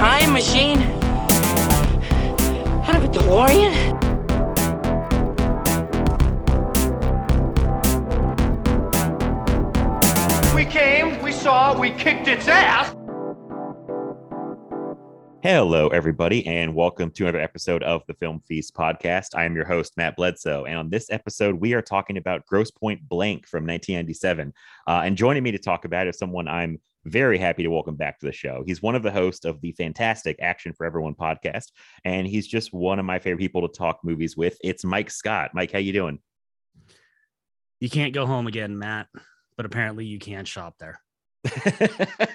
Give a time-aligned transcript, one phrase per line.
[0.00, 0.80] Time machine?
[2.88, 3.74] Out of a DeLorean?
[10.54, 12.96] We came, we saw, we kicked its ass.
[15.42, 19.34] Hello, everybody, and welcome to another episode of the Film Feast podcast.
[19.34, 22.70] I am your host, Matt Bledsoe, and on this episode, we are talking about Grosse
[22.70, 24.54] Pointe Blank from 1997.
[24.86, 27.96] Uh, and joining me to talk about it is someone I'm very happy to welcome
[27.96, 28.62] back to the show.
[28.66, 31.72] He's one of the hosts of the fantastic Action for Everyone podcast,
[32.04, 34.58] and he's just one of my favorite people to talk movies with.
[34.62, 35.52] It's Mike Scott.
[35.54, 36.18] Mike, how you doing?
[37.80, 39.06] You can't go home again, Matt,
[39.56, 41.00] but apparently you can shop there.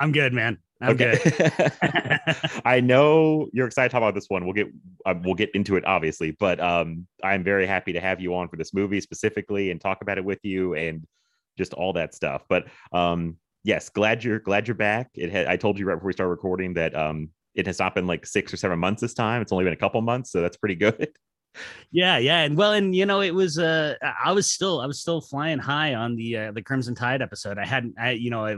[0.00, 0.58] I'm good, man.
[0.80, 1.20] I'm good.
[2.64, 4.44] I know you're excited to talk about this one.
[4.44, 4.66] We'll get
[5.06, 8.48] uh, we'll get into it obviously, but um, I'm very happy to have you on
[8.48, 11.06] for this movie specifically and talk about it with you and
[11.56, 12.42] just all that stuff.
[12.48, 15.10] But um, yes, glad you're glad you're back.
[15.14, 17.94] It had I told you right before we started recording that um, it has not
[17.94, 19.42] been like six or seven months this time.
[19.42, 21.08] It's only been a couple months, so that's pretty good.
[21.92, 25.00] yeah, yeah, and well, and you know, it was uh, I was still I was
[25.00, 27.58] still flying high on the uh, the Crimson Tide episode.
[27.58, 28.56] I hadn't, I you know, I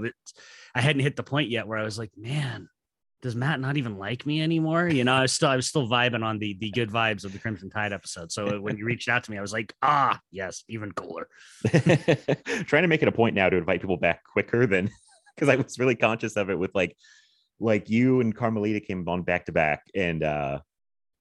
[0.74, 2.68] I hadn't hit the point yet where I was like, man,
[3.24, 4.86] does Matt not even like me anymore?
[4.86, 7.32] You know, I was still I was still vibing on the the good vibes of
[7.32, 8.30] the Crimson Tide episode.
[8.30, 11.26] So when you reached out to me, I was like, ah, yes, even cooler.
[12.66, 14.90] Trying to make it a point now to invite people back quicker than
[15.34, 16.94] because I was really conscious of it with like
[17.60, 20.58] like you and Carmelita came on back to back and uh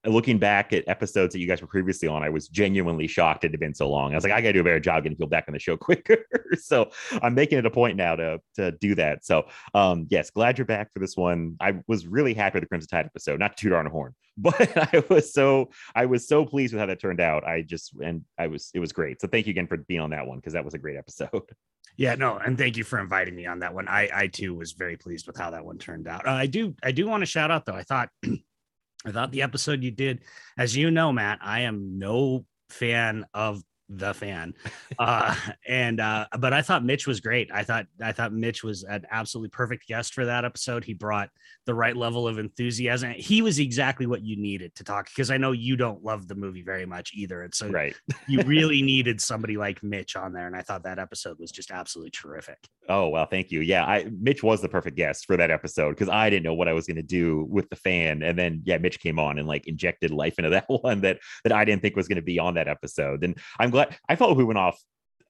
[0.05, 3.51] looking back at episodes that you guys were previously on, I was genuinely shocked it
[3.51, 4.11] had been so long.
[4.11, 5.77] I was like, I gotta do a better job getting people back on the show
[5.83, 6.25] quicker.
[6.59, 6.91] so
[7.21, 9.25] I'm making it a point now to to do that.
[9.25, 11.55] So um yes, glad you're back for this one.
[11.59, 14.13] I was really happy with the Crimson Tide episode, not to toot our own horn,
[14.37, 17.45] but I was so I was so pleased with how that turned out.
[17.45, 19.21] I just and I was it was great.
[19.21, 21.29] So thank you again for being on that one because that was a great episode.
[21.95, 23.87] Yeah, no, and thank you for inviting me on that one.
[23.87, 26.27] I I too was very pleased with how that one turned out.
[26.27, 27.75] Uh, I do I do want to shout out though.
[27.75, 28.09] I thought
[29.05, 30.21] I thought the episode you did,
[30.57, 34.53] as you know, Matt, I am no fan of the fan.
[34.97, 35.35] Uh,
[35.67, 37.49] and uh, but I thought Mitch was great.
[37.53, 40.83] I thought I thought Mitch was an absolutely perfect guest for that episode.
[40.83, 41.29] He brought
[41.65, 43.11] the right level of enthusiasm.
[43.11, 46.35] He was exactly what you needed to talk because I know you don't love the
[46.35, 47.43] movie very much either.
[47.43, 47.95] And so right.
[48.27, 50.47] you really needed somebody like Mitch on there.
[50.47, 52.57] And I thought that episode was just absolutely terrific.
[52.89, 53.61] Oh well, thank you.
[53.61, 56.67] Yeah, I Mitch was the perfect guest for that episode because I didn't know what
[56.67, 59.47] I was going to do with the fan, and then yeah, Mitch came on and
[59.47, 62.39] like injected life into that one that that I didn't think was going to be
[62.39, 63.23] on that episode.
[63.23, 64.79] And I'm glad I felt we went off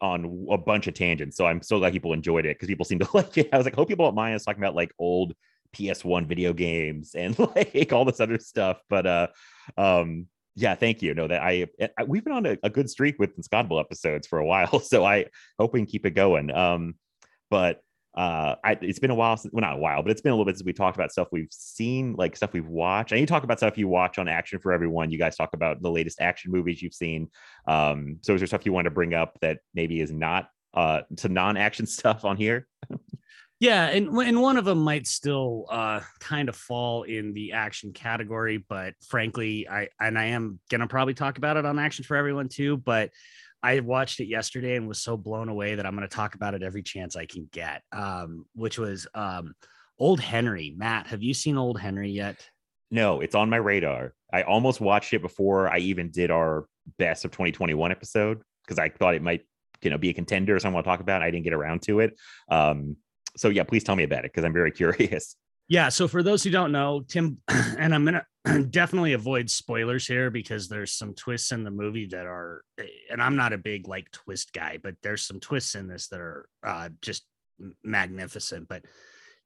[0.01, 2.99] on a bunch of tangents, so I'm so glad people enjoyed it because people seem
[2.99, 3.49] to like it.
[3.53, 5.33] I was like, hope people don't mind us talking about like old
[5.75, 9.27] PS1 video games and like all this other stuff, but uh,
[9.77, 11.13] um, yeah, thank you.
[11.13, 14.39] No, that I, I we've been on a, a good streak with Scottville episodes for
[14.39, 15.25] a while, so I
[15.59, 16.51] hope we can keep it going.
[16.51, 16.95] Um,
[17.49, 17.81] but
[18.15, 20.35] uh, I, it's been a while since, well, not a while, but it's been a
[20.35, 23.11] little bit since we talked about stuff we've seen, like stuff we've watched.
[23.11, 25.09] And you talk about stuff you watch on Action for Everyone.
[25.09, 27.29] You guys talk about the latest action movies you've seen.
[27.67, 31.01] Um, so is there stuff you want to bring up that maybe is not uh,
[31.17, 32.67] to non-action stuff on here?
[33.59, 37.93] Yeah, and and one of them might still uh, kind of fall in the action
[37.93, 42.17] category, but frankly, I and I am gonna probably talk about it on Action for
[42.17, 42.75] Everyone too.
[42.75, 43.11] But
[43.63, 46.61] I watched it yesterday and was so blown away that I'm gonna talk about it
[46.61, 47.81] every chance I can get.
[47.91, 49.55] Um, which was um,
[49.97, 50.73] Old Henry.
[50.75, 52.45] Matt, have you seen Old Henry yet?
[52.91, 54.13] No, it's on my radar.
[54.31, 56.67] I almost watched it before I even did our
[56.97, 59.41] best of 2021 episode because I thought it might,
[59.81, 61.23] you know, be a contender or something I want to talk about.
[61.23, 62.19] I didn't get around to it.
[62.49, 62.97] Um,
[63.35, 65.35] so yeah, please tell me about it because I'm very curious.
[65.67, 65.89] Yeah.
[65.89, 68.25] So for those who don't know, Tim, and I'm gonna
[68.69, 72.63] definitely avoid spoilers here because there's some twists in the movie that are,
[73.09, 76.19] and I'm not a big like twist guy, but there's some twists in this that
[76.19, 77.23] are uh, just
[77.83, 78.67] magnificent.
[78.67, 78.83] But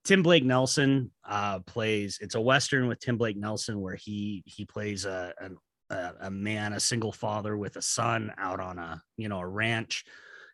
[0.03, 2.17] Tim Blake Nelson uh, plays.
[2.21, 5.49] It's a western with Tim Blake Nelson where he he plays a, a
[6.21, 10.03] a man, a single father with a son out on a you know a ranch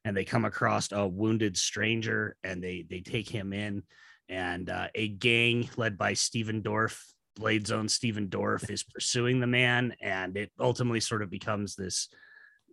[0.05, 3.83] and they come across a wounded stranger and they they take him in
[4.29, 6.99] and uh, a gang led by Stephen Dorff
[7.35, 12.09] Blade's own Stephen Dorff is pursuing the man, and it ultimately sort of becomes this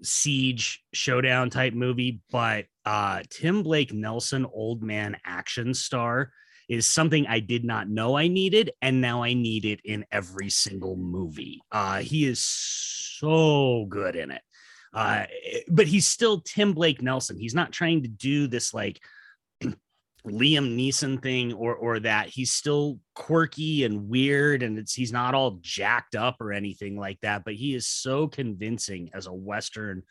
[0.02, 2.20] siege showdown type movie.
[2.31, 6.32] But uh, Tim Blake Nelson, old man action star,
[6.69, 10.50] is something I did not know I needed, and now I need it in every
[10.50, 11.62] single movie.
[11.73, 14.43] Uh, he is so good in it.
[14.93, 15.25] Uh,
[15.69, 17.38] but he's still Tim Blake Nelson.
[17.38, 19.00] He's not trying to do this like
[20.27, 22.29] Liam Neeson thing or or that.
[22.29, 27.19] He's still quirky and weird, and it's he's not all jacked up or anything like
[27.23, 27.45] that.
[27.45, 30.03] But he is so convincing as a Western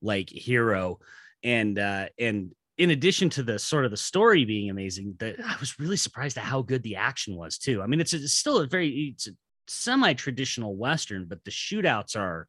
[0.00, 0.98] like hero,
[1.42, 5.56] and uh, and in addition to the sort of the story being amazing, that I
[5.60, 7.82] was really surprised at how good the action was too.
[7.82, 9.32] I mean, it's, it's still a very it's a
[9.68, 12.46] semi-traditional Western, but the shootouts are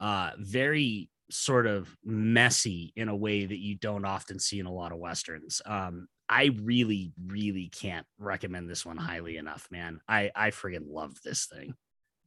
[0.00, 4.72] uh, very sort of messy in a way that you don't often see in a
[4.72, 5.60] lot of westerns.
[5.66, 10.00] Um, I really, really can't recommend this one highly enough, man.
[10.08, 11.74] I I friggin' love this thing.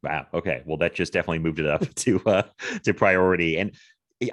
[0.04, 0.26] Wow.
[0.34, 0.64] Okay.
[0.66, 2.44] Well, that just definitely moved it up to uh
[2.84, 3.58] to priority.
[3.58, 3.76] And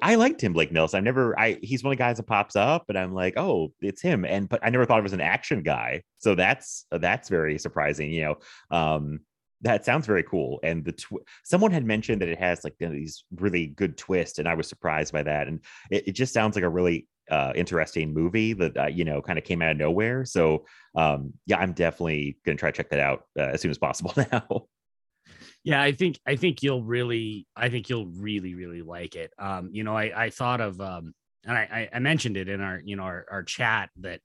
[0.03, 0.99] I like Tim Blake Nelson.
[0.99, 3.73] I've never I he's one of the guys that pops up and I'm like, oh,
[3.81, 4.25] it's him.
[4.25, 6.03] And but I never thought it was an action guy.
[6.19, 8.37] So that's that's very surprising, you know.
[8.76, 9.20] Um
[9.62, 10.61] that sounds very cool.
[10.62, 13.97] And the tw- someone had mentioned that it has like you know, these really good
[13.97, 15.49] twists, and I was surprised by that.
[15.49, 15.61] And
[15.91, 19.39] it, it just sounds like a really uh, interesting movie that uh, you know kind
[19.39, 20.25] of came out of nowhere.
[20.25, 23.79] So um, yeah, I'm definitely gonna try to check that out uh, as soon as
[23.79, 24.67] possible now.
[25.65, 29.33] Yeah, I think I think you'll really I think you'll really really like it.
[29.39, 31.15] Um, you know, I I thought of um,
[31.45, 34.21] and I I mentioned it in our you know our our chat that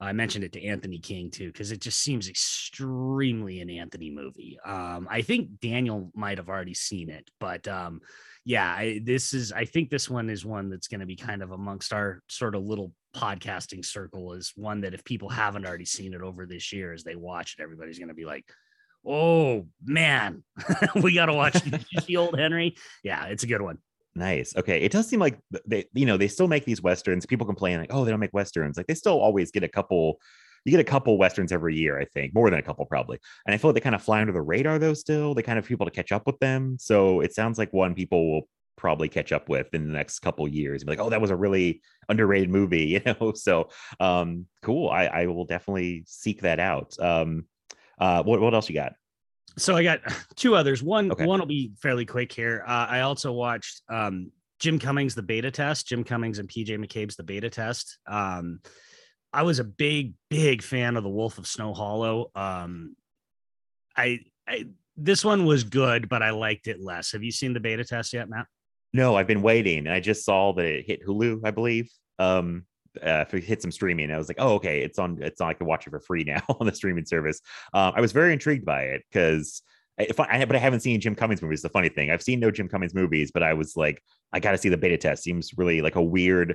[0.00, 4.58] I mentioned it to Anthony King too, because it just seems extremely an Anthony movie.
[4.64, 8.00] Um, I think Daniel might have already seen it, but um,
[8.44, 11.42] yeah, I, this is, I think this one is one that's going to be kind
[11.42, 15.86] of amongst our sort of little podcasting circle, is one that if people haven't already
[15.86, 18.44] seen it over this year, as they watch it, everybody's going to be like,
[19.06, 20.42] oh man,
[21.02, 21.54] we got to watch
[22.06, 22.76] the old Henry.
[23.02, 23.78] Yeah, it's a good one.
[24.14, 24.54] Nice.
[24.56, 24.82] Okay.
[24.82, 27.26] It does seem like they, you know, they still make these westerns.
[27.26, 28.76] People complain like, oh, they don't make westerns.
[28.76, 30.20] Like they still always get a couple.
[30.64, 33.18] You get a couple westerns every year, I think, more than a couple probably.
[33.46, 34.94] And I feel like they kind of fly under the radar though.
[34.94, 36.76] Still, they kind of people to catch up with them.
[36.80, 40.48] So it sounds like one people will probably catch up with in the next couple
[40.48, 40.84] years.
[40.84, 43.32] Be like, oh, that was a really underrated movie, you know.
[43.34, 43.68] So
[44.00, 44.88] um, cool.
[44.90, 46.94] I, I will definitely seek that out.
[46.98, 47.46] Um,
[47.98, 48.94] uh, what what else you got?
[49.56, 50.00] so I got
[50.36, 50.82] two others.
[50.82, 51.24] One okay.
[51.24, 52.64] one will be fairly quick here.
[52.66, 55.86] Uh, I also watched um, Jim Cummings the beta test.
[55.86, 57.98] Jim Cummings and PJ McCabe's the beta test.
[58.06, 58.60] Um,
[59.34, 62.30] I was a big big fan of the Wolf of Snow Hollow.
[62.36, 62.94] Um,
[63.96, 64.66] I, I
[64.96, 67.12] this one was good, but I liked it less.
[67.12, 68.46] Have you seen the beta test yet, Matt?
[68.92, 71.90] No, I've been waiting, and I just saw that it hit Hulu, I believe.
[72.20, 72.64] Um,
[73.02, 74.12] uh, hit some streaming.
[74.12, 75.18] I was like, oh, okay, it's on.
[75.20, 75.50] It's on.
[75.50, 77.40] I can watch it for free now on the streaming service.
[77.74, 79.62] Um, I was very intrigued by it because
[79.98, 81.60] if I, I, but I haven't seen Jim Cummings movies.
[81.60, 84.00] The funny thing, I've seen no Jim Cummings movies, but I was like,
[84.32, 85.24] I got to see the beta test.
[85.24, 86.54] Seems really like a weird.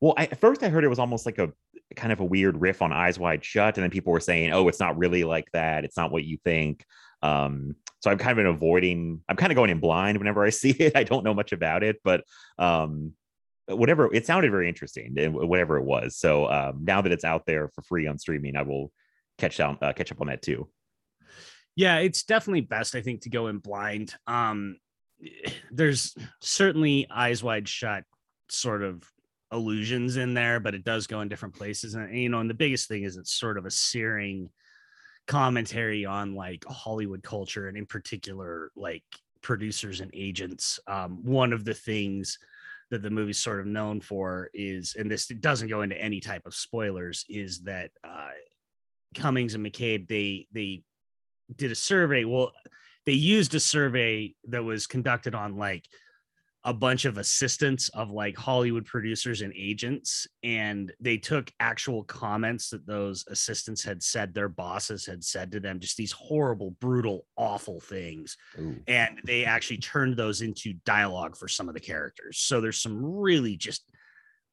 [0.00, 1.52] Well, I, at first I heard it was almost like a
[1.96, 4.68] kind of a weird riff on Eyes Wide Shut, and then people were saying, oh,
[4.68, 5.84] it's not really like that.
[5.84, 6.84] It's not what you think.
[7.22, 9.22] Um, so I'm kind of been avoiding.
[9.28, 10.96] I'm kind of going in blind whenever I see it.
[10.96, 12.24] I don't know much about it, but
[12.58, 13.12] um,
[13.66, 17.68] whatever it sounded very interesting whatever it was so um, now that it's out there
[17.68, 18.92] for free on streaming i will
[19.38, 20.68] catch down uh, catch up on that too
[21.74, 24.76] yeah it's definitely best i think to go in blind um
[25.70, 28.04] there's certainly eyes wide shut
[28.50, 29.02] sort of
[29.54, 32.54] illusions in there but it does go in different places and you know and the
[32.54, 34.50] biggest thing is it's sort of a searing
[35.26, 39.04] commentary on like hollywood culture and in particular like
[39.40, 42.38] producers and agents um one of the things
[42.90, 46.46] that the movie's sort of known for is, and this doesn't go into any type
[46.46, 48.28] of spoilers, is that uh,
[49.14, 50.82] Cummings and McCabe they they
[51.56, 52.24] did a survey.
[52.24, 52.52] Well,
[53.06, 55.84] they used a survey that was conducted on like
[56.66, 62.70] a bunch of assistants of like Hollywood producers and agents, and they took actual comments
[62.70, 67.26] that those assistants had said their bosses had said to them, just these horrible, brutal,
[67.36, 68.38] awful things.
[68.58, 68.76] Ooh.
[68.86, 72.38] And they actually turned those into dialogue for some of the characters.
[72.38, 73.84] So there's some really just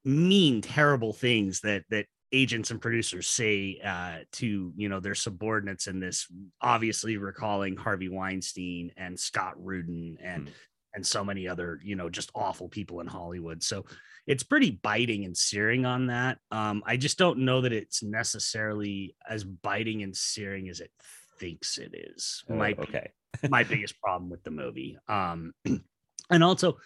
[0.03, 5.87] mean, terrible things that that agents and producers say uh, to you know their subordinates
[5.87, 6.27] in this
[6.61, 10.51] obviously recalling harvey weinstein and scott rudin and mm
[10.93, 13.63] and so many other you know just awful people in hollywood.
[13.63, 13.85] So
[14.27, 16.39] it's pretty biting and searing on that.
[16.51, 20.91] Um i just don't know that it's necessarily as biting and searing as it
[21.39, 22.43] thinks it is.
[22.49, 23.11] Oh, might okay.
[23.49, 24.97] my biggest problem with the movie.
[25.07, 25.53] Um
[26.29, 26.77] and also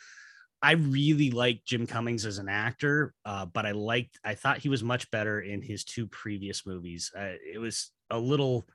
[0.62, 4.70] i really like jim cummings as an actor uh, but i liked i thought he
[4.70, 7.12] was much better in his two previous movies.
[7.16, 8.66] Uh, it was a little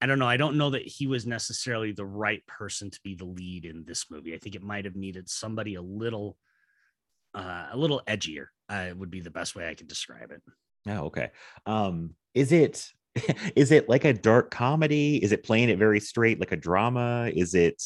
[0.00, 0.28] I don't know.
[0.28, 3.84] I don't know that he was necessarily the right person to be the lead in
[3.84, 4.34] this movie.
[4.34, 6.36] I think it might have needed somebody a little,
[7.34, 8.46] uh, a little edgier.
[8.68, 10.42] Uh, would be the best way I could describe it.
[10.88, 11.30] Oh, okay.
[11.66, 12.92] Um, is it
[13.56, 15.22] is it like a dark comedy?
[15.22, 17.30] Is it playing it very straight, like a drama?
[17.34, 17.82] Is it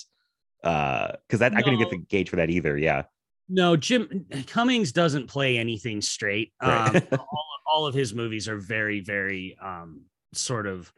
[0.65, 2.77] uh because that I couldn't get the gauge for that either.
[2.77, 3.05] Yeah.
[3.49, 6.53] No, Jim Cummings doesn't play anything straight.
[6.61, 10.03] Um, all, all of his movies are very, very um,
[10.33, 10.93] sort of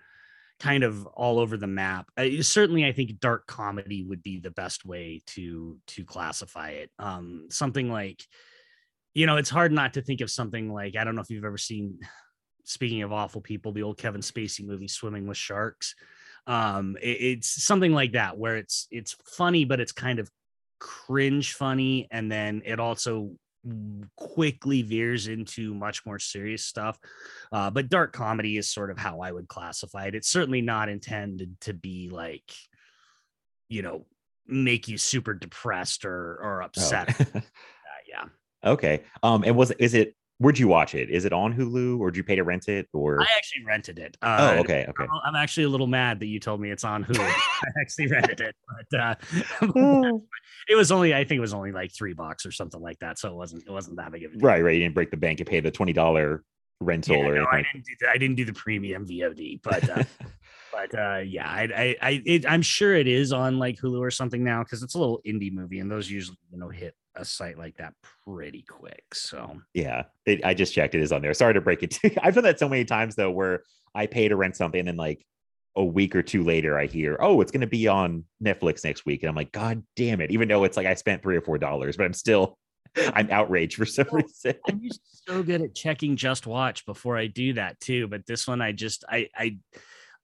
[0.62, 2.08] kind of all over the map.
[2.16, 6.90] Uh, certainly, I think dark comedy would be the best way to to classify it.
[7.00, 8.22] Um, something like,
[9.12, 11.44] you know, it's hard not to think of something like I don't know if you've
[11.44, 11.98] ever seen.
[12.64, 15.96] Speaking of awful people, the old Kevin Spacey movie "Swimming with Sharks."
[16.46, 20.30] Um, it- it's something like that where it's it's funny, but it's kind of
[20.78, 23.32] cringe funny and then it also
[24.16, 26.98] quickly veers into much more serious stuff
[27.52, 30.88] uh, but dark comedy is sort of how i would classify it it's certainly not
[30.88, 32.52] intended to be like
[33.68, 34.04] you know
[34.46, 36.66] make you super depressed or or Oh.
[36.66, 37.40] upset Uh,
[38.08, 38.24] yeah
[38.64, 39.02] okay.
[39.22, 41.08] Um, and was is it where'd you watch it?
[41.08, 42.88] Is it on Hulu or did you pay to rent it?
[42.92, 45.04] Or i actually rented it oh, uh, okay, okay.
[45.04, 47.20] I'm- actually a little mad that you told me it's on Hulu.
[47.20, 48.54] I actually rented it,
[48.90, 49.14] but uh,
[50.68, 53.18] it was only I think it was only like three bucks or something like that.
[53.18, 54.42] So it wasn't it wasn't that big of a deal.
[54.46, 54.74] Right, right.
[54.74, 55.38] You didn't break the bank.
[55.38, 56.44] You paid the twenty dollar
[56.80, 57.72] rental Yeah, or no, I anything.
[57.74, 60.02] didn't do the, I didn't do the premium VOD, but uh,
[60.72, 64.10] but uh, yeah, I I, I it, I'm sure it is on like Hulu or
[64.10, 67.24] something now because it's a little indie movie, and those usually you know hit a
[67.24, 67.94] site like that
[68.26, 69.14] pretty quick.
[69.14, 70.94] So Yeah, it, I just checked.
[70.94, 71.34] It is on there.
[71.34, 71.92] Sorry to break it.
[71.92, 72.16] to you.
[72.22, 73.62] I've done that so many times though, where
[73.94, 75.24] I pay to rent something, and then like
[75.76, 79.06] a week or two later, I hear, "Oh, it's going to be on Netflix next
[79.06, 81.42] week," and I'm like, "God damn it!" Even though it's like I spent three or
[81.42, 82.58] four dollars, but I'm still,
[83.14, 84.54] I'm outraged for some reason.
[84.68, 88.08] I'm just so good at checking Just Watch before I do that too.
[88.08, 89.58] But this one, I just I I.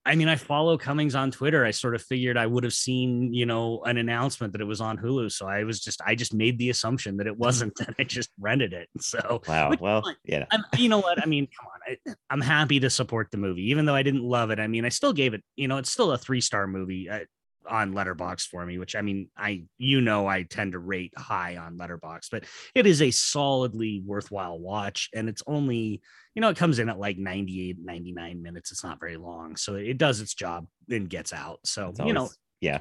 [0.07, 1.65] I mean, I follow Cummings on Twitter.
[1.65, 4.81] I sort of figured I would have seen, you know, an announcement that it was
[4.81, 5.31] on Hulu.
[5.31, 8.31] So I was just, I just made the assumption that it wasn't, and I just
[8.41, 8.89] rented it.
[9.01, 9.73] So Wow.
[9.79, 10.47] Well, yeah.
[10.51, 11.23] I'm, you know what?
[11.23, 11.97] I mean, come on.
[12.09, 14.59] I, I'm happy to support the movie, even though I didn't love it.
[14.59, 17.21] I mean, I still gave it, you know, it's still a three star movie uh,
[17.69, 21.57] on Letterboxd for me, which I mean, I, you know, I tend to rate high
[21.57, 25.09] on Letterboxd, but it is a solidly worthwhile watch.
[25.15, 26.01] And it's only,
[26.35, 28.73] you know, it comes in at like 98, 99 minutes.
[28.73, 29.57] It's not very long.
[29.57, 31.61] So it does its job and gets out.
[31.65, 32.79] So, It's you know, always- yeah.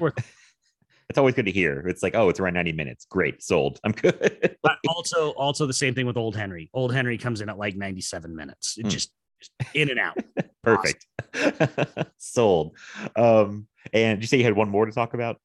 [1.08, 1.86] It's always good to hear.
[1.88, 3.06] It's like, oh, it's around 90 minutes.
[3.10, 3.80] Great, sold.
[3.84, 4.56] I'm good.
[4.62, 6.70] but also, also the same thing with Old Henry.
[6.74, 8.76] Old Henry comes in at like 97 minutes.
[8.78, 8.88] It Hmm.
[8.90, 9.12] just
[9.74, 10.16] in and out.
[10.62, 11.06] Perfect.
[12.18, 12.76] sold.
[13.16, 15.40] Um, and did you say you had one more to talk about?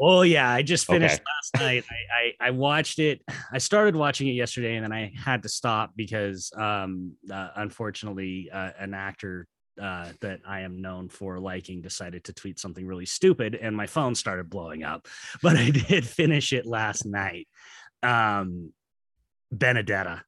[0.00, 1.24] Oh yeah, I just finished Okay.
[1.60, 1.84] last night.
[1.90, 3.22] I, I I watched it.
[3.52, 8.50] I started watching it yesterday, and then I had to stop because, um, uh, unfortunately,
[8.50, 9.46] uh, an actor
[9.80, 13.86] uh, that I am known for liking decided to tweet something really stupid, and my
[13.86, 15.06] phone started blowing up.
[15.42, 17.46] But I did finish it last night.
[18.02, 18.72] Um,
[19.52, 20.24] Benedetta.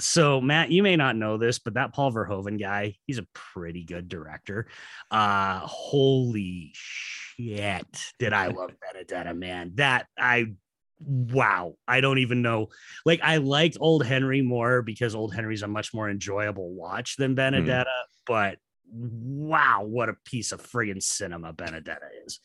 [0.00, 3.84] So Matt, you may not know this, but that Paul Verhoeven guy, he's a pretty
[3.84, 4.68] good director.
[5.10, 7.86] Uh holy shit,
[8.18, 9.72] did I love Benedetta, man.
[9.74, 10.52] That I
[11.00, 12.68] wow, I don't even know.
[13.04, 17.34] Like I liked Old Henry more because Old Henry's a much more enjoyable watch than
[17.34, 17.90] Benedetta,
[18.26, 18.58] but
[18.92, 22.40] wow, what a piece of friggin' cinema Benedetta is.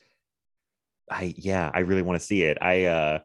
[1.09, 2.57] I yeah, I really want to see it.
[2.61, 3.19] I uh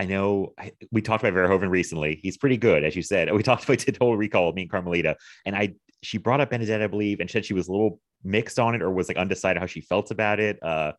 [0.00, 2.20] I know I, we talked about Verhoeven recently.
[2.22, 3.30] He's pretty good, as you said.
[3.34, 6.86] We talked about Total Recall, me and Carmelita, and I she brought up Benedetta, I
[6.86, 9.66] believe, and said she was a little mixed on it or was like undecided how
[9.66, 10.92] she felt about it, uh,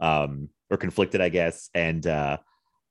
[0.00, 1.68] um, or conflicted, I guess.
[1.74, 2.38] And uh,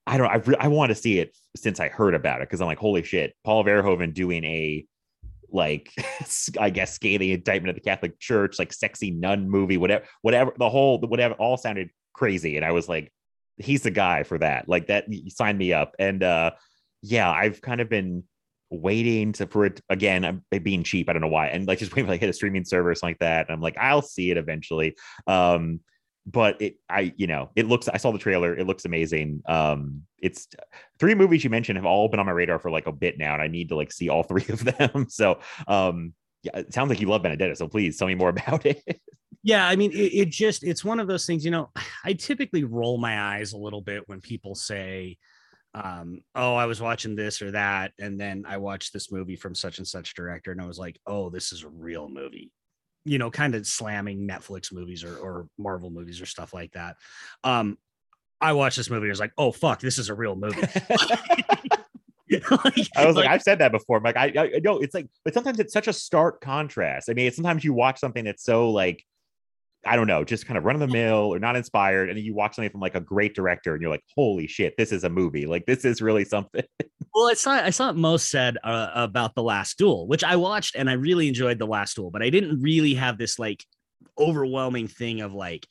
[0.05, 2.61] I don't, I re- I want to see it since I heard about it because
[2.61, 4.85] I'm like, holy shit, Paul Verhoeven doing a
[5.51, 5.91] like
[6.59, 10.53] I guess scathing indictment of the Catholic Church, like sexy nun movie, whatever, whatever.
[10.59, 13.11] The whole whatever all sounded crazy, and I was like,
[13.57, 14.67] he's the guy for that.
[14.67, 15.95] Like that, sign me up.
[15.99, 16.51] And uh,
[17.01, 18.23] yeah, I've kind of been
[18.69, 20.25] waiting to for it again.
[20.25, 21.09] I'm being cheap.
[21.09, 22.95] I don't know why, and like just waiting for like hit a streaming server or
[22.95, 23.47] something like that.
[23.47, 24.95] And I'm like, I'll see it eventually.
[25.27, 25.81] Um,
[26.27, 27.87] but it, I, you know, it looks.
[27.87, 28.57] I saw the trailer.
[28.57, 29.43] It looks amazing.
[29.45, 30.47] Um, it's
[30.99, 33.33] three movies you mentioned have all been on my radar for like a bit now,
[33.33, 35.07] and I need to like see all three of them.
[35.09, 36.13] So, um,
[36.45, 37.55] yeah, it sounds like you love Benedetta.
[37.55, 39.01] So please tell me more about it.
[39.43, 41.69] Yeah, I mean, it, it just it's one of those things, you know,
[42.03, 45.17] I typically roll my eyes a little bit when people say,
[45.75, 49.53] um, oh, I was watching this or that, and then I watched this movie from
[49.53, 52.51] such and such director, and I was like, oh, this is a real movie.
[53.03, 56.95] You know, kind of slamming Netflix movies or, or Marvel movies or stuff like that.
[57.43, 57.77] Um,
[58.41, 60.61] I watched this movie, and I was like, oh fuck, this is a real movie.
[62.51, 63.97] Like- I was like, like, I've said that before.
[63.97, 67.09] I'm like, I, I know it's like, but sometimes it's such a stark contrast.
[67.09, 69.03] I mean, it's, sometimes you watch something that's so like,
[69.87, 72.09] I don't know, just kind of run of the mill or not inspired.
[72.09, 74.75] And then you watch something from like a great director and you're like, holy shit,
[74.77, 75.45] this is a movie.
[75.45, 76.63] Like this is really something.
[77.17, 80.35] Well, I saw I saw it most said uh, about the Last Duel, which I
[80.35, 83.63] watched and I really enjoyed the Last Duel, but I didn't really have this like
[84.19, 85.65] overwhelming thing of like,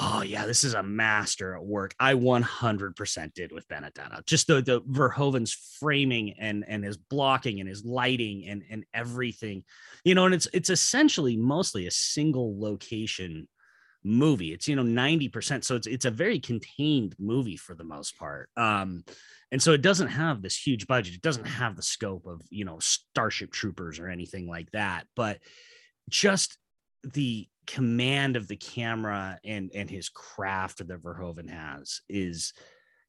[0.00, 1.94] oh yeah, this is a master at work.
[2.00, 4.22] I 100% did with Benedetta.
[4.26, 9.62] Just the the Verhoeven's framing and and his blocking and his lighting and and everything,
[10.04, 10.24] you know.
[10.24, 13.46] And it's it's essentially mostly a single location
[14.02, 14.52] movie.
[14.52, 15.64] It's you know 90%.
[15.64, 18.48] So it's it's a very contained movie for the most part.
[18.56, 19.04] Um,
[19.52, 21.14] and so it doesn't have this huge budget.
[21.14, 25.06] It doesn't have the scope of you know Starship Troopers or anything like that.
[25.14, 25.40] But
[26.08, 26.56] just
[27.02, 32.52] the command of the camera and and his craft that Verhoeven has is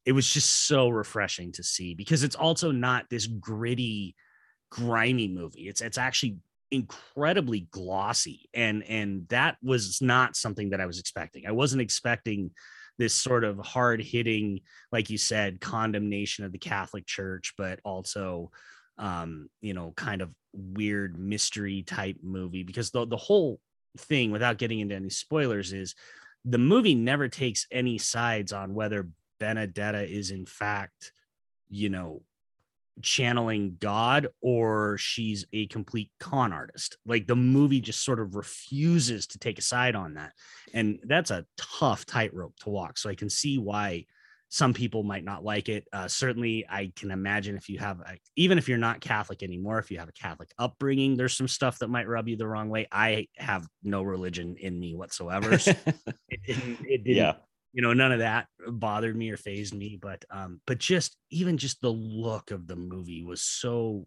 [0.04, 4.14] it was just so refreshing to see because it's also not this gritty
[4.70, 5.68] grimy movie.
[5.68, 6.36] It's it's actually
[6.70, 8.48] incredibly glossy.
[8.54, 11.46] And and that was not something that I was expecting.
[11.46, 12.52] I wasn't expecting
[12.98, 14.60] this sort of hard hitting
[14.92, 18.50] like you said condemnation of the Catholic Church but also
[18.98, 23.58] um you know kind of weird mystery type movie because the the whole
[23.96, 25.94] thing without getting into any spoilers is
[26.44, 29.08] the movie never takes any sides on whether
[29.38, 31.12] Benedetta is in fact,
[31.68, 32.22] you know,
[33.00, 36.98] channeling God or she's a complete con artist.
[37.06, 40.32] Like the movie just sort of refuses to take a side on that.
[40.74, 42.98] And that's a tough tightrope to walk.
[42.98, 44.06] So I can see why
[44.52, 45.88] some people might not like it.
[45.94, 49.78] Uh, certainly, I can imagine if you have, a, even if you're not Catholic anymore,
[49.78, 52.68] if you have a Catholic upbringing, there's some stuff that might rub you the wrong
[52.68, 52.86] way.
[52.92, 55.58] I have no religion in me whatsoever.
[55.58, 55.70] So
[56.28, 57.32] it didn't, it didn't, yeah.
[57.72, 59.98] you know, none of that bothered me or phased me.
[60.00, 64.06] But, um, but just even just the look of the movie was so.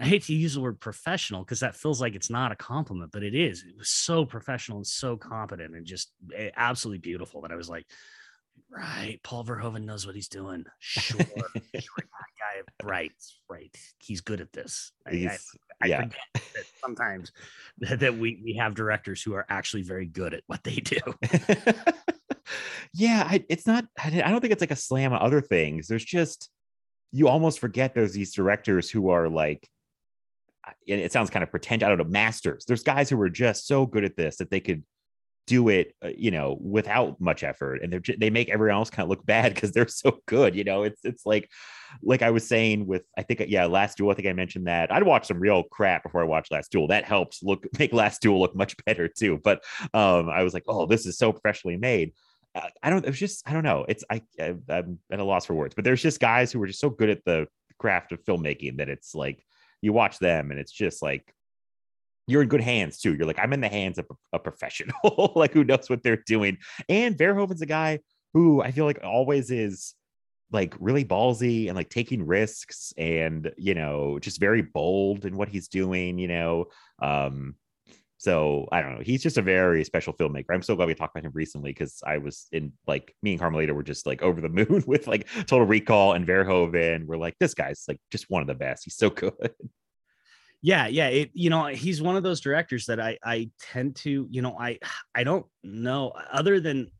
[0.00, 3.12] I hate to use the word professional because that feels like it's not a compliment,
[3.12, 3.62] but it is.
[3.62, 7.68] It was so professional and so competent and just eh, absolutely beautiful that I was
[7.68, 7.86] like,
[8.70, 9.20] Right.
[9.22, 10.64] Paul Verhoeven knows what he's doing.
[10.80, 11.20] Sure.
[11.20, 13.12] sure guy, right.
[13.48, 13.74] Right.
[13.98, 14.92] He's good at this.
[15.06, 15.38] I, I,
[15.82, 16.02] I yeah.
[16.02, 17.32] forget that sometimes
[17.78, 20.98] that, we, we have directors who are actually very good at what they do.
[22.94, 23.26] yeah.
[23.28, 25.86] I, it's not, I don't think it's like a slam on other things.
[25.86, 26.50] There's just,
[27.12, 29.68] you almost forget there's these directors who are like,
[30.88, 31.82] and it sounds kind of pretend.
[31.82, 32.64] I don't know, masters.
[32.64, 34.82] There's guys who are just so good at this that they could
[35.46, 39.04] do it, uh, you know, without much effort, and they're they make everyone else kind
[39.04, 40.54] of look bad because they're so good.
[40.54, 41.50] You know, it's it's like
[42.02, 44.10] like I was saying with I think yeah, Last Duel.
[44.10, 46.88] I think I mentioned that I'd watch some real crap before I watched Last Duel.
[46.88, 49.40] That helps look make Last Duel look much better too.
[49.42, 52.12] But um, I was like, oh, this is so professionally made.
[52.54, 53.04] Uh, I don't.
[53.04, 53.84] It was just I don't know.
[53.88, 55.74] It's I I'm at a loss for words.
[55.74, 57.46] But there's just guys who are just so good at the
[57.78, 59.44] craft of filmmaking that it's like
[59.82, 61.33] you watch them and it's just like
[62.26, 63.14] you're in good hands too.
[63.14, 66.58] You're like, I'm in the hands of a professional, like who knows what they're doing.
[66.88, 68.00] And Verhoeven's a guy
[68.32, 69.94] who I feel like always is
[70.50, 75.48] like really ballsy and like taking risks and you know just very bold in what
[75.48, 76.18] he's doing.
[76.18, 76.66] You know,
[77.00, 77.56] um,
[78.18, 79.02] so I don't know.
[79.02, 80.46] He's just a very special filmmaker.
[80.50, 83.40] I'm so glad we talked about him recently because I was in like me and
[83.40, 87.06] Carmelita were just like over the moon with like Total Recall and Verhoeven.
[87.06, 88.84] We're like, this guy's like just one of the best.
[88.84, 89.52] He's so good
[90.64, 94.26] yeah yeah it you know he's one of those directors that i i tend to
[94.30, 94.78] you know i
[95.14, 96.90] i don't know other than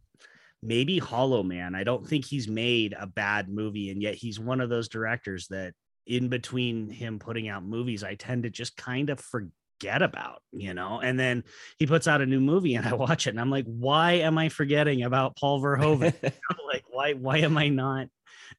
[0.63, 4.61] maybe hollow man i don't think he's made a bad movie and yet he's one
[4.61, 5.73] of those directors that
[6.07, 10.73] in between him putting out movies i tend to just kind of forget about you
[10.73, 11.01] know?
[11.01, 11.43] And then
[11.79, 14.37] he puts out a new movie and i watch it and i'm like why am
[14.37, 16.15] i forgetting about paul verhoeven?
[16.67, 18.09] Like why why am i not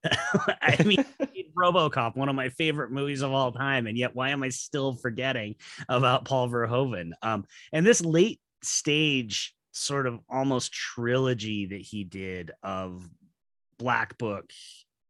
[0.62, 1.06] I mean,
[1.58, 4.94] RoboCop, one of my favorite movies of all time, and yet why am I still
[4.94, 5.56] forgetting
[5.90, 7.12] about Paul Verhoeven?
[7.22, 13.08] Um, and this late stage sort of almost trilogy that he did of
[13.78, 14.52] Black Book,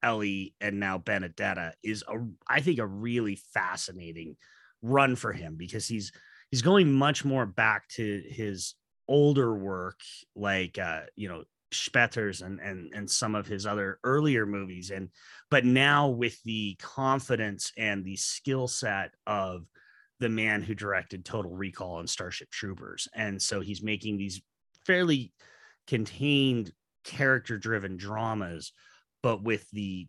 [0.04, 4.38] Elle, and now Benedetta is a, I think, a really fascinating
[4.82, 6.12] run for him because he's
[6.52, 8.76] he's going much more back to his
[9.08, 10.00] older work,
[10.36, 11.44] like uh, you know
[11.76, 15.10] Spetters and and and some of his other earlier movies and
[15.50, 19.66] but now with the confidence and the skill set of
[20.20, 24.42] the man who directed Total Recall and Starship Troopers and so he's making these
[24.86, 25.32] fairly
[25.88, 26.72] contained
[27.04, 28.72] character driven dramas
[29.22, 30.08] but with the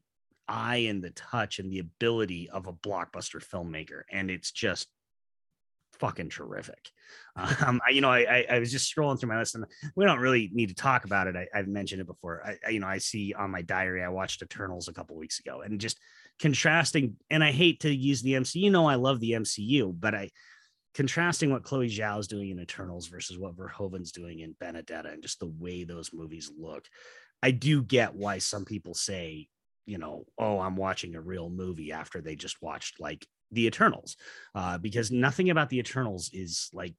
[0.49, 4.89] eye and the touch and the ability of a blockbuster filmmaker and it's just
[5.99, 6.91] fucking terrific.
[7.37, 10.21] Um, I, you know, I, I was just scrolling through my list, and we don't
[10.21, 11.37] really need to talk about it.
[11.37, 12.43] I, have mentioned it before.
[12.45, 14.03] I, you know, I see on my diary.
[14.03, 15.99] I watched Eternals a couple weeks ago, and just
[16.41, 17.17] contrasting.
[17.31, 18.63] And I hate to use the MCU.
[18.63, 20.31] You know, I love the MCU, but I
[20.97, 25.23] contrasting what Chloe Zhao is doing in Eternals versus what Verhoeven's doing in Benedetta and
[25.23, 26.89] just the way those movies look,
[27.43, 29.49] I do get why some people say,
[29.85, 34.17] you know, oh, I'm watching a real movie after they just watched like the Eternals,
[34.55, 36.95] uh, because nothing about the Eternals is like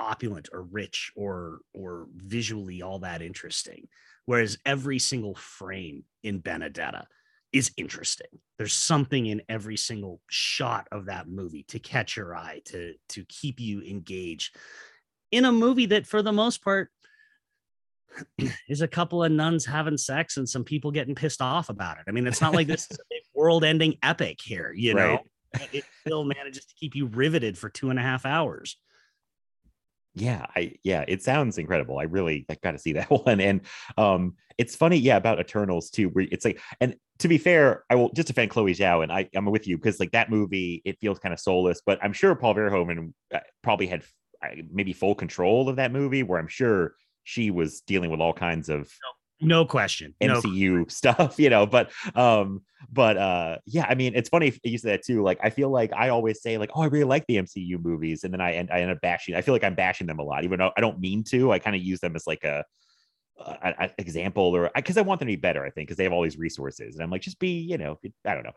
[0.00, 3.86] opulent or rich or or visually all that interesting
[4.26, 7.06] whereas every single frame in benedetta
[7.52, 8.26] is interesting.
[8.58, 13.24] There's something in every single shot of that movie to catch your eye to to
[13.26, 14.56] keep you engaged
[15.30, 16.90] in a movie that for the most part
[18.68, 22.04] is a couple of nuns having sex and some people getting pissed off about it.
[22.08, 25.14] I mean it's not like this is a world-ending epic here you know?
[25.14, 25.20] Right.
[25.72, 28.76] It still manages to keep you riveted for two and a half hours.
[30.16, 31.98] Yeah i yeah it sounds incredible.
[31.98, 33.40] I really i gotta see that one.
[33.40, 33.62] And
[33.96, 37.94] um it's funny yeah about eternals too where it's like and to be fair i
[37.94, 40.98] will just defend chloe zhao and i i'm with you because like that movie it
[41.00, 44.02] feels kind of soulless but i'm sure paul verhoeven uh, probably had
[44.44, 48.32] uh, maybe full control of that movie where i'm sure she was dealing with all
[48.32, 48.90] kinds of
[49.44, 51.66] no question no MCU stuff, you know.
[51.66, 55.22] But um, but uh, yeah, I mean, it's funny you said that too.
[55.22, 58.24] Like, I feel like I always say like, oh, I really like the MCU movies,
[58.24, 59.34] and then I end I end up bashing.
[59.34, 61.52] I feel like I'm bashing them a lot, even though I don't mean to.
[61.52, 62.64] I kind of use them as like a,
[63.38, 65.64] a, a example or because I want them to be better.
[65.64, 67.98] I think because they have all these resources, and I'm like, just be, you know,
[68.24, 68.54] I don't know,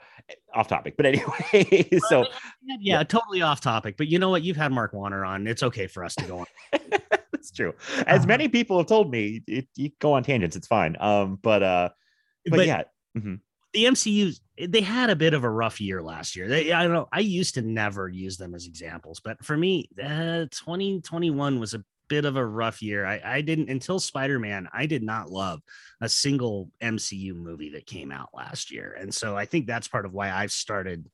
[0.54, 0.96] off topic.
[0.98, 2.26] But anyway, so
[2.64, 3.98] yeah, yeah, totally off topic.
[3.98, 4.44] But you know what?
[4.44, 5.48] You've had Mark Warner on.
[5.48, 6.46] It's okay for us to go on.
[7.50, 7.74] that's true.
[8.06, 8.28] As Uh-huh.
[8.28, 10.56] many people have told me, it, you go on tangents.
[10.56, 10.96] It's fine.
[11.00, 11.90] Um, but uh,
[12.46, 12.84] but, But- yeah.
[13.18, 13.40] mhm.
[13.74, 16.48] the MCU they had a bit of a rough year last year.
[16.48, 17.08] They, I don't know.
[17.12, 21.84] I used to never use them as examples, but for me, uh, 2021 was a
[22.10, 23.06] bit of a rough year.
[23.06, 24.68] I, I didn't until Spider Man.
[24.74, 25.62] I did not love
[26.02, 30.06] a single MCU movie that came out last year, and so I think that's part
[30.06, 31.08] of why I've started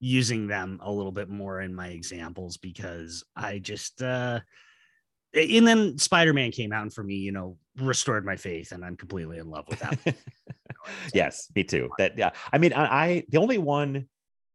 [0.00, 4.02] using them a little bit more in my examples because I just.
[4.02, 4.40] uh
[5.34, 8.96] and then Spider-Man came out and for me, you know, restored my faith and I'm
[8.96, 10.16] completely in love with that.
[11.14, 11.90] yes, me too.
[11.98, 12.30] That yeah.
[12.52, 14.06] I mean, I, I the only one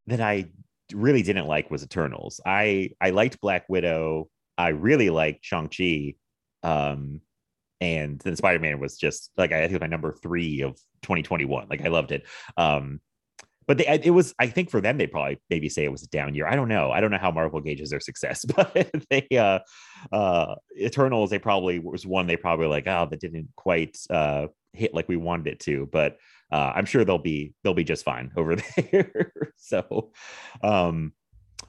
[0.07, 0.45] that I
[0.93, 2.39] really didn't like was Eternals.
[2.45, 4.29] I I liked Black Widow.
[4.57, 6.15] I really liked Shang Chi.
[6.63, 7.21] Um,
[7.81, 11.67] and then Spider Man was just like I think my number three of 2021.
[11.69, 12.25] Like I loved it.
[12.57, 12.99] Um,
[13.69, 16.07] but they, it was I think for them they probably maybe say it was a
[16.07, 16.47] down year.
[16.47, 16.89] I don't know.
[16.89, 19.59] I don't know how Marvel gauges their success, but they uh
[20.11, 24.95] uh Eternals they probably was one they probably like oh that didn't quite uh hit
[24.95, 26.17] like we wanted it to, but
[26.51, 29.33] uh, I'm sure they'll be they'll be just fine over there.
[29.57, 30.13] so,
[30.63, 31.13] um,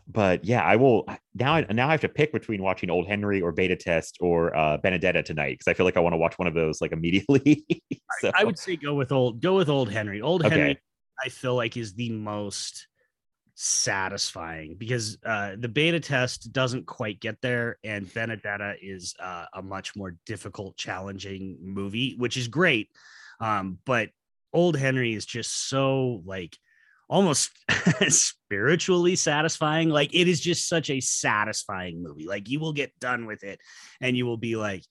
[0.08, 1.56] but yeah, I will now.
[1.56, 4.78] I, now I have to pick between watching Old Henry or Beta Test or uh,
[4.78, 7.66] Benedetta tonight because I feel like I want to watch one of those like immediately.
[8.20, 10.22] so, I would say go with old go with old Henry.
[10.22, 10.56] Old Okay.
[10.56, 10.78] Henry,
[11.22, 12.86] I feel like is the most
[13.54, 19.62] satisfying because uh, the beta test doesn't quite get there, and Benedetta is uh, a
[19.62, 22.88] much more difficult, challenging movie, which is great.
[23.40, 24.10] Um, but
[24.52, 26.56] Old Henry is just so like
[27.08, 27.50] almost
[28.08, 29.90] spiritually satisfying.
[29.90, 32.26] Like it is just such a satisfying movie.
[32.26, 33.60] Like you will get done with it,
[34.00, 34.84] and you will be like,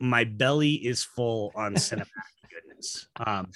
[0.00, 2.08] my belly is full on cinematic
[2.50, 3.06] goodness.
[3.16, 3.50] Um,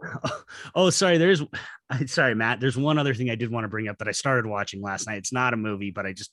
[0.74, 1.18] oh, sorry.
[1.18, 1.42] There's,
[2.06, 2.60] sorry, Matt.
[2.60, 5.06] There's one other thing I did want to bring up that I started watching last
[5.06, 5.18] night.
[5.18, 6.32] It's not a movie, but I just,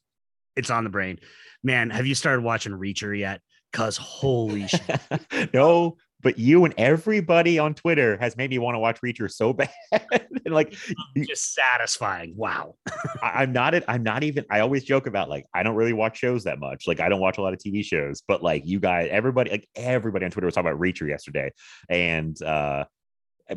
[0.55, 1.19] it's on the brain.
[1.63, 3.41] Man, have you started watching Reacher yet?
[3.73, 5.01] Cause holy shit.
[5.53, 9.53] no, but you and everybody on Twitter has made me want to watch Reacher so
[9.53, 9.69] bad.
[9.91, 10.75] and like
[11.15, 12.33] just satisfying.
[12.35, 12.75] Wow.
[13.21, 13.83] I, I'm not it.
[13.87, 14.43] I'm not even.
[14.49, 16.87] I always joke about like I don't really watch shows that much.
[16.87, 19.67] Like I don't watch a lot of TV shows, but like you guys, everybody, like
[19.75, 21.51] everybody on Twitter was talking about Reacher yesterday,
[21.89, 22.85] and uh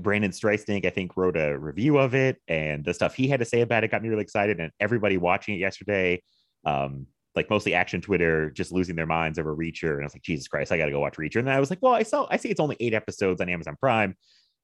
[0.00, 3.46] Brandon Streisnig, I think, wrote a review of it, and the stuff he had to
[3.46, 4.60] say about it got me really excited.
[4.60, 6.22] And everybody watching it yesterday,
[6.64, 9.94] um, like mostly action Twitter, just losing their minds over Reacher.
[9.94, 11.36] And I was like, Jesus Christ, I got to go watch Reacher.
[11.36, 13.48] And then I was like, well, I saw, I see it's only eight episodes on
[13.48, 14.16] Amazon Prime.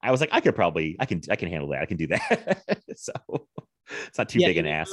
[0.03, 1.81] I was like, I could probably, I can, I can handle that.
[1.81, 2.81] I can do that.
[2.95, 3.13] so
[4.07, 4.91] it's not too Yeah, big an ask.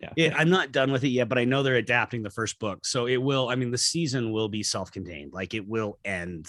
[0.00, 0.12] Yeah.
[0.16, 2.86] Yeah, I'm not done with it yet, but I know they're adapting the first book.
[2.86, 5.32] So it will, I mean, the season will be self contained.
[5.32, 6.46] Like it will end,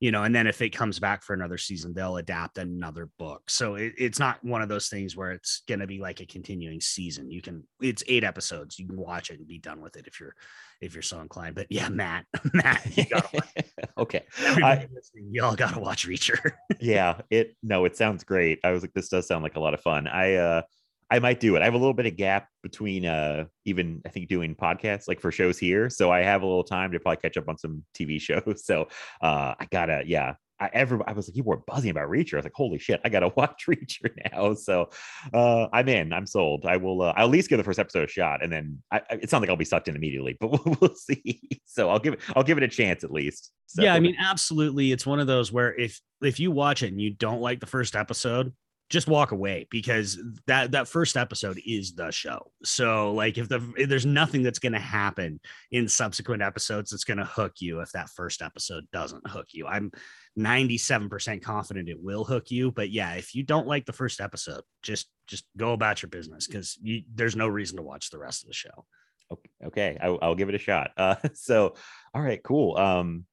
[0.00, 3.48] you know, and then if it comes back for another season, they'll adapt another book.
[3.48, 6.26] So it, it's not one of those things where it's going to be like a
[6.26, 7.30] continuing season.
[7.30, 8.78] You can, it's eight episodes.
[8.78, 10.34] You can watch it and be done with it if you're,
[10.82, 11.54] if you're so inclined.
[11.54, 13.64] But yeah, Matt, Matt, you gotta watch,
[13.98, 14.24] okay.
[14.38, 16.52] I- y'all got to watch Reacher.
[16.80, 19.74] yeah it no it sounds great i was like this does sound like a lot
[19.74, 20.62] of fun i uh
[21.10, 24.08] i might do it i have a little bit of gap between uh even i
[24.08, 27.20] think doing podcasts like for shows here so i have a little time to probably
[27.20, 28.88] catch up on some tv shows so
[29.22, 32.34] uh i gotta yeah I ever I was like, people were buzzing about Reacher.
[32.34, 34.54] I was like, holy shit, I gotta watch Reacher now.
[34.54, 34.90] So
[35.32, 36.12] uh, I'm in.
[36.12, 36.64] I'm sold.
[36.66, 37.02] I will.
[37.02, 39.30] Uh, I'll at least give the first episode a shot, and then I, I, it
[39.30, 41.40] sounds like I'll be sucked in immediately, but we'll, we'll, see.
[41.66, 42.20] So I'll give it.
[42.34, 43.52] I'll give it a chance at least.
[43.66, 43.82] So.
[43.82, 44.92] Yeah, I mean, absolutely.
[44.92, 47.66] It's one of those where if if you watch it and you don't like the
[47.66, 48.52] first episode,
[48.88, 52.52] just walk away because that that first episode is the show.
[52.62, 55.40] So like if the if there's nothing that's going to happen
[55.72, 59.66] in subsequent episodes that's going to hook you if that first episode doesn't hook you.
[59.66, 59.90] I'm
[60.38, 64.62] 97% confident it will hook you, but yeah, if you don't like the first episode,
[64.82, 66.78] just just go about your business cuz
[67.12, 68.86] there's no reason to watch the rest of the show.
[69.32, 69.98] Okay, okay.
[70.00, 70.92] I, will give it a shot.
[70.96, 71.74] Uh so
[72.14, 72.76] all right, cool.
[72.76, 73.26] Um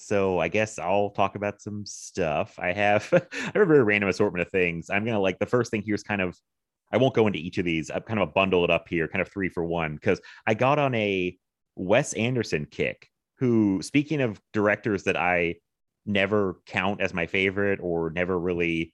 [0.00, 2.58] so I guess I'll talk about some stuff.
[2.58, 4.90] I have I have a very random assortment of things.
[4.90, 6.36] I'm gonna like the first thing here is kind of
[6.92, 7.90] I won't go into each of these.
[7.90, 10.78] I'm kind of bundle it up here, kind of three for one, because I got
[10.78, 11.36] on a
[11.76, 13.08] Wes Anderson kick.
[13.38, 15.56] Who, speaking of directors that I
[16.04, 18.92] never count as my favorite or never really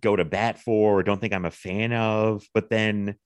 [0.00, 3.16] go to bat for or don't think I'm a fan of, but then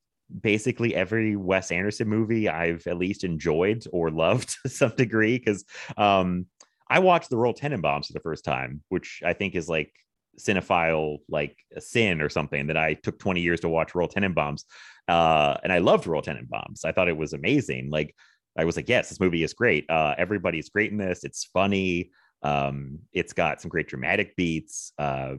[0.40, 5.64] basically every Wes Anderson movie I've at least enjoyed or loved to some degree because
[5.96, 6.46] um,
[6.88, 9.92] I watched the Royal Tenenbaums for the first time, which I think is like
[10.38, 14.64] cinephile like a sin or something that I took 20 years to watch Royal Tenenbaums.
[15.08, 16.84] Uh, and I loved Royal Tenenbaums.
[16.84, 17.90] I thought it was amazing.
[17.90, 18.14] Like
[18.58, 19.88] I was like, yes, this movie is great.
[19.88, 21.24] Uh, everybody's great in this.
[21.24, 22.10] It's funny.
[22.42, 24.92] Um, it's got some great dramatic beats.
[24.98, 25.36] Uh,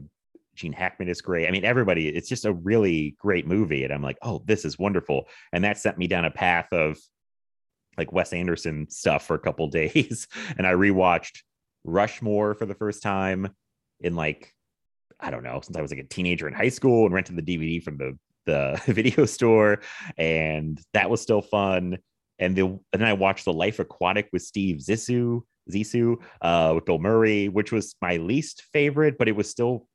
[0.54, 1.46] Gene Hackman is great.
[1.46, 3.84] I mean, everybody, it's just a really great movie.
[3.84, 5.28] And I'm like, oh, this is wonderful.
[5.52, 6.98] And that sent me down a path of
[7.96, 11.40] like Wes Anderson stuff for a couple days, and I rewatched
[11.84, 13.48] Rushmore for the first time
[14.00, 14.52] in like
[15.18, 17.42] I don't know since I was like a teenager in high school and rented the
[17.42, 19.80] DVD from the the video store,
[20.16, 21.98] and that was still fun.
[22.38, 26.84] And, the, and then I watched The Life Aquatic with Steve Zissou, Zissou, uh, with
[26.84, 29.88] Bill Murray, which was my least favorite, but it was still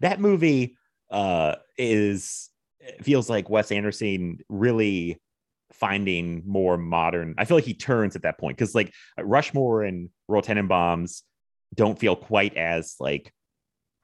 [0.00, 0.76] that movie
[1.10, 2.48] uh, is
[3.02, 5.20] feels like Wes Anderson really
[5.72, 7.34] finding more modern.
[7.38, 11.22] I feel like he turns at that point because like Rushmore and Royal Tenenbaums
[11.74, 13.32] don't feel quite as like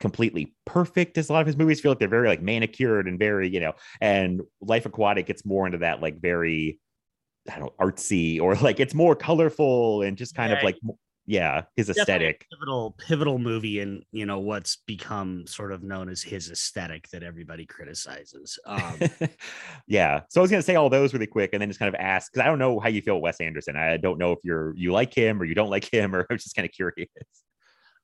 [0.00, 3.18] completely perfect as a lot of his movies feel like they're very like manicured and
[3.18, 6.80] very you know and life aquatic gets more into that like very
[7.50, 10.78] i don't know artsy or like it's more colorful and just kind of like
[11.30, 12.44] yeah his aesthetic.
[12.50, 17.22] pivotal pivotal movie and you know what's become sort of known as his aesthetic that
[17.22, 18.98] everybody criticizes um,
[19.86, 21.88] yeah so i was going to say all those really quick and then just kind
[21.88, 23.76] of ask because i don't know how you feel wes anderson.
[23.76, 26.36] I don't know if you're you like him or you don't like him or i'm
[26.36, 27.08] just kind of curious.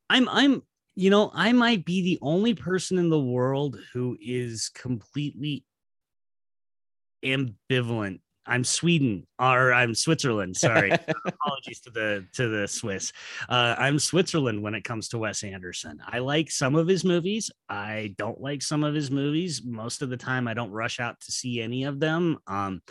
[0.09, 0.63] I'm i'm
[0.95, 5.65] you know i might be the only person in the world who is completely
[7.25, 10.57] ambivalent I'm Sweden or I'm Switzerland.
[10.57, 10.91] Sorry,
[11.27, 13.13] apologies to the to the Swiss.
[13.49, 16.01] Uh, I'm Switzerland when it comes to Wes Anderson.
[16.07, 17.51] I like some of his movies.
[17.69, 19.63] I don't like some of his movies.
[19.65, 22.39] Most of the time, I don't rush out to see any of them.
[22.47, 22.83] Um,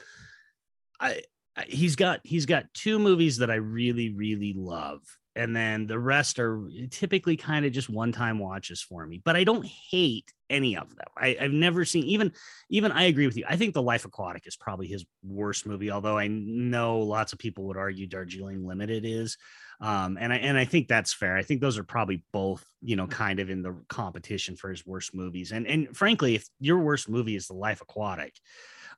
[1.00, 1.22] I,
[1.56, 5.02] I he's got he's got two movies that I really really love
[5.36, 9.44] and then the rest are typically kind of just one-time watches for me but i
[9.44, 11.08] don't hate any of them.
[11.18, 12.32] I, have never seen even
[12.70, 13.46] even i agree with you.
[13.48, 17.40] I think the life aquatic is probably his worst movie although i know lots of
[17.40, 19.38] people would argue darjeeling limited is
[19.82, 21.36] um, and i and i think that's fair.
[21.36, 24.86] I think those are probably both you know kind of in the competition for his
[24.86, 25.52] worst movies.
[25.52, 28.36] And and frankly if your worst movie is the life aquatic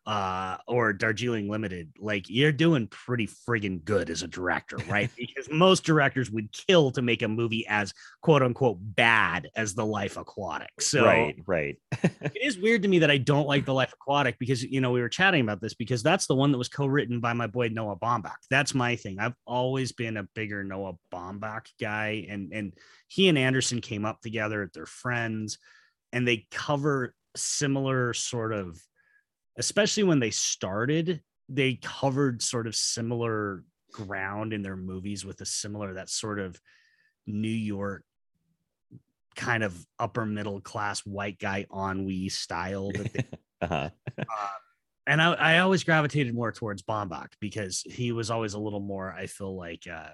[0.08, 5.12] uh, or Darjeeling Limited, like you're doing pretty friggin' good as a director, right?
[5.18, 9.86] because most directors would kill to make a movie as quote unquote bad as The
[9.86, 10.72] Life Aquatic.
[10.80, 11.76] So, right, right.
[12.02, 14.92] it is weird to me that I don't like The Life Aquatic because, you know,
[14.92, 17.48] we were chatting about this because that's the one that was co written by my
[17.48, 18.38] boy Noah Baumbach.
[18.50, 19.20] That's my thing.
[19.20, 22.74] I've always been a bigger Noah Baumbach guy, and, and
[23.10, 25.58] he and Anderson came up together, they're friends,
[26.14, 28.80] and they cover similar sort of
[29.58, 35.46] especially when they started, they covered sort of similar ground in their movies with a
[35.46, 36.60] similar that sort of
[37.26, 38.04] New York
[39.36, 43.24] kind of upper middle class white guy ennui style that they,
[43.62, 43.90] uh-huh.
[44.20, 44.48] uh,
[45.06, 49.14] and I, I always gravitated more towards Baumbach because he was always a little more
[49.14, 50.10] I feel like uh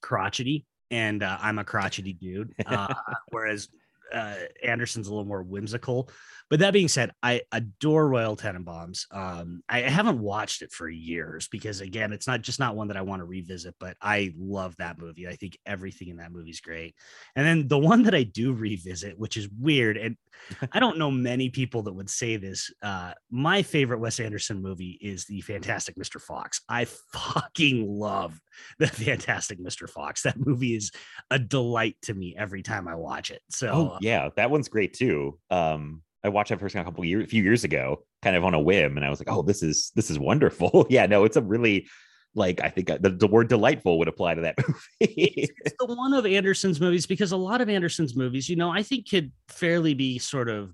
[0.00, 2.94] crotchety and uh, I'm a crotchety dude uh,
[3.30, 3.68] whereas
[4.12, 6.10] uh, Anderson's a little more whimsical.
[6.48, 9.12] But that being said, I adore Royal Tenenbaums.
[9.12, 12.96] Um, I haven't watched it for years because again, it's not just not one that
[12.96, 15.26] I want to revisit, but I love that movie.
[15.26, 16.94] I think everything in that movie is great.
[17.34, 20.16] And then the one that I do revisit, which is weird, and
[20.72, 22.72] I don't know many people that would say this.
[22.80, 26.20] Uh, my favorite Wes Anderson movie is the Fantastic Mr.
[26.20, 26.60] Fox.
[26.68, 28.38] I fucking love
[28.78, 29.88] the Fantastic Mr.
[29.88, 30.22] Fox.
[30.22, 30.92] That movie is
[31.30, 33.42] a delight to me every time I watch it.
[33.50, 35.38] So Oh yeah, that one's great too.
[35.50, 38.54] Um, I watched that first a couple years, a few years ago, kind of on
[38.54, 41.36] a whim, and I was like, "Oh, this is this is wonderful." yeah, no, it's
[41.36, 41.86] a really
[42.34, 45.48] like I think uh, the, the word delightful would apply to that movie.
[45.64, 48.82] it's the one of Anderson's movies because a lot of Anderson's movies, you know, I
[48.82, 50.72] think could fairly be sort of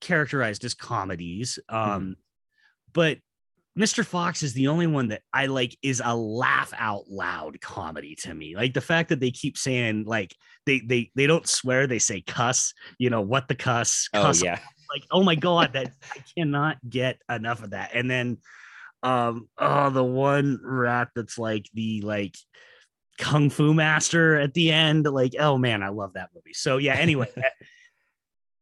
[0.00, 1.58] characterized as comedies.
[1.68, 2.16] Um,
[2.92, 3.18] but
[3.78, 4.04] Mr.
[4.04, 8.32] Fox is the only one that I like is a laugh out loud comedy to
[8.32, 8.56] me.
[8.56, 10.34] Like the fact that they keep saying like
[10.66, 14.42] they they they don't swear, they say cuss, you know, what the cuss, oh cuss
[14.42, 14.58] yeah,
[14.90, 18.38] like oh my god that i cannot get enough of that and then
[19.02, 22.36] um oh the one rat that's like the like
[23.18, 26.94] kung fu master at the end like oh man i love that movie so yeah
[26.94, 27.50] anyway I-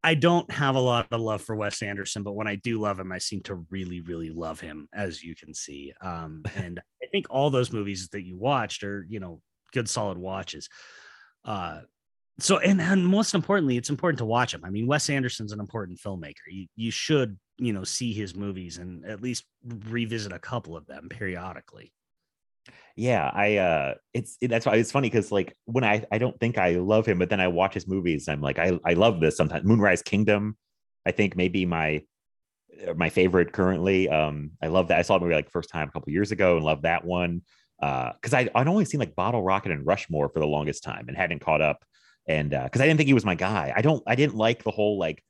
[0.06, 3.00] I don't have a lot of love for Wes Anderson, but when I do love
[3.00, 5.94] him, I seem to really, really love him, as you can see.
[6.02, 9.40] Um, and I think all those movies that you watched are, you know,
[9.72, 10.68] good solid watches.
[11.42, 11.80] Uh,
[12.38, 15.60] so and, and most importantly it's important to watch him i mean wes anderson's an
[15.60, 19.44] important filmmaker you, you should you know see his movies and at least
[19.88, 21.92] revisit a couple of them periodically
[22.96, 23.30] yeah.
[23.34, 26.58] I uh, it's it, that's why it's funny because like when I I don't think
[26.58, 29.36] I love him, but then I watch his movies, I'm like I I love this
[29.36, 29.64] sometimes.
[29.64, 30.56] Moonrise Kingdom,
[31.04, 32.02] I think maybe my
[32.86, 34.08] uh, my favorite currently.
[34.08, 34.98] Um, I love that.
[34.98, 37.42] I saw the movie like first time a couple years ago and loved that one.
[37.82, 41.06] Uh, because I I'd only seen like Bottle Rocket and Rushmore for the longest time
[41.08, 41.84] and hadn't caught up.
[42.26, 43.72] And uh, because I didn't think he was my guy.
[43.74, 45.22] I don't I didn't like the whole like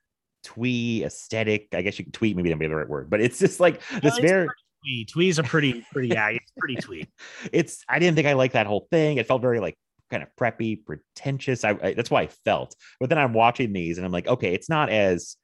[0.45, 1.69] twee aesthetic.
[1.73, 3.81] I guess you can tweet maybe that'd be the right word, but it's just like
[4.03, 4.49] this very
[4.85, 7.09] twee twee's a pretty pretty yeah it's pretty twee
[7.53, 9.17] it's I didn't think I liked that whole thing.
[9.17, 9.77] It felt very like
[10.11, 11.65] kind of preppy, pretentious.
[11.65, 12.77] I, I that's why I felt.
[13.01, 15.37] But then I'm watching these and I'm like, okay, it's not as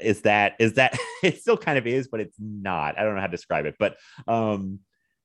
[0.00, 2.98] is that is that it still kind of is, but it's not.
[2.98, 3.76] I don't know how to describe it.
[3.78, 4.80] But um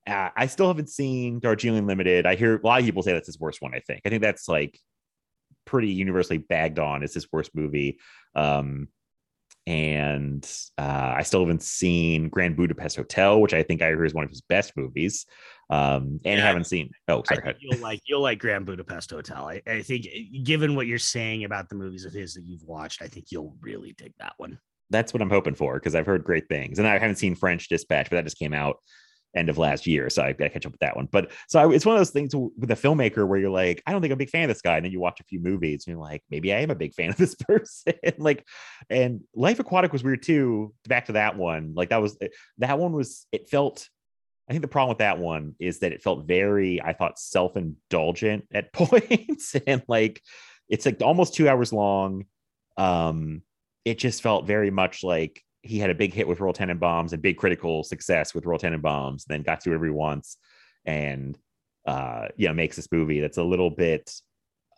[0.08, 2.25] uh, I still haven't seen Darjeeling Limited.
[2.25, 3.73] I hear a lot of people say that's his worst one.
[3.75, 4.01] I think.
[4.04, 4.80] I think that's like
[5.71, 7.97] pretty universally bagged on as his worst movie.
[8.36, 8.89] Um,
[9.67, 10.43] and
[10.77, 14.23] uh, I still haven't seen Grand Budapest Hotel, which I think I hear is one
[14.23, 15.25] of his best movies.
[15.69, 16.45] Um, and Yeah.
[16.45, 16.91] haven't seen.
[17.07, 17.55] Oh, sorry.
[17.60, 19.47] you'll like you'll like Grand Budapest Hotel.
[19.47, 20.07] I, I think
[20.43, 23.55] given what you're saying about the movies of his that you've watched, I think you'll
[23.62, 24.60] really dig that one.
[24.89, 27.69] That's what I'm hoping for because I've heard great things, and I haven't seen French
[27.69, 28.77] Dispatch, but that just came out
[29.36, 31.08] end of last year, so I got to catch up with that one.
[31.12, 33.91] But so I, it's one of those things with a filmmaker where you're like, I
[33.91, 35.39] don't think I'm a big fan of this guy, and then you watch a few
[35.39, 37.94] movies and you're like, maybe I am a big fan of this person.
[38.17, 38.46] like,
[38.89, 40.74] and Life Aquatic was weird too.
[40.88, 42.17] Back to that one, like that was
[42.60, 43.88] that one was it felt.
[44.50, 48.48] I think the problem with that one is that it felt very, I thought, self-indulgent
[48.54, 50.22] at points, and like
[50.67, 52.26] it's like almost two hours long.
[52.78, 53.44] Um,
[53.86, 57.21] it just felt very much like he had a big hit with Royal Tenenbaums and
[57.21, 60.38] big critical success with Royal Tenenbaums, then got to whatever he wants,
[60.86, 61.38] and
[61.86, 64.12] uh, you know, makes this movie that's a little bit.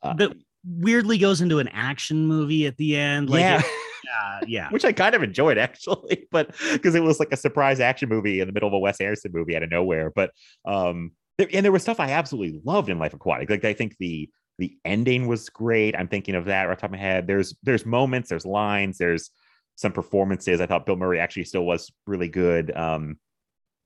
[0.02, 3.30] Uh, But weirdly goes into an action movie at the end.
[3.30, 3.66] Like yeah, it-
[4.06, 4.70] yeah, yeah.
[4.72, 8.40] which I kind of enjoyed actually, but because it was like a surprise action movie
[8.42, 10.12] in the middle of a Wes Anderson movie out of nowhere.
[10.14, 10.32] But
[10.66, 13.50] um, there, and there was stuff I absolutely loved in Life Aquatic.
[13.50, 15.96] Like I think the the ending was great.
[15.98, 17.26] I'm thinking of that right off the top of my head.
[17.28, 19.32] There's there's moments, there's lines, there's
[19.76, 20.62] some performances.
[20.62, 22.76] I thought Bill Murray actually still was really good.
[22.76, 23.18] Um,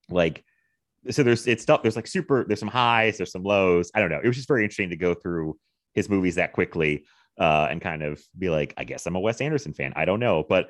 [0.09, 0.43] like
[1.09, 3.91] so there's it's stuff there's like super there's some highs there's some lows.
[3.95, 4.19] I don't know.
[4.23, 5.57] It was just very interesting to go through
[5.93, 7.05] his movies that quickly
[7.39, 9.93] uh and kind of be like i guess i'm a wes anderson fan.
[9.95, 10.43] I don't know.
[10.47, 10.69] But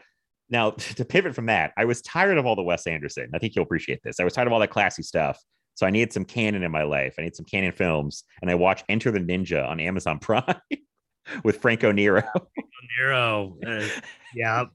[0.49, 3.29] now to pivot from that i was tired of all the wes anderson.
[3.33, 4.19] I think you'll appreciate this.
[4.19, 5.39] I was tired of all that classy stuff.
[5.75, 7.15] So i needed some Cannon in my life.
[7.17, 8.23] I need some Cannon films.
[8.41, 10.61] And i watched enter the ninja on amazon prime
[11.43, 12.23] with franco nero
[12.97, 13.57] Nero.
[13.65, 13.87] Uh,
[14.35, 14.65] yeah.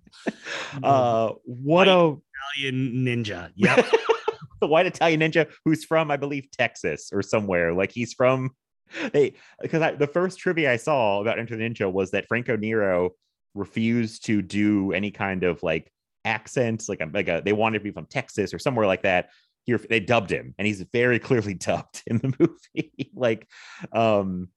[0.82, 2.16] uh what a
[2.56, 3.50] Italian ninja.
[3.56, 3.86] Yep.
[4.60, 7.72] the white Italian ninja who's from, I believe, Texas or somewhere.
[7.72, 8.50] Like he's from
[9.12, 13.12] they because the first trivia I saw about Enter the Ninja was that Franco Nero
[13.54, 15.90] refused to do any kind of like
[16.24, 19.30] accent, like a like a they wanted to be from Texas or somewhere like that.
[19.64, 23.10] Here they dubbed him, and he's very clearly dubbed in the movie.
[23.14, 23.48] like,
[23.92, 24.48] um,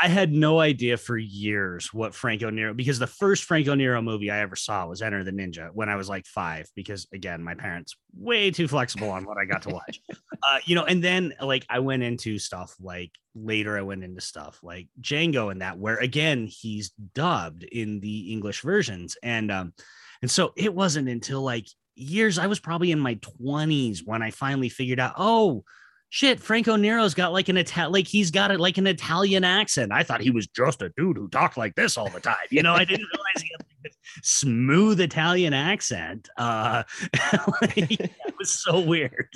[0.00, 4.30] I had no idea for years what Franco Nero because the first Franco Nero movie
[4.30, 6.66] I ever saw was Enter the Ninja when I was like five.
[6.74, 10.00] Because again, my parents way too flexible on what I got to watch.
[10.10, 14.20] uh, you know, and then like I went into stuff like later I went into
[14.20, 19.72] stuff like Django and that where again he's dubbed in the English versions and um
[20.20, 24.30] and so it wasn't until like years I was probably in my 20s when I
[24.30, 25.64] finally figured out oh
[26.12, 29.92] shit, Franco Nero's got like an Ital like he's got it like an Italian accent.
[29.92, 32.36] I thought he was just a dude who talked like this all the time.
[32.50, 36.28] You know, I didn't realize he had like this smooth Italian accent.
[36.36, 36.82] Uh
[37.62, 39.28] like, it was so weird.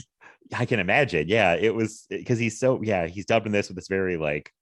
[0.54, 1.28] I can imagine.
[1.28, 4.52] Yeah, it was because he's so yeah he's dubbing this with this very like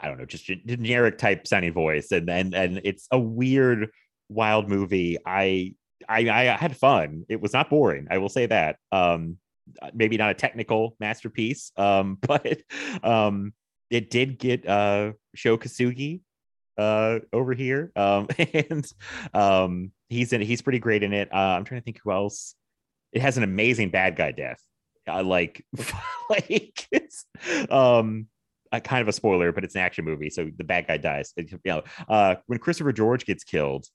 [0.00, 3.90] I don't know just generic type sounding voice and and and it's a weird
[4.28, 5.18] wild movie.
[5.26, 5.74] I
[6.08, 7.24] I I had fun.
[7.28, 8.06] It was not boring.
[8.12, 8.76] I will say that.
[8.92, 9.38] Um,
[9.94, 11.72] maybe not a technical masterpiece.
[11.76, 12.62] Um, but
[13.02, 13.52] um,
[13.90, 16.20] it did get uh Sho Kosugi
[16.76, 17.92] uh over here.
[17.96, 18.92] Um, and
[19.34, 20.40] um, he's in.
[20.40, 21.32] He's pretty great in it.
[21.32, 22.54] Uh, I'm trying to think who else.
[23.12, 24.60] It has an amazing bad guy death.
[25.06, 25.64] I like
[26.30, 27.24] like it's
[27.70, 28.26] um
[28.70, 31.32] a kind of a spoiler, but it's an action movie, so the bad guy dies.
[31.36, 33.86] You know, uh, when Christopher George gets killed,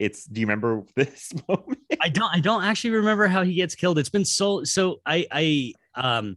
[0.00, 0.24] it's.
[0.24, 1.78] Do you remember this moment?
[2.02, 2.34] I don't.
[2.34, 3.98] I don't actually remember how he gets killed.
[3.98, 4.64] It's been so.
[4.64, 5.26] So I.
[5.30, 5.72] I.
[5.94, 6.36] Um.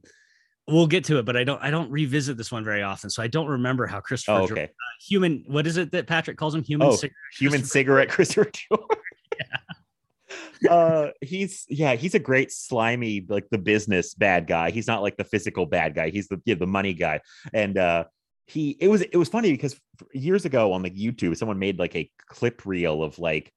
[0.66, 1.62] We'll get to it, but I don't.
[1.62, 4.38] I don't revisit this one very often, so I don't remember how Christopher.
[4.38, 4.64] Oh, George- okay.
[4.64, 5.44] uh, human.
[5.48, 6.64] What is it that Patrick calls him?
[6.64, 6.88] Human.
[6.88, 8.82] Oh, cigarette human Christopher- cigarette Christopher George.
[10.70, 15.18] uh he's yeah he's a great slimy like the business bad guy he's not like
[15.18, 17.20] the physical bad guy he's the yeah, the money guy
[17.54, 18.06] and uh
[18.46, 19.80] he it was it was funny because
[20.14, 23.52] years ago on like youtube someone made like a clip reel of like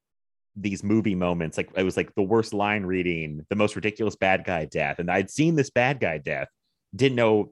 [0.54, 4.44] these movie moments like it was like the worst line reading the most ridiculous bad
[4.44, 6.48] guy death and i'd seen this bad guy death
[6.94, 7.50] didn't know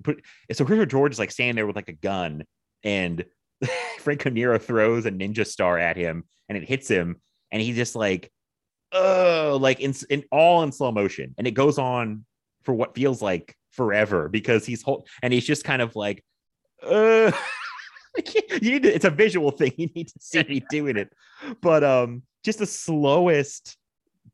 [0.52, 2.44] so christopher george is like standing there with like a gun
[2.82, 3.24] and
[3.98, 7.20] franco nero throws a ninja star at him and it hits him
[7.50, 8.30] and he just like
[8.92, 12.24] oh like in, in all in slow motion and it goes on
[12.62, 16.24] for what feels like forever because he's whole and he's just kind of like
[16.84, 17.32] uh
[18.62, 19.72] you need to, it's a visual thing.
[19.78, 21.12] You need to see me doing it.
[21.60, 23.76] But um just the slowest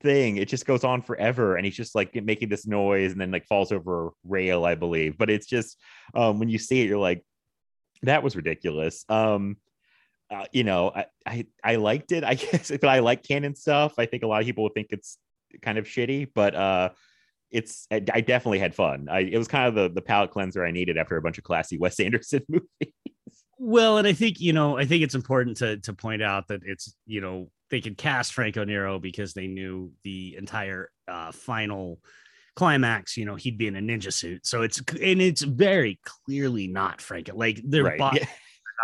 [0.02, 1.56] thing it just goes on forever.
[1.56, 4.74] And he's just like making this noise and then like falls over a rail i
[4.74, 5.16] believe.
[5.18, 5.78] But it's just
[6.14, 7.24] um when you see it you're like
[8.02, 9.04] that was ridiculous.
[9.08, 9.56] Um
[10.30, 12.22] uh, you know, I, I I liked it.
[12.22, 13.94] I guess, but I like Cannon stuff.
[13.98, 15.18] I think a lot of people would think it's
[15.60, 16.90] kind of shitty, but uh,
[17.50, 19.08] it's I, definitely had fun.
[19.10, 21.44] I it was kind of the the palate cleanser I needed after a bunch of
[21.44, 22.94] classy Wes Anderson movies.
[23.58, 26.62] Well, and I think you know, I think it's important to to point out that
[26.64, 32.00] it's you know they could cast Franco Nero because they knew the entire uh, final
[32.56, 33.16] climax.
[33.16, 37.00] You know, he'd be in a ninja suit, so it's and it's very clearly not
[37.00, 37.36] Franco.
[37.36, 38.26] Like their Right, yeah.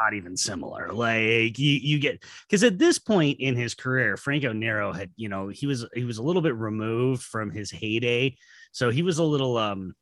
[0.03, 0.93] not even similar.
[0.93, 5.29] Like you you get because at this point in his career, Franco Nero had you
[5.29, 8.37] know he was he was a little bit removed from his heyday,
[8.73, 9.95] so he was a little um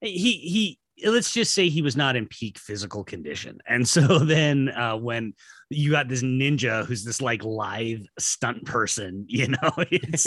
[0.00, 3.58] he he let's just say he was not in peak physical condition.
[3.68, 5.34] And so then uh when
[5.70, 10.26] you got this ninja who's this like live stunt person you know it's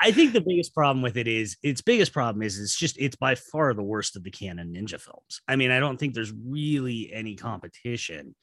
[0.00, 3.16] i think the biggest problem with it is its biggest problem is it's just it's
[3.16, 5.42] by far the worst of the Cannon ninja films.
[5.46, 8.34] I mean i don't think there's really any competition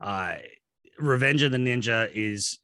[0.00, 0.36] uh
[0.98, 2.58] Revenge of the Ninja is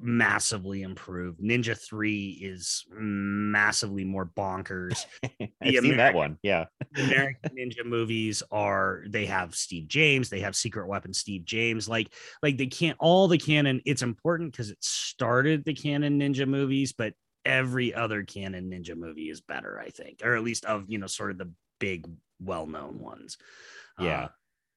[0.00, 1.40] massively improved.
[1.40, 5.04] Ninja 3 is massively more bonkers
[5.40, 6.38] I've The seen that one.
[6.42, 6.66] Yeah.
[6.92, 11.88] the American Ninja movies are they have Steve James, they have Secret Weapon Steve James,
[11.88, 13.80] like like they can't all the Cannon.
[13.84, 19.30] It's important because it started the Cannon ninja movies, but every other Cannon ninja movie
[19.30, 22.08] is better, I think, or at least of you know sort of the big
[22.40, 23.36] well-known ones.
[23.98, 24.24] Yeah.
[24.24, 24.28] Uh,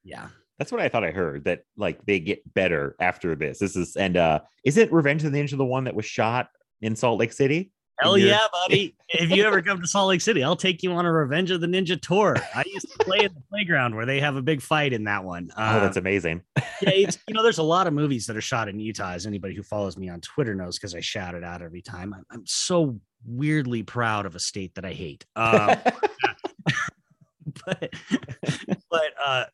[0.03, 0.27] yeah.
[0.61, 3.57] That's what I thought I heard that like they get better after this.
[3.57, 6.49] This is and uh is it Revenge of the Ninja the one that was shot
[6.83, 7.71] in Salt Lake City?
[7.99, 8.95] Hell your- yeah, buddy.
[9.09, 11.61] if you ever come to Salt Lake City, I'll take you on a Revenge of
[11.61, 12.35] the Ninja tour.
[12.53, 15.23] I used to play at the playground where they have a big fight in that
[15.23, 15.49] one.
[15.57, 16.43] Oh, that's Um, amazing.
[16.55, 19.13] yeah, it's you know, there's a lot of movies that are shot in Utah.
[19.13, 22.13] As anybody who follows me on Twitter knows, because I shout it out every time.
[22.13, 25.25] I'm, I'm so weirdly proud of a state that I hate.
[25.35, 25.75] Um,
[27.65, 27.93] but
[28.89, 29.45] but uh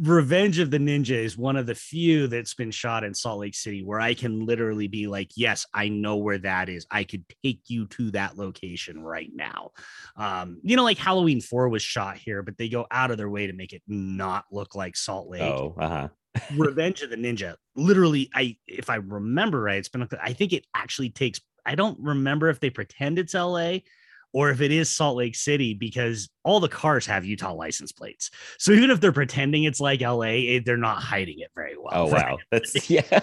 [0.00, 3.54] Revenge of the Ninja is one of the few that's been shot in Salt Lake
[3.54, 6.86] City where I can literally be like, yes, I know where that is.
[6.90, 9.70] I could take you to that location right now.
[10.16, 13.30] Um, you know, like Halloween 4 was shot here, but they go out of their
[13.30, 15.42] way to make it not look like Salt Lake.
[15.42, 16.08] oh, uh-huh.
[16.56, 17.56] Revenge of the Ninja.
[17.76, 21.40] Literally, I if I remember right, it's been I think it actually takes.
[21.64, 23.84] I don't remember if they pretend it's L.A.
[24.32, 28.30] or if it is Salt Lake City because all the cars have Utah license plates.
[28.58, 31.92] So even if they're pretending it's like L.A., it- they're not hiding it very well.
[31.92, 32.38] Oh wow.
[32.50, 33.20] That's yeah.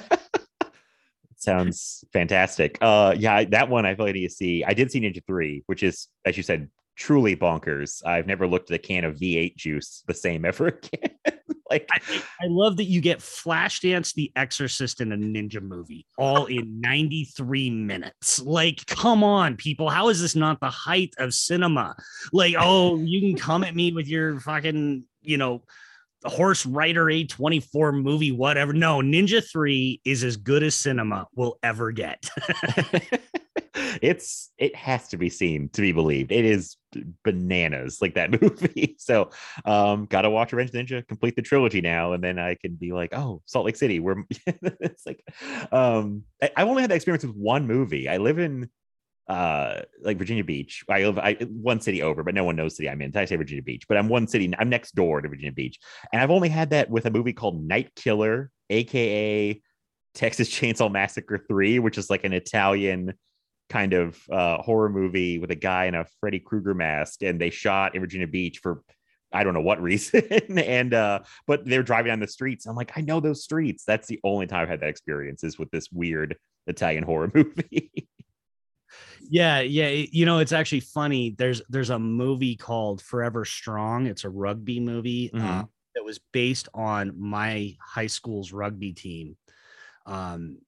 [1.36, 2.78] Sounds fantastic.
[2.82, 4.64] Uh yeah, that one I feel like I need to see.
[4.64, 8.06] I did see Ninja 3, which is, as you said, truly bonkers.
[8.06, 11.40] I've never looked at a can of V8 juice the same ever again.
[11.74, 16.46] Like I, I love that you get Flashdance, The Exorcist, and a ninja movie all
[16.46, 18.40] in 93 minutes.
[18.40, 19.90] Like, come on, people.
[19.90, 21.96] How is this not the height of cinema?
[22.32, 25.64] Like, oh, you can come at me with your fucking, you know,
[26.26, 28.72] horse rider A24 movie, whatever.
[28.72, 32.30] No, Ninja 3 is as good as cinema will ever get.
[34.02, 36.32] it's it has to be seen to be believed.
[36.32, 36.78] It is
[37.24, 38.96] bananas like that movie.
[39.00, 39.32] So
[39.66, 43.14] um gotta watch Revenge Ninja, complete the trilogy now, and then I can be like,
[43.14, 44.00] oh, Salt Lake City.
[44.00, 45.24] Where it's like
[45.72, 48.08] um I, I've only had that experience with one movie.
[48.10, 48.70] I live in
[49.28, 50.84] uh like Virginia Beach.
[50.90, 53.16] I live I one city over, but no one knows city I'm in.
[53.16, 55.80] I say Virginia Beach, but I'm one city, I'm next door to Virginia Beach.
[56.12, 59.62] And I've only had that with a movie called Night Killer, aka
[60.14, 63.14] Texas Chainsaw Massacre 3, which is like an Italian
[63.74, 67.50] kind of uh, horror movie with a guy in a Freddy Krueger mask, and they
[67.50, 68.84] shot in Virginia Beach for
[69.34, 70.22] I don't know what reason.
[70.60, 72.68] and uh, but they're driving down the streets.
[72.68, 73.84] I'm like, I know those streets.
[73.84, 78.08] That's the only time I've had that experience is with this weird Italian horror movie.
[79.28, 79.88] yeah, yeah.
[79.90, 81.34] You know, it's actually funny.
[81.38, 84.06] There's there's a movie called Forever Strong.
[84.06, 85.68] It's a rugby movie uh, Mhm.
[85.96, 89.36] that was based on my high school's rugby team,
[90.06, 90.60] um,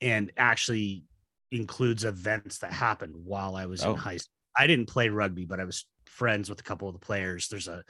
[0.00, 1.04] and actually
[1.52, 3.92] includes events that happened while I was Oh.
[3.92, 4.32] in high school.
[4.56, 7.48] I didn't play rugby, but I was friends with a couple of the players.
[7.48, 7.84] There's a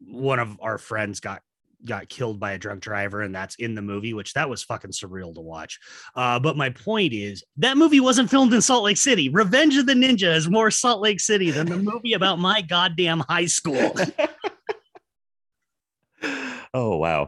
[0.00, 1.42] one of our friends got
[1.84, 4.90] got killed by a drunk driver and that's in the movie which that was fucking
[4.90, 5.78] surreal to watch
[6.14, 9.84] uh, but my point is that movie wasn't filmed in salt lake city revenge of
[9.86, 13.92] the ninja is more salt lake city than the movie about my goddamn high school
[16.74, 17.26] oh wow.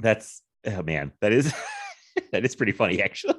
[0.00, 1.52] That's oh man, that is
[2.32, 3.34] that is pretty funny actually.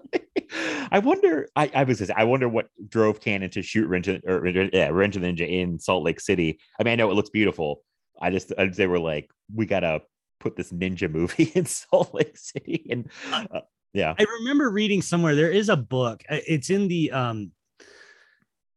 [0.91, 1.47] I wonder.
[1.55, 1.99] I, I was.
[1.99, 4.89] Just, I wonder what drove Cannon to shoot of, or, yeah,
[5.21, 6.59] Ninja in Salt Lake City.
[6.79, 7.81] I mean, I know it looks beautiful.
[8.21, 10.01] I just they were like, we gotta
[10.39, 13.61] put this ninja movie in Salt Lake City, and uh,
[13.93, 16.23] yeah, I remember reading somewhere there is a book.
[16.29, 17.51] uh, It's in the um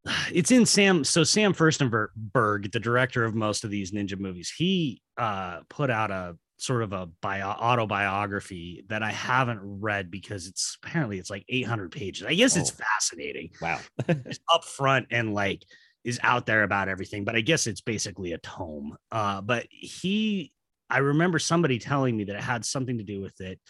[0.33, 4.53] it's in Sam so Sam Firstenberg, the director of most of these ninja movies.
[4.57, 10.47] He uh put out a sort of a bio autobiography that I haven't read because
[10.47, 12.27] it's apparently it's like 800 pages.
[12.27, 12.85] I guess it's Oh.
[12.95, 13.51] fascinating.
[13.61, 13.81] wow.
[14.09, 15.63] It's up front and like
[16.05, 18.97] is out there about everything, but I guess it's basically a tome.
[19.13, 20.53] Uh, but he,
[20.89, 23.61] I remember somebody telling me that it had something to do with it.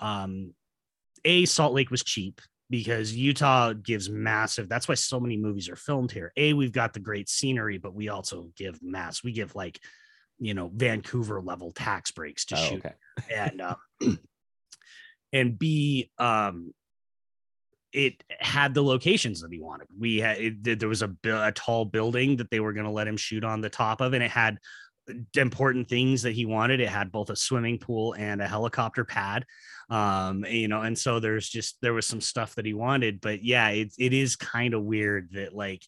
[0.00, 0.54] Um,
[1.24, 4.68] a Salt Lake was cheap because Utah gives massive.
[4.68, 6.32] That's why so many movies are filmed here.
[6.36, 9.22] A, we've got the great scenery, but we also give mass.
[9.24, 9.78] We give like,
[10.38, 12.94] you know, Vancouver level tax breaks to Oh, shoot okay.
[13.34, 13.74] and uh,
[15.32, 16.72] and B, um,
[17.92, 19.88] it had the locations that he wanted.
[19.98, 23.08] We had it, there was a, a tall building that they were going to let
[23.08, 24.58] him shoot on the top of, and it had
[25.36, 26.80] important things that he wanted.
[26.80, 29.44] It had both a swimming pool and a helicopter pad,
[29.90, 33.20] um, you know, and so there's just there was some stuff that he wanted.
[33.20, 35.82] But yeah, it it is kind of weird that like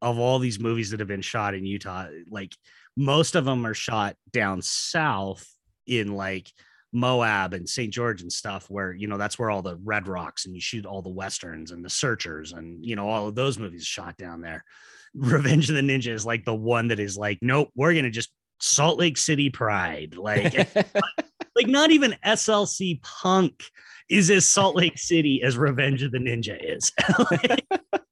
[0.00, 2.54] of all these movies that have been shot in Utah, like
[2.96, 5.46] most of them are shot down south
[5.86, 6.50] in like
[6.92, 7.92] Moab and St.
[7.92, 10.84] George and stuff, where you know that's where all the Red Rocks and you shoot
[10.84, 14.40] all the westerns and the Searchers and you know all of those movies shot down
[14.40, 14.64] there.
[15.14, 18.30] Revenge of the Ninja is like the one that is like, nope, we're gonna just
[18.60, 20.54] Salt Lake City Pride, like
[21.56, 23.64] like not even SLC Punk
[24.08, 26.92] is as Salt Lake City as Revenge of the Ninja is.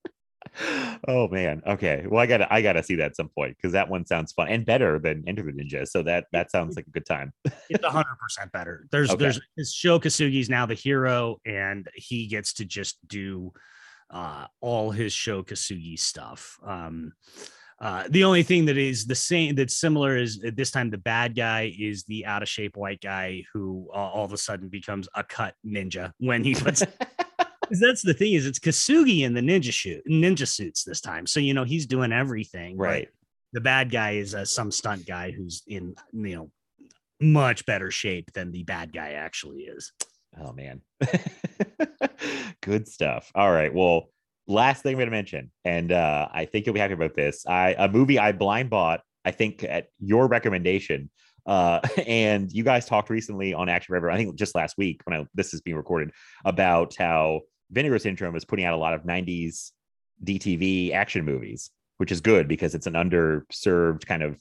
[1.09, 1.63] oh man.
[1.67, 2.05] Okay.
[2.09, 4.49] Well, I gotta I gotta see that at some point because that one sounds fun
[4.49, 5.87] and better than Enter the Ninja.
[5.87, 7.33] So that that sounds like a good time.
[7.69, 8.87] it's a hundred percent better.
[8.91, 9.19] There's Okay.
[9.25, 13.53] there's his Sho Kosugi's now the hero, and he gets to just do
[14.11, 16.59] uh all his Sho Kosugi stuff.
[16.65, 17.13] Um
[17.81, 20.99] uh, the only thing that is the same that's similar is at this time the
[20.99, 24.69] bad guy is the out of shape white guy who uh, all of a sudden
[24.69, 26.83] becomes a cut ninja when he puts
[27.79, 31.39] that's the thing is it's Kosugi in the ninja suit ninja suits this time so
[31.39, 33.09] you know he's doing everything right.
[33.53, 36.51] the bad guy is uh, some stunt guy who's in you know
[37.21, 39.93] much better shape than the bad guy actually is.
[40.41, 40.81] Oh man.
[42.63, 43.31] Good stuff.
[43.35, 43.73] All right.
[43.73, 44.11] Well,
[44.47, 47.47] last thing I'm gonna mention, and uh, I think you'll be happy about this.
[47.47, 51.11] I a movie I blind bought, I think at your recommendation.
[51.47, 55.21] Uh, and you guys talked recently on Action Forever, I think just last week when
[55.21, 56.11] I, this is being recorded,
[56.45, 57.41] about how
[57.71, 59.71] Vinegar Syndrome is putting out a lot of 90s
[60.25, 64.41] DTV action movies, which is good because it's an underserved kind of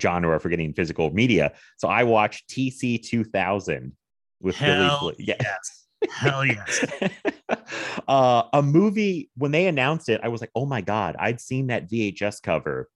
[0.00, 1.52] genre for getting physical media.
[1.78, 3.92] So I watched TC 2000
[4.40, 5.14] with Hell Billy.
[5.16, 5.36] Bl- yeah.
[5.40, 5.86] yes.
[6.10, 6.84] Hell yes.
[8.08, 11.68] uh, a movie when they announced it, I was like, oh my god, I'd seen
[11.68, 12.88] that VHS cover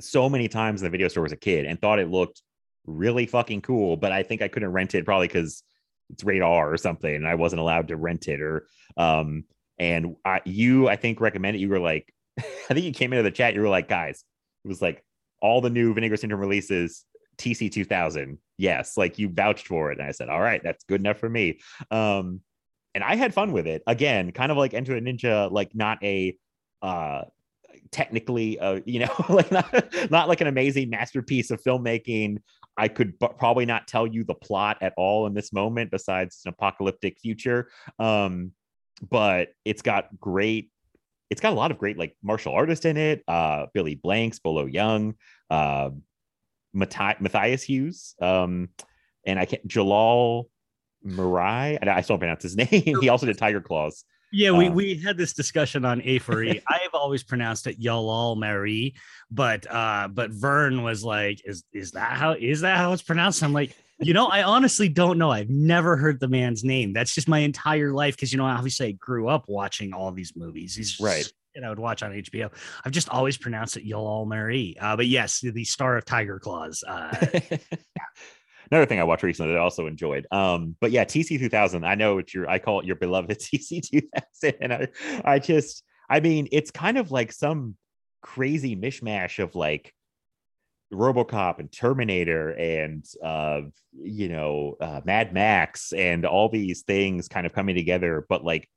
[0.00, 2.42] so many times in the video store as a kid and thought it looked
[2.86, 3.96] really fucking cool.
[3.96, 5.62] But I think I couldn't rent it probably because
[6.12, 8.40] it's rated R or something, and I wasn't allowed to rent it.
[8.40, 9.44] Or um,
[9.78, 11.60] and I, you, I think recommended.
[11.60, 12.42] You were like, I
[12.74, 13.54] think you came into the chat.
[13.54, 14.24] You were like, guys,
[14.64, 15.04] it was like
[15.40, 17.04] all the new Vinegar Syndrome releases.
[17.38, 18.36] TC 2000.
[18.58, 19.98] Yes, like you vouched for it.
[19.98, 21.58] And I said, all right, that's good enough for me.
[21.90, 22.42] Um,
[22.94, 23.82] and I had fun with it.
[23.86, 26.36] Again, kind of like Enter a Ninja, like not a
[26.82, 27.22] uh
[27.92, 32.38] technically uh you know like not, not like an amazing masterpiece of filmmaking
[32.76, 36.42] i could b- probably not tell you the plot at all in this moment besides
[36.44, 37.68] an apocalyptic future
[37.98, 38.52] um
[39.10, 40.70] but it's got great
[41.30, 44.66] it's got a lot of great like martial artists in it uh billy blanks bolo
[44.66, 45.14] Yeung
[45.50, 45.90] uh
[46.72, 48.68] Matthias, Hues um
[49.26, 50.50] and i can't jalal
[51.06, 51.78] Merhi.
[51.82, 53.00] I, I still don't pronounce his name.
[53.00, 54.04] he also did Tiger Claws.
[54.32, 56.62] Yeah, we, Um, we had this discussion on A4E.
[56.68, 58.94] I've always pronounced it Yalal Marie,
[59.30, 63.42] but uh, but Vern was like, is is that how is that how it's pronounced?
[63.42, 65.30] I'm like, you know, I honestly don't know.
[65.30, 66.92] I've never heard the man's name.
[66.92, 70.32] That's just my entire life because you know, obviously I grew up watching all these
[70.36, 70.74] movies.
[70.76, 71.30] He's Right.
[71.56, 72.52] And I would watch on HBO.
[72.84, 74.76] I've just always pronounced it Yalal Marie.
[74.80, 76.84] Uh, but yes, the star of Tiger Claws.
[76.86, 77.12] Uh,
[78.70, 80.26] Another thing I watched recently that I also enjoyed.
[80.30, 81.84] Um, but yeah, TC 2000.
[81.84, 84.54] I know it's your, I call it your beloved TC 2000.
[84.60, 84.88] And I,
[85.24, 87.76] I just, I mean, it's kind of like some
[88.22, 89.92] crazy mishmash of like
[90.92, 93.62] RoboCop and Terminator and uh,
[93.92, 98.68] you know, uh, Mad Max and all these things kind of coming together, but like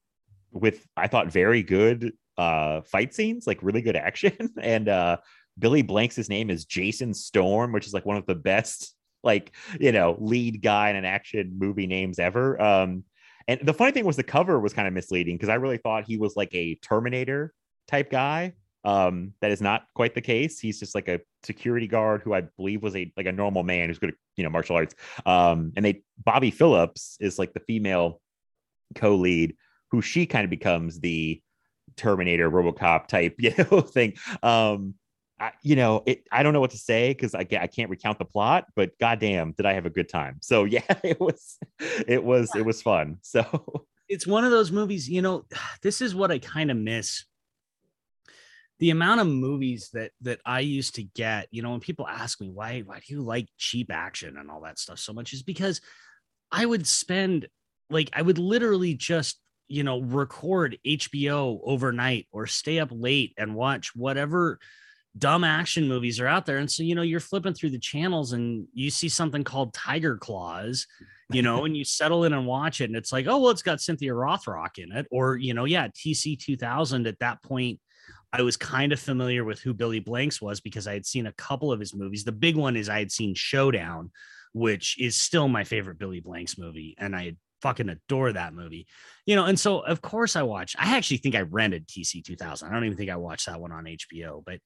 [0.51, 4.37] with I thought very good uh fight scenes, like really good action.
[4.61, 5.17] and uh
[5.57, 9.91] Billy Blanks' name is Jason Storm, which is like one of the best, like, you
[9.91, 12.61] know, lead guy in an action movie names ever.
[12.61, 13.03] Um,
[13.47, 16.05] and the funny thing was the cover was kind of misleading because I really thought
[16.05, 17.53] he was like a Terminator
[17.87, 18.53] type guy.
[18.85, 20.59] Um, that is not quite the case.
[20.59, 23.87] He's just like a security guard who I believe was a like a normal man
[23.87, 24.95] who's good at you know martial arts.
[25.25, 28.19] Um, and they Bobby Phillips is like the female
[28.95, 29.55] co-lead
[29.91, 31.41] who she kind of becomes the
[31.95, 34.15] Terminator RoboCop type, you know, thing.
[34.41, 34.95] Um,
[35.39, 38.19] I, you know, it, I don't know what to say because I, I can't recount
[38.19, 40.37] the plot, but goddamn, did I have a good time?
[40.41, 43.17] So yeah, it was, it was, it was fun.
[43.23, 45.45] So it's one of those movies, you know,
[45.81, 47.25] this is what I kind of miss.
[48.79, 52.41] The amount of movies that that I used to get, you know, when people ask
[52.41, 55.41] me why why do you like cheap action and all that stuff so much is
[55.41, 55.79] because
[56.51, 57.47] I would spend
[57.89, 63.55] like I would literally just, you know, record HBO overnight or stay up late and
[63.55, 64.59] watch whatever
[65.17, 66.57] dumb action movies are out there.
[66.57, 70.17] And so, you know, you're flipping through the channels and you see something called Tiger
[70.17, 70.87] Claws,
[71.31, 72.85] you know, and you settle in and watch it.
[72.85, 75.07] And it's like, oh, well, it's got Cynthia Rothrock in it.
[75.11, 77.79] Or, you know, yeah, TC 2000 at that point.
[78.31, 81.33] I was kind of familiar with who Billy Blanks was because I had seen a
[81.33, 82.23] couple of his movies.
[82.23, 84.11] The big one is I had seen Showdown,
[84.53, 86.95] which is still my favorite Billy Blanks movie.
[86.97, 88.87] And I fucking adore that movie,
[89.27, 89.45] you know.
[89.45, 90.75] And so, of course, I watched.
[90.79, 92.67] I actually think I rented TC 2000.
[92.67, 94.59] I don't even think I watched that one on HBO, but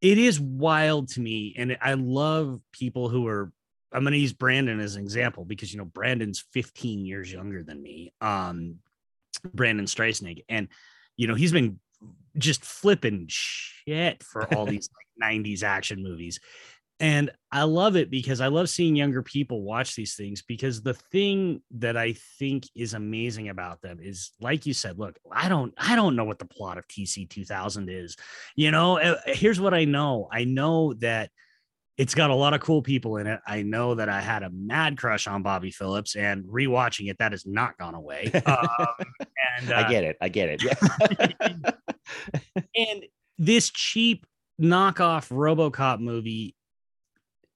[0.00, 1.54] it is wild to me.
[1.56, 3.52] And I love people who are,
[3.92, 7.62] I'm going to use Brandon as an example because, you know, Brandon's 15 years younger
[7.62, 8.76] than me, um,
[9.54, 10.44] Brandon Streussnig.
[10.48, 10.68] And,
[11.16, 11.78] you know, he's been
[12.36, 14.88] just flipping shit for all these
[15.20, 16.40] like 90s action movies.
[16.98, 20.94] And I love it because I love seeing younger people watch these things because the
[20.94, 25.74] thing that I think is amazing about them is like you said, look, I don't
[25.76, 28.16] I don't know what the plot of TC 2000 is.
[28.54, 30.28] You know, uh, here's what I know.
[30.32, 31.30] I know that
[31.98, 33.40] it's got a lot of cool people in it.
[33.46, 37.32] I know that I had a mad crush on Bobby Phillips and rewatching it that
[37.32, 38.30] has not gone away.
[38.46, 38.86] Um,
[39.58, 40.16] and uh, I get it.
[40.20, 40.62] I get it.
[40.62, 41.72] Yeah.
[42.76, 43.04] and
[43.38, 44.26] this cheap
[44.60, 46.55] knockoff RoboCop movie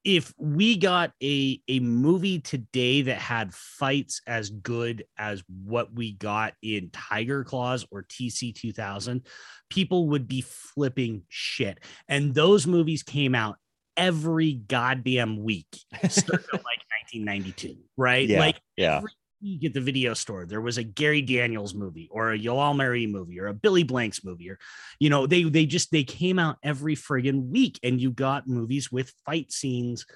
[0.04, 6.12] if we got a a movie today that had fights as good as what we
[6.12, 9.22] got in Tiger Claws or TC 2000
[9.68, 11.78] people would be flipping shit
[12.08, 13.56] and those movies came out
[13.96, 15.68] every goddamn week
[16.08, 16.82] starting like
[17.12, 18.38] 1992 right yeah.
[18.38, 18.96] like yeah.
[18.98, 19.10] every
[19.42, 23.06] week at the video store there was a Gary Daniels movie or a Yoel Marie
[23.06, 24.58] movie or a Billy Blanks movie or
[24.98, 28.90] you know they they just they came out every friggin week and you got movies
[28.90, 30.06] with fight scenes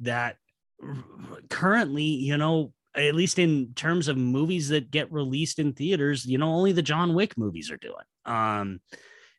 [0.00, 0.36] that
[1.48, 6.38] currently you know at least in terms of movies that get released in theaters you
[6.38, 7.94] know only the John Wick movies are doing.
[8.24, 8.80] Um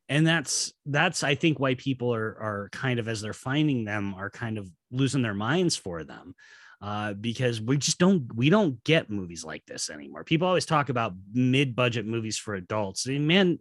[0.10, 4.14] and that's that's I think why people are are kind of as they're finding them
[4.16, 6.34] are kind of losing their minds for them
[6.82, 10.24] uh, because we just don't we don't get movies like this anymore.
[10.24, 13.08] People always talk about mid-budget movies for adults.
[13.08, 13.60] And man,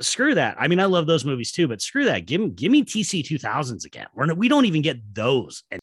[0.00, 0.56] screw that.
[0.58, 2.26] I mean, I love those movies too, but screw that.
[2.26, 4.06] Give me give me TC 2000s again.
[4.14, 5.62] We're we don't even get those.
[5.70, 5.80] And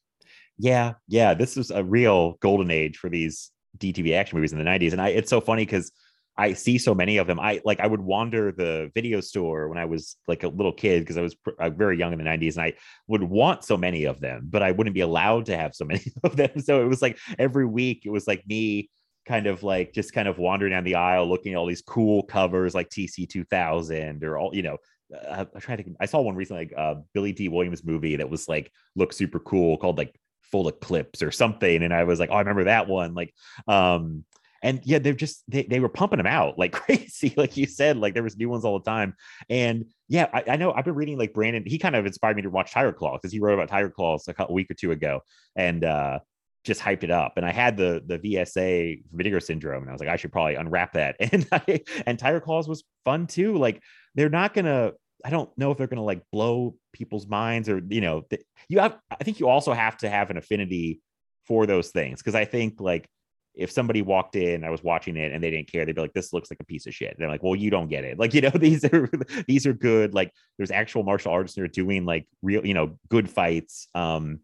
[0.57, 4.65] Yeah, yeah, this is a real golden age for these DTV action movies in the
[4.65, 4.91] 90s.
[4.91, 5.91] And I it's so funny because
[6.37, 7.39] I see so many of them.
[7.39, 11.01] I like I would wander the video store when I was like a little kid
[11.01, 12.73] because I was pr- uh, very young in the 90s and I
[13.07, 16.05] would want so many of them, but I wouldn't be allowed to have so many
[16.23, 16.59] of them.
[16.59, 18.89] So it was like every week it was like me
[19.25, 22.23] kind of like just kind of wandering down the aisle looking at all these cool
[22.23, 24.77] covers like TC 2000 or all, you know,
[25.13, 25.95] uh, I tried to.
[25.99, 29.39] I saw one recently, like uh, Billy Dee Williams movie that was like looked super
[29.39, 30.19] cool called like
[30.51, 31.83] Full Eclipse or something.
[31.83, 33.13] And I was like, oh, I remember that one.
[33.13, 33.33] Like,
[33.67, 34.25] um,
[34.63, 37.97] and yeah, they're just they, they were pumping them out like crazy, like you said,
[37.97, 39.13] like there was new ones all the time.
[39.49, 42.41] And yeah, I, I know I've been reading like Brandon, he kind of inspired me
[42.43, 45.21] to watch Tiger Claw because he wrote about Tiger Claws a, week or two ago.
[45.55, 46.19] And uh
[46.63, 47.33] just hyped it up.
[47.35, 50.55] And I had the the VSA vinegar syndrome, and I was like, I should probably
[50.55, 51.17] unwrap that.
[51.33, 53.57] And I, and Tiger Claws was fun too.
[53.57, 53.81] Like
[54.15, 54.93] they're not gonna.
[55.25, 58.79] I don't know if they're gonna like blow people's minds or you know th- you
[58.79, 58.97] have.
[59.11, 61.01] I think you also have to have an affinity
[61.47, 63.09] for those things because I think like
[63.55, 66.13] if somebody walked in, I was watching it and they didn't care, they'd be like,
[66.13, 68.17] "This looks like a piece of shit." And I'm like, "Well, you don't get it.
[68.23, 69.09] Like, you know, these are
[69.47, 70.13] these are good.
[70.13, 73.87] Like, there's actual martial artists that are doing like real, you know, good fights.
[73.93, 74.39] Um,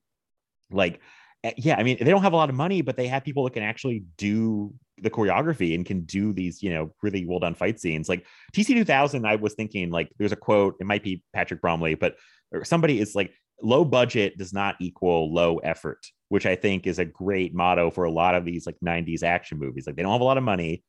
[0.72, 0.99] like
[1.43, 3.43] Eh, yeah, I mean, they don't have a lot of money, but they have people
[3.45, 7.55] that can actually do the choreography and can do these, you know, really well done
[7.55, 8.10] fight scenes.
[8.10, 11.95] Like TC 2000, I was thinking, like, there's a quote, it might be Patrick Bromley,
[11.95, 12.16] but
[12.64, 13.32] somebody is like,
[13.62, 18.05] low budget does not equal low effort, which I think is a great motto for
[18.05, 19.86] a lot of these like 90s action movies.
[19.88, 20.84] Like, they don't have a lot of money,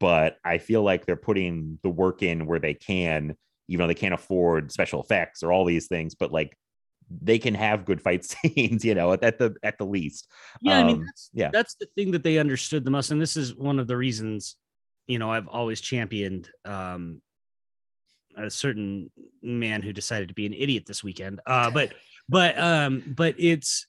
[0.00, 3.36] but I feel like they're putting the work in where they can,
[3.68, 6.56] even though they can't afford special effects or all these things, but like
[7.20, 10.28] they can have good fight scenes, you know, at, the at the least.
[10.60, 13.10] Yeah, um, I mean, um, that's, yeah, that's the thing that they understood the most,
[13.10, 14.56] and this is one of the reasons,
[15.06, 17.20] you know, I've always championed um,
[18.36, 19.10] a certain
[19.42, 21.40] man who decided to be an idiot this weekend.
[21.46, 21.92] Uh, but
[22.28, 23.86] but um, but it's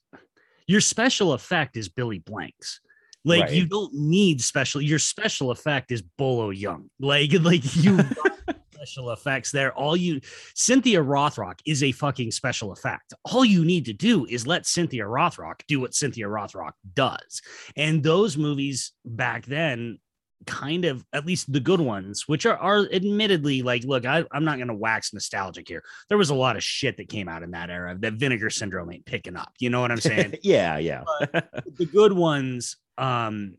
[0.66, 2.80] your special effect is Billy Blanks.
[3.24, 3.52] Like right.
[3.52, 4.82] you don't need special.
[4.82, 6.88] Your special effect is Bolo Yeung.
[7.00, 7.98] Like like you
[8.74, 9.72] special effects there.
[9.72, 10.20] All you
[10.54, 13.14] Cynthia Rothrock is a fucking special effect.
[13.24, 17.40] All you need to do is let Cynthia Rothrock do what Cynthia Rothrock does.
[17.76, 19.98] And those movies back then
[20.46, 24.44] kind of at least the good ones which are, are admittedly like look I, i'm
[24.44, 25.82] not going to wax nostalgic here.
[26.08, 28.92] There was a lot of shit that came out in that era that vinegar syndrome
[28.92, 30.36] ain't picking up you know what i'm saying?
[30.42, 31.04] Yeah yeah.
[31.76, 33.56] The good ones um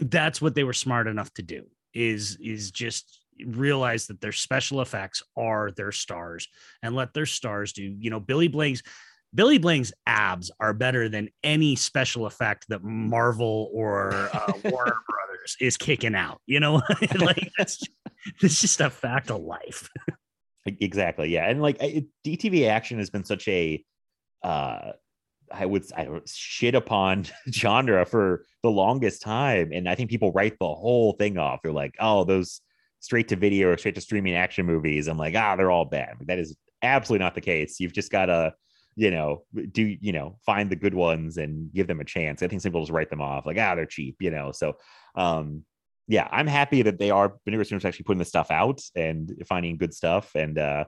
[0.00, 4.80] that's what they were smart enough to do is is just realize that their special
[4.80, 6.48] effects are their stars
[6.82, 8.82] and let their stars do you know billy blank's
[9.34, 14.96] billy blank's abs are better than any special effect that marvel or uh, warner
[15.60, 16.82] is kicking out you know
[17.18, 17.82] like that's
[18.42, 19.88] it's just a fact of life
[20.66, 23.82] exactly yeah and like it, dtv action has been such a
[24.42, 24.92] uh
[25.52, 30.58] I would I shit upon genre for the longest time, and I think people write
[30.58, 31.60] the whole thing off.
[31.62, 32.62] They're like, "Oh, those
[33.04, 35.08] straight to video or straight to streaming action movies.
[35.08, 36.16] I'm like, ah, they're all bad.
[36.22, 37.78] That is absolutely not the case.
[37.78, 38.54] You've just got to,
[38.96, 42.42] you know, do, you know, find the good ones and give them a chance.
[42.42, 44.52] I think some people just write them off like, ah, they're cheap, you know.
[44.52, 44.76] So,
[45.14, 45.64] um,
[46.06, 49.76] yeah, I'm happy that they are Vinegar Syndrome's actually putting this stuff out and finding
[49.76, 50.34] good stuff.
[50.34, 50.84] And uh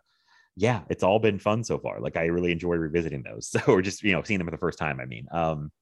[0.59, 2.01] yeah, it's all been fun so far.
[2.01, 3.49] Like I really enjoy revisiting those.
[3.51, 5.01] So or just, you know, seeing them for the first time.
[5.01, 5.73] I mean, um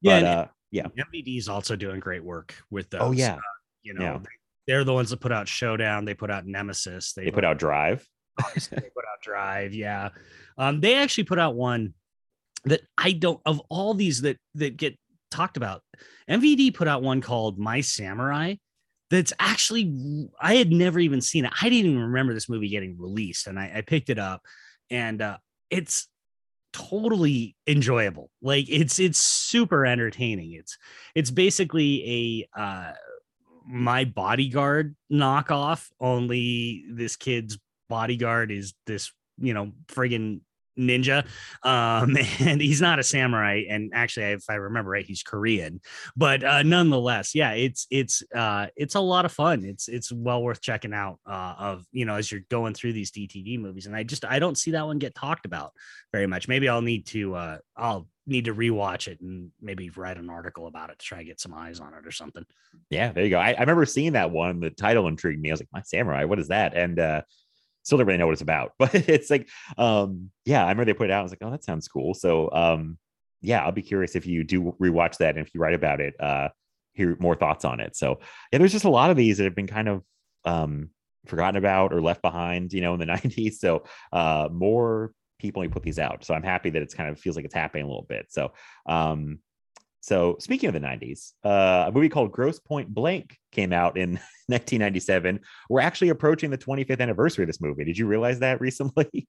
[0.00, 0.86] yeah, but, uh, yeah.
[0.86, 3.08] MVD is also doing great work with oh, those.
[3.08, 3.34] Oh yeah.
[3.34, 3.40] Uh,
[3.82, 4.18] you know, yeah
[4.66, 6.04] they're the ones that put out Showdown.
[6.04, 7.12] They put out Nemesis.
[7.12, 8.06] They, they put out Drive.
[8.54, 9.74] They put out Drive.
[9.74, 10.10] Yeah.
[10.58, 11.94] Um, they actually put out one
[12.64, 14.98] that I don't of all these that that get
[15.30, 15.82] talked about.
[16.28, 18.56] MVD put out one called My Samurai.
[19.10, 21.52] That's actually I had never even seen it.
[21.60, 24.42] I didn't even remember this movie getting released, and I, I picked it up,
[24.88, 26.08] and uh, it's
[26.72, 28.30] totally enjoyable.
[28.40, 30.52] Like it's it's super entertaining.
[30.52, 30.78] It's
[31.14, 32.92] it's basically a uh,
[33.66, 37.58] my bodyguard knockoff, only this kid's
[37.90, 40.40] bodyguard is this, you know, friggin'
[40.78, 41.26] ninja.
[41.62, 43.64] Um and he's not a samurai.
[43.68, 45.80] And actually if i remember right he's korean.
[46.16, 49.64] But uh nonetheless yeah it's it's uh it's a lot of fun.
[49.64, 53.10] It's it's well worth checking out uh of you know as you're going through these
[53.10, 53.86] dtv movies.
[53.86, 55.72] And i just i don't see that one get talked about
[56.12, 56.48] very much.
[56.48, 60.68] Maybe i'll need to uh i'll need to rewatch it and maybe write an article
[60.68, 62.44] about it to try and get some eyes on it or something.
[62.88, 63.38] Yeah there you go.
[63.38, 64.60] I, I remember seeing that one.
[64.60, 65.50] The title intrigued me.
[65.50, 66.24] I was like my samurai?
[66.24, 66.74] What is that?
[66.74, 67.22] And uh
[67.82, 70.94] still don't really know what it's about, but it's like, um, yeah, I remember they
[70.94, 71.20] put it out.
[71.20, 72.14] I was like, oh, that sounds cool.
[72.14, 72.98] So, um,
[73.42, 76.14] yeah, I'll be curious if you do rewatch that and if you write about it,
[76.20, 76.48] uh,
[76.92, 77.96] hear more thoughts on it.
[77.96, 78.20] So,
[78.52, 80.02] yeah, there's just a lot of these that have been kind of
[80.44, 80.90] um,
[81.26, 83.54] forgotten about or left behind, you know, in the 90s.
[83.54, 86.24] So, uh, more people put these out.
[86.24, 88.26] So, I'm happy that it's kind of feels like it's happening a little bit.
[88.28, 88.52] So,
[88.86, 89.38] um,
[90.00, 94.10] so speaking of the 90s, uh, a movie called Grosse Pointe Blank came out in
[94.46, 95.40] 1997.
[95.68, 97.84] We're actually approaching the 25th anniversary of this movie.
[97.84, 99.28] Did you realize that recently?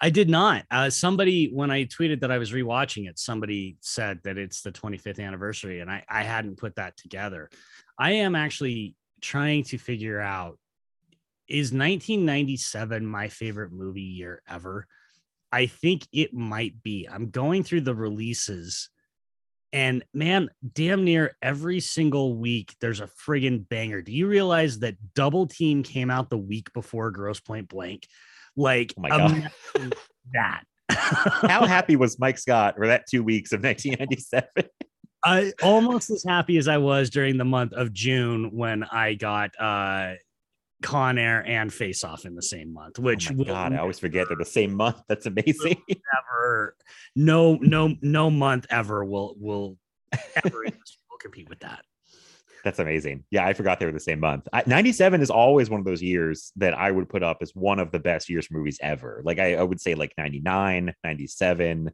[0.00, 0.64] I did not.
[0.70, 4.72] Uh, somebody, when I tweeted that I was rewatching it, somebody said that it's the
[4.72, 7.50] 25th anniversary, and I, I hadn't put that together.
[7.98, 10.58] I am actually trying to figure out
[11.48, 14.86] is 1997 my favorite movie year ever?
[15.52, 17.06] I think it might be.
[17.10, 18.88] I'm going through the releases,
[19.72, 24.02] and man, damn near every single week there's a friggin' banger.
[24.02, 28.06] Do you realize that Double Team came out the week before Grosse Pointe Blank?
[28.56, 29.50] Like, Oh my God.
[30.34, 30.64] that.
[30.90, 34.48] How happy was Mike Scott for that two weeks of 1997?
[35.24, 39.52] I almost as happy as I was during the month of June when I got
[39.58, 40.14] uh
[40.82, 43.78] Con Air and Face Off in the same month, which oh my will God, I
[43.78, 45.02] always forget they're the same month.
[45.08, 45.76] That's amazing.
[45.88, 46.76] never
[47.16, 49.78] no no no month ever will will
[50.44, 51.84] ever will compete with that.
[52.64, 53.24] That's amazing.
[53.30, 54.46] Yeah, I forgot they were the same month.
[54.52, 57.80] I, 97 is always one of those years that I would put up as one
[57.80, 59.20] of the best years for movies ever.
[59.24, 61.90] Like I, I would say like 99, 97,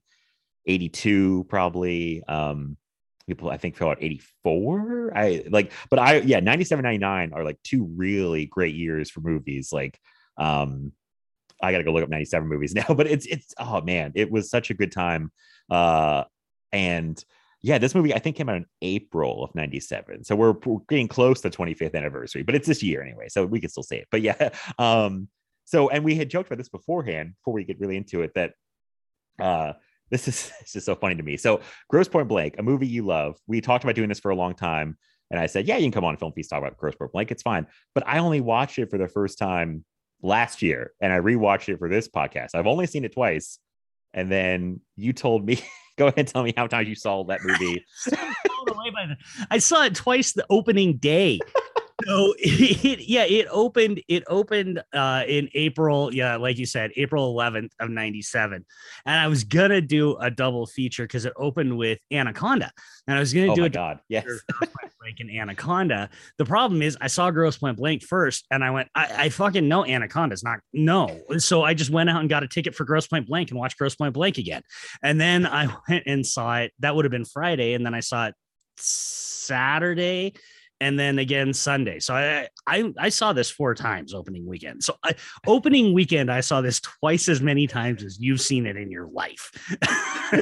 [0.66, 2.22] 82 probably.
[2.24, 2.76] Um
[3.28, 5.12] people I think fell out 84.
[5.14, 9.72] I like but I yeah, 97 99 are like two really great years for movies
[9.72, 10.00] like
[10.36, 10.92] um
[11.62, 14.30] I got to go look up 97 movies now, but it's it's oh man, it
[14.30, 15.30] was such a good time.
[15.70, 16.24] Uh
[16.72, 17.22] and
[17.60, 20.24] yeah, this movie I think came out in April of 97.
[20.24, 23.28] So we're, we're getting close to 25th anniversary, but it's this year anyway.
[23.28, 24.08] So we can still say it.
[24.10, 24.50] But yeah.
[24.78, 25.28] Um,
[25.64, 28.54] so and we had joked about this beforehand before we get really into it that
[29.38, 29.74] uh
[30.10, 31.36] this is this is so funny to me.
[31.36, 33.38] So Grosse Pointe Blank, a movie you love.
[33.46, 34.96] We talked about doing this for a long time.
[35.30, 37.30] And I said, Yeah, you can come on Film Feast talk about Grosse Pointe Blank.
[37.30, 37.66] It's fine.
[37.94, 39.84] But I only watched it for the first time
[40.22, 42.54] last year and I rewatched it for this podcast.
[42.54, 43.58] I've only seen it twice.
[44.14, 45.60] And then you told me
[45.98, 47.84] go ahead and tell me how many times you saw that movie.
[48.16, 48.34] I'm
[48.66, 49.18] blown away by that.
[49.50, 51.40] I saw it twice the opening day.
[52.06, 54.02] So it, yeah, it opened.
[54.08, 56.14] It opened uh, in April.
[56.14, 58.64] Yeah, like you said, April 11th of '97,
[59.06, 62.70] and I was gonna do a double feature because it opened with Anaconda,
[63.06, 64.00] and I was gonna Oh do a god.
[64.08, 64.24] Yes.
[65.00, 66.10] Blank and Anaconda.
[66.38, 69.66] The problem is, I saw Grosse Pointe Blank first, and I went, I, I fucking
[69.66, 71.20] know Anaconda's not no.
[71.38, 73.78] So I just went out and got a ticket for Grosse Pointe Blank and watched
[73.78, 74.62] Grosse Pointe Blank again.
[75.02, 76.72] And then I went and saw it.
[76.80, 78.34] That would have been Friday, and then I saw it
[78.76, 80.34] Saturday.
[80.80, 81.98] And then again Sunday.
[81.98, 84.84] So I, I I saw this four times opening weekend.
[84.84, 85.14] So I,
[85.46, 89.08] opening weekend, I saw this twice as many times as you've seen it in your
[89.08, 89.50] life.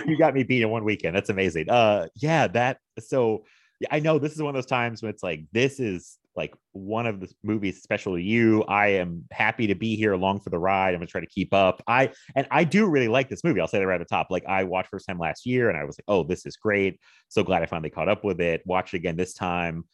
[0.06, 1.16] you got me beat in one weekend.
[1.16, 1.70] That's amazing.
[1.70, 3.44] Uh yeah, that so
[3.80, 6.54] yeah, I know this is one of those times when it's like this is like
[6.72, 8.62] one of the movies special to you.
[8.64, 10.90] I am happy to be here along for the ride.
[10.90, 11.82] I'm gonna try to keep up.
[11.86, 13.60] I and I do really like this movie.
[13.60, 14.28] I'll say that right at the top.
[14.30, 17.00] Like I watched first time last year and I was like, oh, this is great.
[17.28, 18.62] So glad I finally caught up with it.
[18.66, 19.84] Watched it again this time.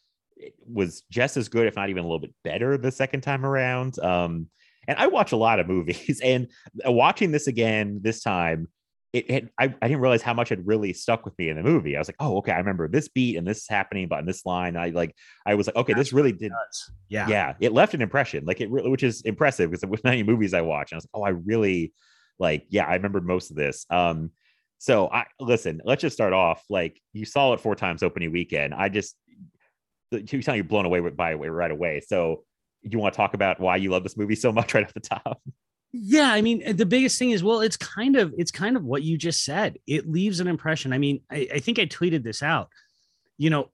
[0.43, 3.45] It was just as good, if not even a little bit better the second time
[3.45, 3.97] around.
[3.99, 4.47] Um,
[4.87, 6.47] and I watch a lot of movies, and
[6.85, 8.67] watching this again this time,
[9.13, 11.63] it, it I, I didn't realize how much had really stuck with me in the
[11.63, 11.95] movie.
[11.95, 14.25] I was like, oh, okay, I remember this beat and this is happening, but in
[14.25, 15.15] this line, I like,
[15.45, 16.51] I was like, okay, this really did,
[17.09, 17.27] yeah.
[17.27, 20.53] yeah, it left an impression, like it really, which is impressive because with many movies
[20.53, 21.93] I watch, and I was like, oh, I really
[22.39, 23.85] like, yeah, I remembered most of this.
[23.89, 24.31] Um,
[24.79, 26.61] so I listen, let's just start off.
[26.69, 28.73] Like you saw it four times opening weekend.
[28.73, 29.15] I just
[30.17, 32.01] you sound you're blown away by it right away.
[32.05, 32.43] So
[32.81, 34.99] you want to talk about why you love this movie so much right off the
[34.99, 35.41] top?
[35.91, 39.03] Yeah, I mean, the biggest thing is, well, it's kind of it's kind of what
[39.03, 39.77] you just said.
[39.85, 40.91] It leaves an impression.
[40.91, 42.69] I mean, I, I think I tweeted this out.
[43.37, 43.71] You know,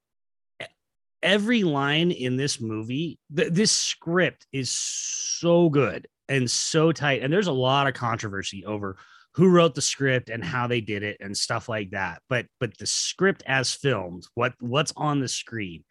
[1.23, 7.31] every line in this movie, th- this script is so good and so tight, and
[7.31, 8.97] there's a lot of controversy over
[9.35, 12.21] who wrote the script and how they did it and stuff like that.
[12.27, 15.85] But but the script as filmed, what what's on the screen,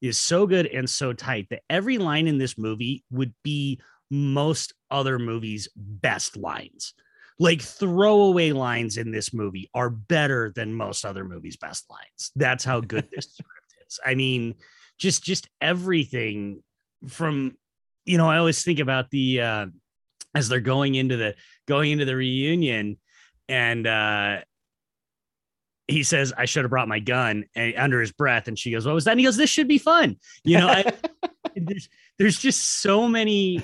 [0.00, 3.80] is so good and so tight that every line in this movie would be
[4.10, 6.94] most other movies' best lines.
[7.38, 12.32] Like throwaway lines in this movie are better than most other movies' best lines.
[12.36, 14.00] That's how good this script is.
[14.04, 14.56] I mean,
[14.98, 16.62] just just everything
[17.08, 17.56] from
[18.04, 19.66] you know, I always think about the uh
[20.34, 21.34] as they're going into the
[21.66, 22.98] going into the reunion
[23.48, 24.40] and uh
[25.90, 28.48] he says, I should have brought my gun and, under his breath.
[28.48, 29.12] And she goes, What was that?
[29.12, 30.16] And he goes, This should be fun.
[30.44, 30.92] You know, I,
[31.56, 31.88] there's,
[32.18, 33.62] there's just so many,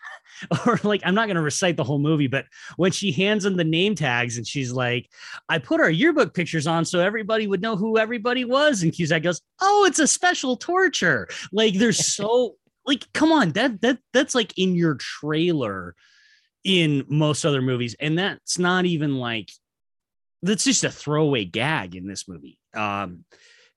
[0.66, 2.46] or like, I'm not going to recite the whole movie, but
[2.76, 5.08] when she hands him the name tags and she's like,
[5.48, 8.82] I put our yearbook pictures on so everybody would know who everybody was.
[8.82, 11.28] And Cusack goes, Oh, it's a special torture.
[11.52, 15.94] Like, there's so, like, come on, that, that, that's like in your trailer
[16.64, 17.94] in most other movies.
[18.00, 19.50] And that's not even like,
[20.42, 22.58] that's just a throwaway gag in this movie.
[22.74, 23.24] Um,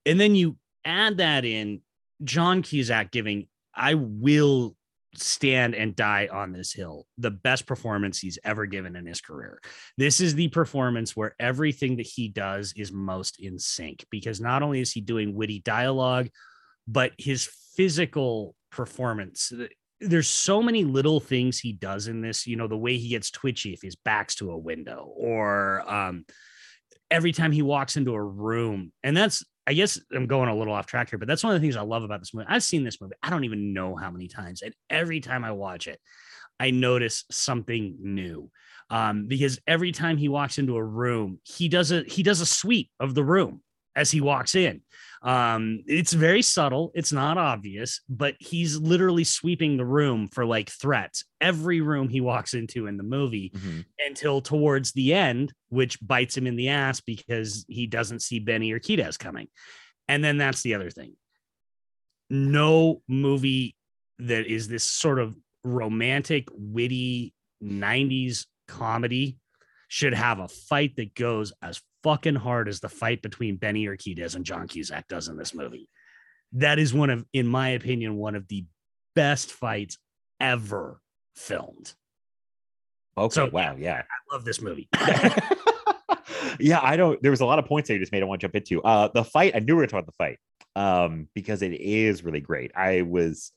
[0.06, 1.82] and then you add that in
[2.24, 4.76] John Cusack giving, I will
[5.16, 7.06] stand and die on this hill.
[7.18, 9.60] The best performance he's ever given in his career.
[9.98, 14.62] This is the performance where everything that he does is most in sync because not
[14.62, 16.30] only is he doing witty dialogue,
[16.88, 19.52] but his physical performance.
[20.02, 23.32] There's so many little things he does in this, you know, the way he gets
[23.32, 26.26] twitchy if his back's to a window or um
[27.12, 28.92] every time he walks into a room.
[29.04, 31.62] And that's I guess I'm going a little off track here, but that's one of
[31.62, 32.48] the things I love about this movie.
[32.50, 35.52] I've seen this movie, I don't even know how many times, and every time I
[35.52, 36.00] watch it,
[36.60, 38.50] I notice something new.
[38.90, 42.46] Um, because every time he walks into a room, he does a he does a
[42.46, 43.62] sweep of the room
[43.96, 44.82] as he walks in.
[45.22, 50.70] Um, it's very subtle, it's not obvious, but he's literally sweeping the room for like
[50.70, 53.86] threats every room he walks into in the movie Mhm.
[54.08, 58.72] until towards the end, which bites him in the ass because he doesn't see Benny
[58.72, 59.50] Urquidez coming.
[60.08, 61.18] And then that's the other thing.
[62.30, 63.76] No movie
[64.20, 69.38] that is this sort of romantic, witty 90s comedy
[69.88, 74.36] should have a fight that goes as fucking hard as the fight between Benny Urquidez
[74.36, 75.90] and John Cusack does in this movie.
[76.54, 78.66] That is one of, in my opinion, one of the
[79.16, 79.98] best fights
[80.40, 81.00] ever
[81.36, 81.94] filmed.
[83.18, 83.34] Okay.
[83.34, 83.76] So, wow.
[83.78, 84.02] Yeah.
[84.02, 84.90] I love this movie.
[86.60, 87.22] yeah, I don't.
[87.22, 88.24] There was a lot of points that you just made.
[88.24, 89.56] I want to jump into uh, the fight.
[89.56, 90.40] I knew we were talking about the fight
[90.76, 92.72] um, because it is really great.
[92.76, 93.52] I was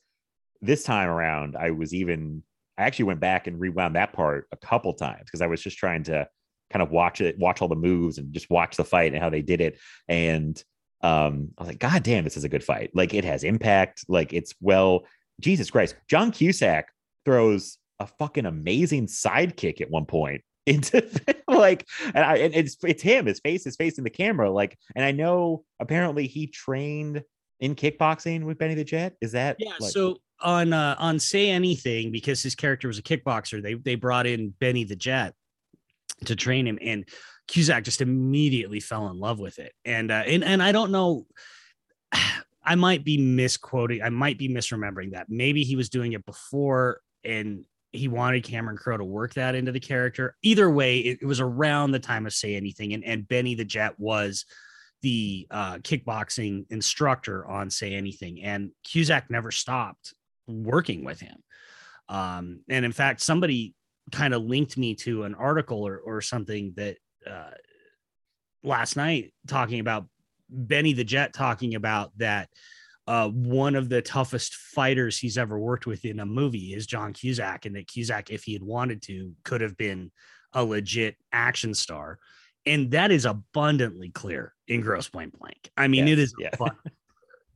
[0.61, 1.55] this time around.
[1.55, 2.43] I was even.
[2.77, 5.77] I actually went back and rewound that part a couple times because I was just
[5.77, 6.27] trying to
[6.73, 9.29] kind of watch it, watch all the moves, and just watch the fight and how
[9.29, 9.79] they did it.
[10.07, 10.61] And
[11.01, 12.91] um, I was like, God damn, this is a good fight.
[12.93, 14.05] Like it has impact.
[14.07, 15.05] Like it's well.
[15.39, 16.89] Jesus Christ, John Cusack
[17.25, 21.07] throws a fucking amazing sidekick at one point into
[21.47, 25.03] like and I and it's it's him his face is facing the camera like and
[25.03, 27.23] I know apparently he trained
[27.59, 29.71] in kickboxing with Benny the Jet is that Yeah.
[29.79, 33.95] like- so on uh, on Say Anything, because his character was a kickboxer, they they
[33.95, 35.33] brought in Benny the Jet
[36.25, 37.07] to train him, and
[37.47, 39.73] Cusack just immediately fell in love with it.
[39.85, 41.25] And uh, and and I don't know.
[42.65, 44.01] I might be misquoting.
[44.01, 45.27] I might be misremembering that.
[45.29, 49.73] Maybe he was doing it before, and he wanted Cameron Crowe to work that into
[49.73, 50.37] the character.
[50.43, 53.65] Either way, it, it was around the time of Say Anything, and and Benny the
[53.65, 54.45] Jet was
[55.01, 60.13] the uh, kickboxing instructor on Say Anything, and Cusack never stopped
[60.47, 61.37] working with him.
[62.09, 63.75] Um, and in fact, somebody
[64.11, 66.97] kind of linked me to an article or, or something that
[67.29, 67.51] uh,
[68.63, 70.07] last night talking about
[70.49, 72.49] Benny the Jet talking about that
[73.07, 77.11] uh, one of the toughest fighters he's ever worked with in a movie is John
[77.11, 80.11] Cusack, and that Cusack, if he had wanted to, could have been
[80.53, 82.19] a legit action star.
[82.65, 85.69] And that is abundantly clear in Grosse Pointe Blank.
[85.75, 86.49] I mean, it Yes, is yeah.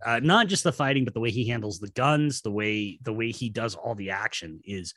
[0.05, 3.13] uh, not just the fighting, but the way he handles the guns, the way the
[3.13, 4.93] way he does all the action is.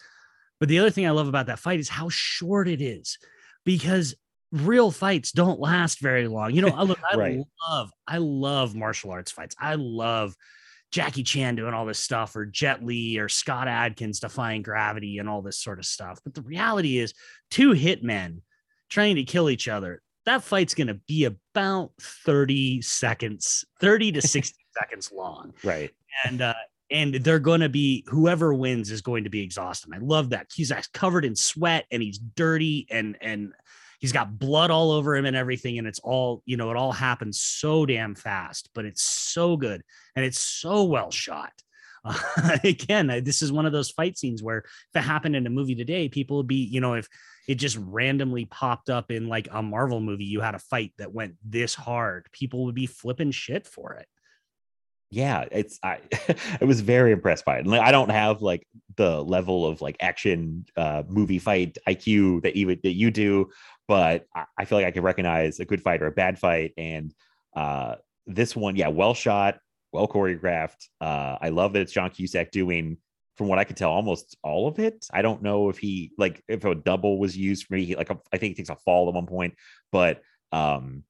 [0.60, 3.18] But the other thing I love about that fight is how short it is,
[3.64, 4.14] because
[4.52, 6.54] real fights don't last very long.
[6.54, 7.38] You know, I look, I Right.
[7.68, 9.56] love, I love martial arts fights.
[9.58, 10.34] I love
[10.92, 15.28] Jackie Chan doing all this stuff, or Jet Li, or Scott Adkins defying gravity, and
[15.28, 16.20] all this sort of stuff.
[16.24, 17.14] But the reality is,
[17.50, 18.42] two hitmen
[18.88, 20.02] trying to kill each other.
[20.26, 25.90] That fight's going to be about 30 seconds, 30 to 60 seconds long right
[26.24, 26.54] and uh
[26.90, 29.92] and they're going to be whoever wins is going to be exhausted.
[29.94, 33.52] I love that Cusack's covered in sweat and he's dirty and and
[34.00, 36.92] he's got blood all over him and everything and it's all you know it all
[36.92, 39.82] happens so damn fast, but it's so good
[40.16, 41.52] and it's so well shot.
[42.04, 45.50] Uh, again, this is one of those fight scenes where if it happened in a
[45.50, 47.08] movie today, people would be you know if
[47.46, 51.12] it just randomly popped up in like a Marvel movie, you had a fight that
[51.12, 54.06] went this hard, people would be flipping shit for it.
[55.10, 55.98] Yeah it's I
[56.60, 59.80] I was very impressed by it and like, I don't have like the level of
[59.80, 63.50] like action uh movie fight IQ that you that you do
[63.88, 66.72] but I, I feel like I can recognize a good fight or a bad fight
[66.76, 67.12] and
[67.56, 67.96] uh
[68.26, 69.58] this one yeah well shot
[69.92, 72.98] well choreographed uh I love that it's John Cusack doing
[73.36, 75.06] from what I could tell almost all of it.
[75.10, 78.10] I don't know if he like if a double was used for me he, like
[78.10, 79.54] I think he takes a fall at one point
[79.90, 80.20] but
[80.52, 81.04] um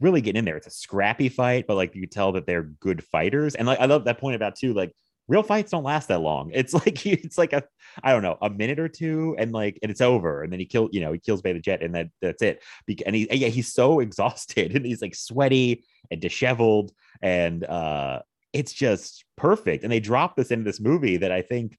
[0.00, 0.56] really getting in there.
[0.56, 3.54] It's a scrappy fight, but like you tell that they're good fighters.
[3.54, 4.92] And like I love that point about too, like
[5.28, 6.50] real fights don't last that long.
[6.54, 7.62] It's like it's like a
[8.02, 10.42] I don't know, a minute or two, and like and it's over.
[10.42, 12.62] And then he kill, you know, he kills Beta Jet, and that that's it.
[13.06, 18.20] And he yeah, he's so exhausted and he's like sweaty and disheveled, and uh
[18.52, 19.84] it's just perfect.
[19.84, 21.78] And they drop this into this movie that I think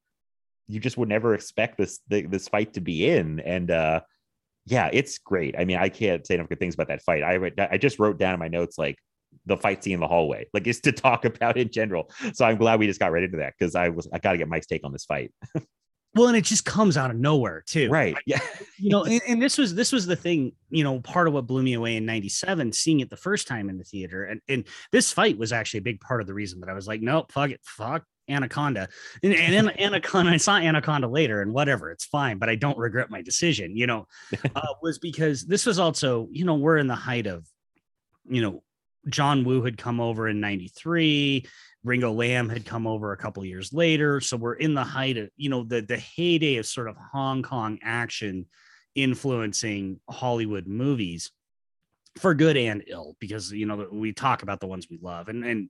[0.68, 3.42] you just would never expect this this fight to be in.
[3.42, 4.02] And uh
[4.66, 5.56] yeah, it's great.
[5.58, 7.24] I mean, I can't say enough good things about that fight.
[7.24, 8.98] I read, I just wrote down in my notes like
[9.46, 10.48] the fight scene in the hallway.
[10.54, 12.12] Like it's to talk about in general.
[12.34, 14.38] So I'm glad we just got right into that because I was I got to
[14.38, 15.32] get Mike's take on this fight.
[16.14, 17.90] Well, and it just comes out of nowhere too.
[17.90, 18.18] Right.
[18.26, 18.40] Yeah.
[18.78, 21.48] you know and, and this was this was the thing you know part of what
[21.48, 24.68] blew me away in 97 seeing it the first time in the theater and, and
[24.92, 27.32] this fight was actually a big part of the reason that i was like nope
[27.32, 28.88] fuck it fuck anaconda
[29.24, 32.78] and, and then anaconda i saw anaconda later and whatever it's fine but i don't
[32.78, 34.08] regret my decision you know
[34.56, 37.46] uh, was because this was also you know we're in the height of
[38.30, 38.64] you know
[39.10, 41.46] john woo had come over in 93
[41.84, 44.22] Ringo Lam had come over a couple years later.
[44.22, 47.42] So we're in the height of, you know, the the heyday of sort of Hong
[47.42, 48.46] Kong action
[48.94, 51.32] influencing Hollywood movies
[52.20, 55.28] for good and ill, because you know, we talk about the ones we love.
[55.28, 55.70] And and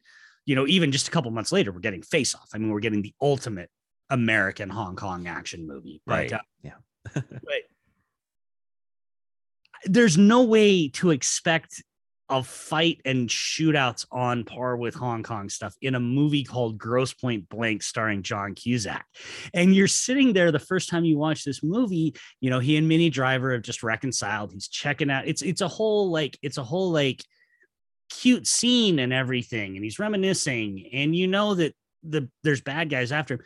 [0.51, 2.49] you know, even just a couple months later, we're getting face off.
[2.53, 3.69] I mean, we're getting the ultimate
[4.09, 6.01] American Hong Kong action movie.
[6.05, 6.33] But, Right.
[6.33, 6.73] uh, Yeah.
[7.15, 7.61] but
[9.85, 11.81] there's no way to expect
[12.27, 17.13] a fight and shootouts on par with Hong Kong stuff in a movie called Grosse
[17.13, 19.05] Pointe Blank starring John Cusack.
[19.53, 22.89] And you're sitting there the first time you watch this movie, you know, he and
[22.89, 24.51] Minnie Driver have just reconciled.
[24.51, 25.29] He's checking out.
[25.29, 27.23] It's it's a whole like it's a whole like
[28.11, 33.11] cute scene and everything and he's reminiscing and you know that the there's bad guys
[33.11, 33.41] after him.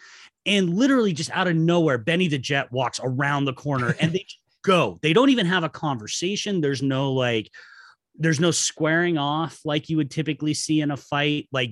[0.46, 4.26] And literally just out of nowhere Benny the Jet walks around the corner and they
[4.64, 5.00] go.
[5.02, 6.62] They don't even have a conversation.
[6.62, 7.50] There's no like
[8.18, 11.48] there's no squaring off like you would typically see in a fight.
[11.52, 11.72] Like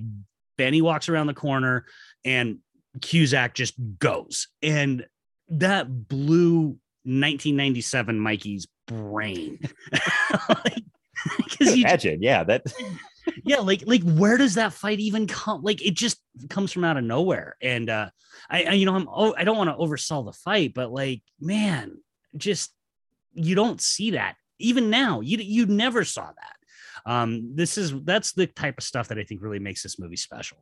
[0.58, 1.86] Benny walks around the corner
[2.24, 2.58] and
[3.00, 4.48] Cusack just goes.
[4.62, 5.06] And
[5.48, 9.58] that blew 1997 Mikey's brain
[11.36, 12.22] because you Imagine.
[12.22, 12.44] Yeah.
[12.44, 12.64] That
[13.44, 16.96] yeah like like where does that fight even come like it just comes from out
[16.96, 18.08] of nowhere and uh
[18.50, 21.22] i, I you know i'm oh i don't want to oversell the fight but like
[21.40, 21.98] man
[22.36, 22.72] just
[23.32, 28.32] you don't see that even now you you never saw that um this is that's
[28.32, 30.58] the type of stuff that i think really makes this movie special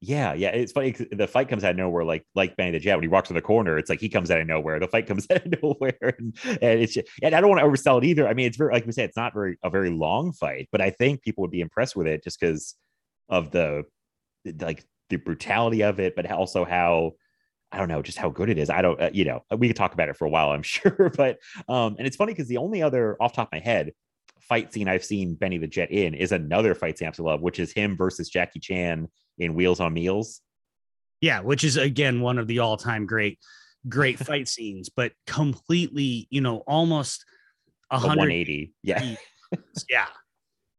[0.00, 0.50] Yeah, yeah.
[0.50, 0.92] It's funny.
[0.92, 2.94] The fight comes out of nowhere, like like the Jet.
[2.94, 4.78] When he walks to the corner, it's like he comes out of nowhere.
[4.78, 7.98] The fight comes out of nowhere, and, and it's and I don't want to oversell
[7.98, 8.28] it either.
[8.28, 10.80] I mean, it's very like we said, it's not very a very long fight, but
[10.80, 12.76] I think people would be impressed with it just because
[13.28, 13.84] of the
[14.60, 17.12] like the brutality of it, but also how
[17.72, 18.70] I don't know, just how good it is.
[18.70, 21.12] I don't, uh, you know, we could talk about it for a while, I'm sure,
[21.16, 21.38] but
[21.68, 23.92] um, and it's funny because the only other off top of my head
[24.48, 27.58] fight scene I've seen Benny the Jet in is another fight scene I love, which
[27.58, 30.40] is him versus Jackie Chan in Wheels on Meals.
[31.20, 33.38] yeah which is again one of the all-time great
[33.88, 37.24] great fight scenes but completely you know almost
[37.90, 38.72] a A hundred 180.
[38.82, 39.16] Yeah.
[39.88, 40.06] yeah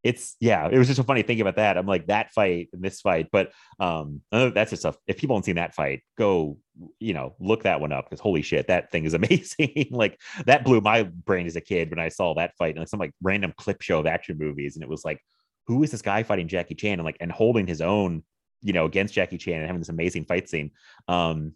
[0.04, 1.78] It's yeah, it was just so funny thinking about that.
[1.78, 4.98] I'm like that fight and this fight, but um that's just stuff.
[5.08, 6.58] If people haven't seen that fight, go
[7.00, 9.88] you know look that one up because holy shit, that thing is amazing.
[9.92, 12.88] like that blew my brain as a kid when I saw that fight and like
[12.88, 15.22] some like random clip show of action movies, and it was like,
[15.68, 18.24] who is this guy fighting Jackie Chan and like and holding his own,
[18.62, 20.72] you know, against Jackie Chan and having this amazing fight scene.
[21.08, 21.54] Um,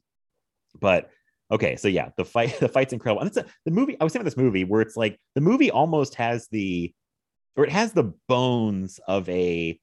[0.79, 1.09] but
[1.51, 3.21] okay, so yeah, the fight the fight's incredible.
[3.21, 3.95] And it's a, the movie.
[3.99, 6.93] I was saying this movie where it's like the movie almost has the
[7.55, 9.79] or it has the bones of a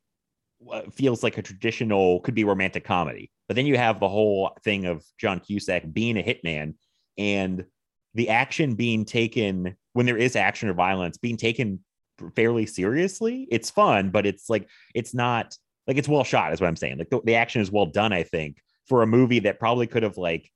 [0.93, 3.31] feels like a traditional could be romantic comedy.
[3.49, 6.75] But then you have the whole thing of john cusack being a hitman
[7.19, 7.65] and
[8.15, 11.81] the action being taken when there is action or violence being taken
[12.37, 15.57] fairly seriously it's fun but it's like it's not
[15.87, 16.99] like it's well shot is what i'm saying.
[16.99, 20.03] Like the, the action is well done i think for a movie that probably could
[20.03, 20.51] have like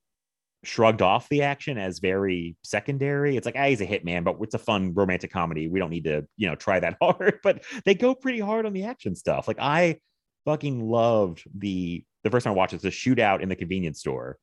[0.67, 3.37] shrugged off the action as very secondary.
[3.37, 5.69] It's like, ah, he's a hitman, but it's a fun romantic comedy.
[5.69, 7.39] We don't need to, you know, try that hard.
[7.43, 9.47] But they go pretty hard on the action stuff.
[9.49, 10.01] Like I
[10.45, 14.39] fucking loved the the first time I watched it, the shootout in the convenience store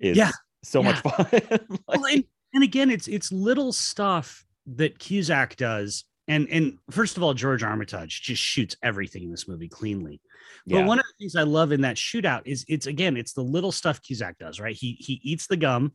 [0.00, 0.30] is Yeah.
[0.62, 0.86] so Yeah.
[0.92, 1.26] much fun.
[1.88, 6.04] Like, well, and, and again, it's it's little stuff that Cusack does.
[6.26, 10.20] And and first of all, George Armitage just shoots everything in this movie cleanly.
[10.66, 10.86] But yeah.
[10.86, 13.72] one of the things I love in that shootout is it's again, it's the little
[13.72, 14.74] stuff Cusack does, right?
[14.74, 15.92] He he eats the gum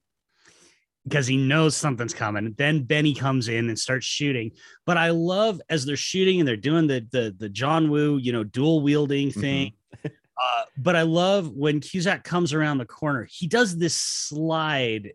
[1.04, 2.54] because he knows something's coming.
[2.58, 4.52] Then Benny comes in and starts shooting.
[4.86, 8.32] But I love as they're shooting and they're doing the the the John Woo, you
[8.32, 9.74] know, dual wielding thing.
[10.06, 15.14] uh, but I love when Cusack comes around the corner, he does this slide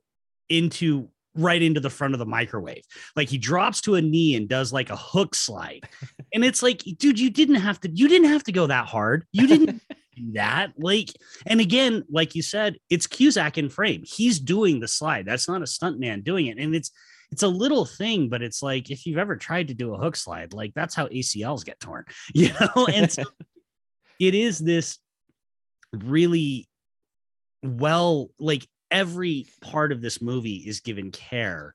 [0.49, 2.85] into right into the front of the microwave.
[3.17, 5.89] Like he drops to a knee and does like a hook slide.
[6.35, 9.27] and it's like, dude, you didn't have to, you didn't have to go that hard.
[9.33, 9.83] You didn't
[10.17, 10.73] do that.
[10.79, 11.11] Like,
[11.47, 14.03] and again, like you said, it's Cusack in frame.
[14.05, 15.27] He's doing the slide.
[15.27, 16.59] That's not a stuntman doing it.
[16.59, 16.91] And it's
[17.35, 20.15] it's a little thing, but it's like if you've ever tried to do a hook
[20.15, 22.05] slide, like that's how ACLs get torn,
[22.35, 22.87] you know?
[22.87, 23.25] And so
[24.21, 24.99] it is this
[25.93, 26.69] really
[27.63, 31.75] well, like every part of this movie is given care,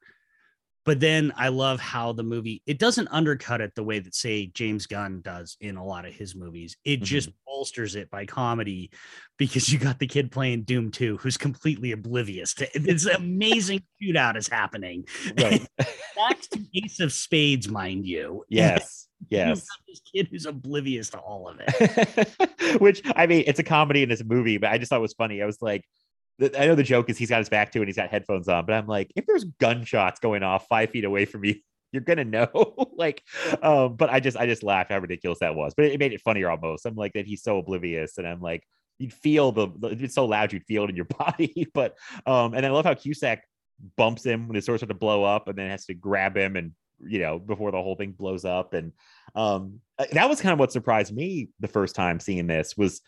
[0.86, 4.48] but then I love how the movie it doesn't undercut it the way that say
[4.48, 6.78] James Gunn does in a lot of his movies.
[6.86, 7.04] It Mm-hmm.
[7.06, 8.90] just bolsters it by comedy
[9.38, 14.38] because you got the kid playing Doom 2 who's completely oblivious to this amazing shootout
[14.38, 15.06] is happening.
[15.38, 15.66] Right.
[15.78, 18.46] That's to Ace of Spades, mind you.
[18.50, 19.06] yes.
[19.30, 19.68] Yes.
[19.86, 22.80] this kid who's oblivious to all of it.
[22.80, 25.14] Which I mean, it's a comedy in this movie, but I just thought it was
[25.14, 25.42] funny.
[25.42, 25.84] I was like,
[26.42, 28.48] I know the joke is he's got his back to it and he's got headphones
[28.48, 31.56] on, but I'm like, if there's gunshots going off five feet away from you,
[31.92, 32.76] you're gonna know.
[32.96, 33.24] like,
[33.62, 35.74] um, but I just I just laughed how ridiculous that was.
[35.76, 36.86] But it, it made it funnier almost.
[36.86, 38.64] I'm like that he's so oblivious, and I'm like,
[39.00, 41.68] you'd feel the the- it's so loud you'd feel it in your body.
[41.74, 43.44] but um, and I love how Cusack
[43.98, 46.56] bumps him when his sword starts to blow up, and then has to grab him
[46.56, 46.72] and
[47.02, 48.92] you know before the whole thing blows up and
[49.34, 53.00] um uh, that was kind of what surprised me the first time seeing this was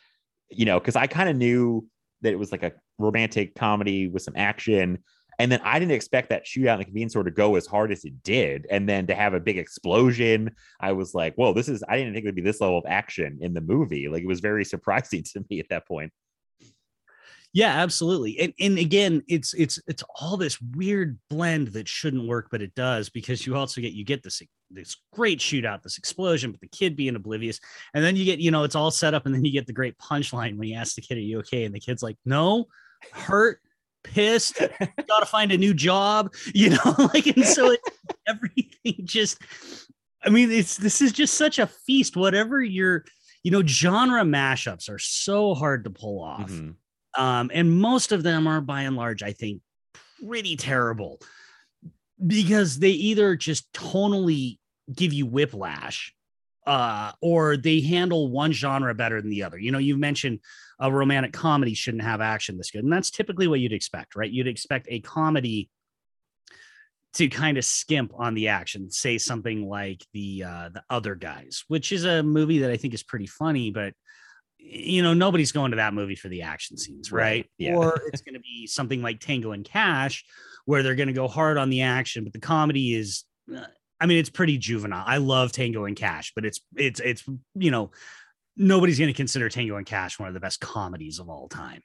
[0.50, 1.86] you know because i kind of knew
[2.22, 5.00] that it was like a romantic comedy with some action.
[5.40, 7.92] And then i didn't expect that shootout in the convenience store to go as hard
[7.92, 8.68] as it did.
[8.70, 12.14] And then to have a big explosion i was like whoa this is i didn't
[12.14, 14.08] think it would be this level of action in the movie.
[14.08, 16.12] Like it was very surprising to me at that point.
[17.54, 18.40] Yeah, absolutely.
[18.40, 22.74] And and again, it's it's it's all this weird blend that shouldn't work, but it
[22.76, 24.42] does because you also get you get this
[24.74, 27.60] this great shootout, this explosion, but the kid being oblivious,
[27.94, 29.74] and then you get you know it's all set up, and then you get the
[29.74, 32.66] great punchline when you ask the kid, "Are you okay?" and the kid's like, "No,
[33.12, 33.60] hurt."
[34.04, 34.58] pissed
[35.08, 37.88] gotta find a new job you know like and so it's
[38.28, 39.38] everything just
[40.24, 43.06] i mean it's this is just such a feast whatever your
[43.44, 46.74] you know genre mashups are so hard to pull off Mhm.
[47.16, 49.62] um, and most of them are by and large, I think,
[50.28, 51.22] pretty terrible
[52.26, 54.58] because they either just tonally
[54.94, 56.14] give you whiplash
[56.66, 59.58] uh, or they handle one genre better than the other.
[59.58, 60.40] You know, you mentioned
[60.80, 64.30] a romantic comedy shouldn't have action this good, and that's typically what you'd expect, right?
[64.30, 65.70] You'd expect a comedy
[67.14, 71.64] to kind of skimp on the action, say something like the uh, the other guys,
[71.68, 73.94] which is a movie that I think is pretty funny, but
[74.64, 77.74] you know nobody's going to that movie for the action scenes right, Right, yeah.
[77.74, 80.24] or it's going to be something like tango and cash
[80.66, 83.24] where they're going to go hard on the action but the comedy is
[83.54, 83.62] uh,
[84.02, 87.24] i mean it's pretty juvenile i love tango and cash but it's it's it's
[87.56, 87.92] you know
[88.58, 91.82] nobody's going to consider tango and cash one of the best comedies of all time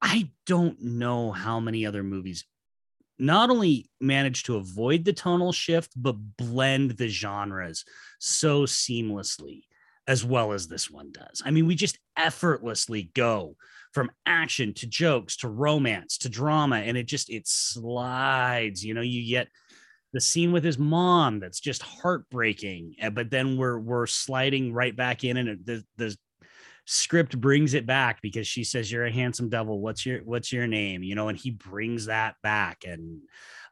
[0.00, 2.44] i don't know how many other movies
[3.18, 7.84] not only manage to avoid the tonal shift but blend the genres
[8.18, 9.64] so seamlessly
[10.10, 11.40] as well as this one does.
[11.44, 13.54] I mean, we just effortlessly go
[13.92, 19.02] from action to jokes to romance to drama and it just it slides, you know,
[19.02, 19.48] you get
[20.12, 24.94] the scene with his mom that's just heartbreaking, eh, but then we're we're sliding right
[24.94, 26.16] back in and the the
[26.86, 29.80] script brings it back because she says you're a handsome devil.
[29.80, 31.02] What's your what's your name?
[31.02, 33.20] You know and he brings that back and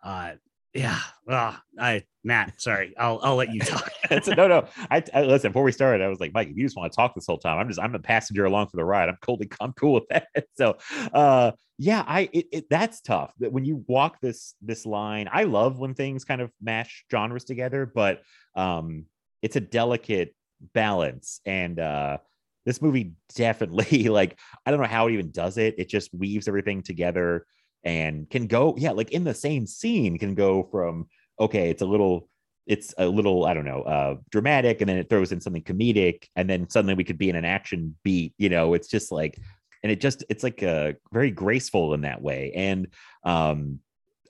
[0.02, 0.32] uh
[0.74, 3.88] yeah well i matt sorry i'll i'll let you talk
[4.36, 4.66] no, no.
[4.90, 6.04] I, I listen before we started.
[6.04, 7.80] I was like, Mike, if you just want to talk this whole time, I'm just
[7.80, 9.08] I'm a passenger along for the ride.
[9.08, 9.38] I'm cool.
[9.60, 10.28] I'm cool with that.
[10.56, 10.76] So,
[11.12, 13.32] uh, yeah, I it, it that's tough.
[13.38, 17.44] That when you walk this this line, I love when things kind of mash genres
[17.44, 18.22] together, but
[18.56, 19.04] um,
[19.42, 20.34] it's a delicate
[20.74, 22.18] balance, and uh,
[22.66, 25.76] this movie definitely like I don't know how it even does it.
[25.78, 27.46] It just weaves everything together
[27.88, 31.06] and can go, yeah, like in the same scene can go from
[31.40, 32.28] okay, it's a little
[32.66, 36.24] it's a little i don't know uh dramatic and then it throws in something comedic
[36.36, 38.74] and then suddenly we could be in an action beat you know?
[38.74, 39.40] It's just like
[39.82, 42.52] and it just it's like a very graceful in that way.
[42.54, 42.88] And
[43.24, 43.80] um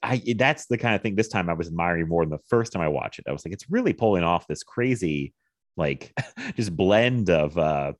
[0.04, 2.72] i that's the kind of thing this time i was admiring more than the first
[2.72, 3.24] time i watched it.
[3.28, 5.34] I was like it's really pulling off this crazy
[5.76, 6.12] like
[6.54, 7.92] just blend of uh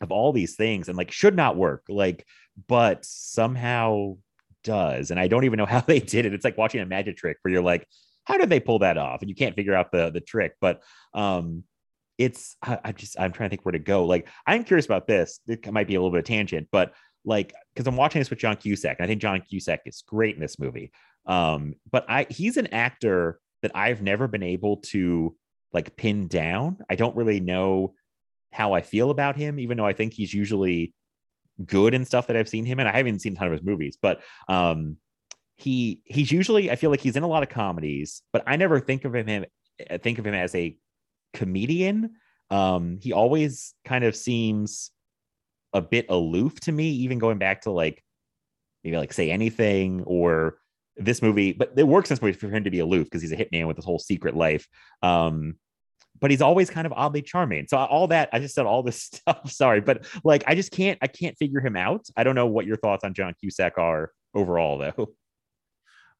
[0.00, 2.24] of all these things and like should not work like
[2.68, 4.16] but somehow
[4.62, 6.34] does and i don't even know how they did it.
[6.34, 7.86] It's like watching a magic trick where you're like
[8.24, 9.22] how did they pull that off?
[9.22, 10.82] And you can't figure out the the trick but
[11.14, 11.64] um
[12.18, 14.04] it's I, I just i'm trying to think where to go.
[14.04, 15.40] Like i'm curious about this.
[15.46, 18.38] It might be a little bit of tangent but like because i'm watching this with
[18.38, 20.92] john cusack and i think john cusack is great in this movie.
[21.26, 25.36] Um but i he's an actor that i've never been able to
[25.72, 26.78] like pin down.
[26.88, 27.94] I don't really know
[28.52, 30.92] how i feel about him even though i think he's usually
[31.66, 33.52] good in stuff that i've seen him in and i haven't seen a ton of
[33.52, 34.96] his movies but um
[35.60, 38.80] he he's usually I feel like he's in a lot of comedies, but I never
[38.80, 39.44] think of him
[40.02, 40.76] think of him as a
[41.34, 42.12] comedian.
[42.50, 44.90] Um, he always kind of seems
[45.72, 48.02] a bit aloof to me, even going back to like
[48.82, 50.56] maybe like say anything or
[50.96, 53.36] this movie, but it works this movie for him to be aloof because he's a
[53.36, 54.66] hitman with this whole secret life.
[55.02, 55.56] Um,
[56.20, 57.66] but he's always kind of oddly charming.
[57.68, 59.50] So all that I just said all this stuff.
[59.50, 62.06] Sorry, but like I just can't I can't figure him out.
[62.16, 65.08] I don't know what your thoughts on John Cusack are overall though.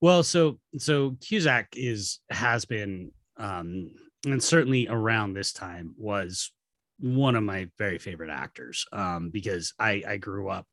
[0.02, 3.90] Well, so so Cusack is has been um
[4.24, 6.52] and certainly around this time was
[7.00, 10.66] one of my very favorite actors um because I I grew up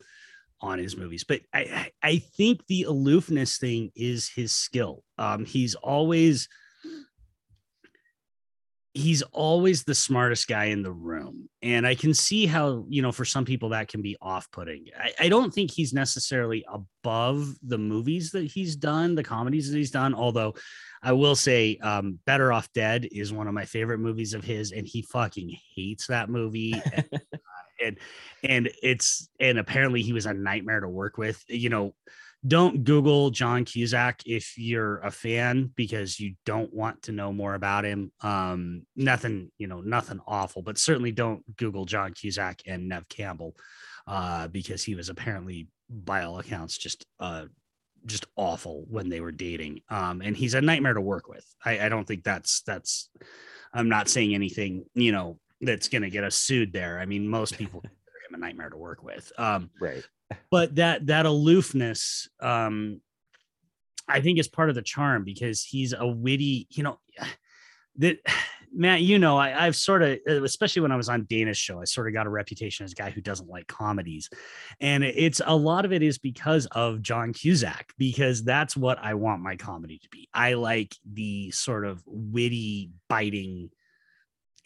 [0.61, 5.03] on his movies but I I think the aloofness thing is his skill.
[5.17, 6.47] Um he's always
[8.97, 11.47] he's always the smartest guy in the room.
[11.61, 14.85] And I can see how, you know, for some people that can be off putting.
[14.99, 19.77] I, I, don't think he's necessarily above the movies that he's done, the comedies that
[19.77, 20.15] he's done.
[20.15, 20.55] Although
[21.03, 24.71] I will say, um, Better Off Dead is one of my favorite movies of his,
[24.71, 26.73] and he fucking hates that movie.
[26.93, 27.09] and,
[27.83, 27.97] and
[28.43, 31.43] and it's and apparently he was a nightmare to work with.
[31.47, 31.93] You know,
[32.45, 37.55] don't Google John Cusack if you're a fan because you don't want to know more
[37.55, 38.11] about him.
[38.21, 43.55] Um, nothing, you know, nothing awful, but certainly don't Google John Cusack and Neve Campbell
[44.05, 47.45] uh, because he was apparently, by all accounts, just uh,
[48.05, 49.81] just awful when they were dating.
[49.89, 51.45] Um, and he's a nightmare to work with.
[51.65, 53.09] I, I don't think that's that's.
[53.73, 56.99] I'm not saying anything, you know, that's going to get us sued there.
[56.99, 57.83] I mean, most people
[58.27, 59.31] him a nightmare to work with.
[59.37, 60.03] Um, right.
[60.51, 63.01] but that that aloofness um
[64.07, 66.99] i think is part of the charm because he's a witty you know
[67.97, 68.17] that
[68.73, 71.85] matt you know I, i've sort of especially when i was on dana's show i
[71.85, 74.29] sort of got a reputation as a guy who doesn't like comedies.
[74.81, 79.13] And it's a lot of it is because of john cusack because that's what i
[79.13, 80.27] want my comedy to be.
[80.33, 83.69] I like the sort of witty biting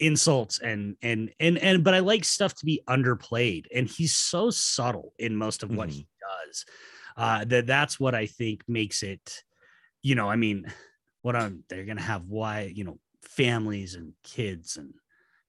[0.02, 4.50] insults and and and and but I like stuff to be underplayed and he's so
[4.50, 5.98] subtle in most of what mm-hmm.
[5.98, 6.08] he
[6.46, 6.64] does
[7.16, 9.42] uh that that's what I think makes it
[10.02, 10.66] you know I mean
[11.22, 14.92] what I'm they're going to have why you know families and kids and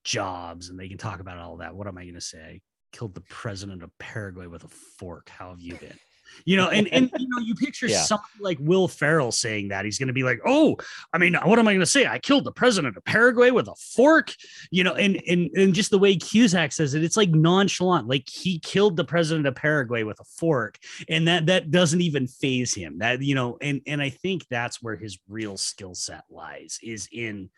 [0.03, 1.75] jobs and they can talk about all that.
[1.75, 2.39] What am I going to say?
[2.39, 2.61] I
[2.91, 5.29] killed the president of Paraguay with a fork.
[5.29, 5.97] How have you been
[6.45, 8.01] you know, and and you know, you picture yeah.
[8.01, 10.77] something like Will Ferrell saying that he's going to be like, "Oh,
[11.11, 12.05] I mean, what am I going to say?
[12.05, 14.33] I killed the president of Paraguay with a fork,"
[14.71, 18.27] you know, and and and just the way Cusack says it, it's like nonchalant, like
[18.29, 20.77] he killed the president of Paraguay with a fork,
[21.09, 22.99] and that that doesn't even phase him.
[22.99, 27.07] That you know, and and I think that's where his real skill set lies is
[27.11, 27.49] in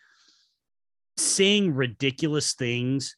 [1.18, 3.16] saying ridiculous things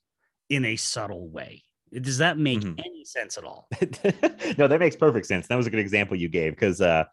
[0.50, 1.64] in a subtle way
[2.02, 2.80] does that make mm-hmm.
[2.80, 3.68] any sense at all?
[4.58, 5.48] no, that makes perfect sense.
[5.48, 7.06] That was a good example you gave because, uh,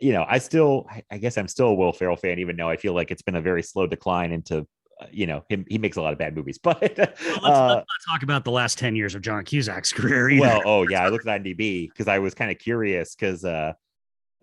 [0.00, 2.76] you know, I still, I guess I'm still a Will Ferrell fan, even though I
[2.76, 4.66] feel like it's been a very slow decline into,
[5.00, 5.64] uh, you know, him.
[5.68, 8.44] He makes a lot of bad movies, but well, let's, uh, let's, not talk about
[8.44, 10.30] the last ten years of John Cusack's career.
[10.30, 10.40] Either.
[10.40, 13.72] Well, oh yeah, I looked at IMDb because I was kind of curious because uh,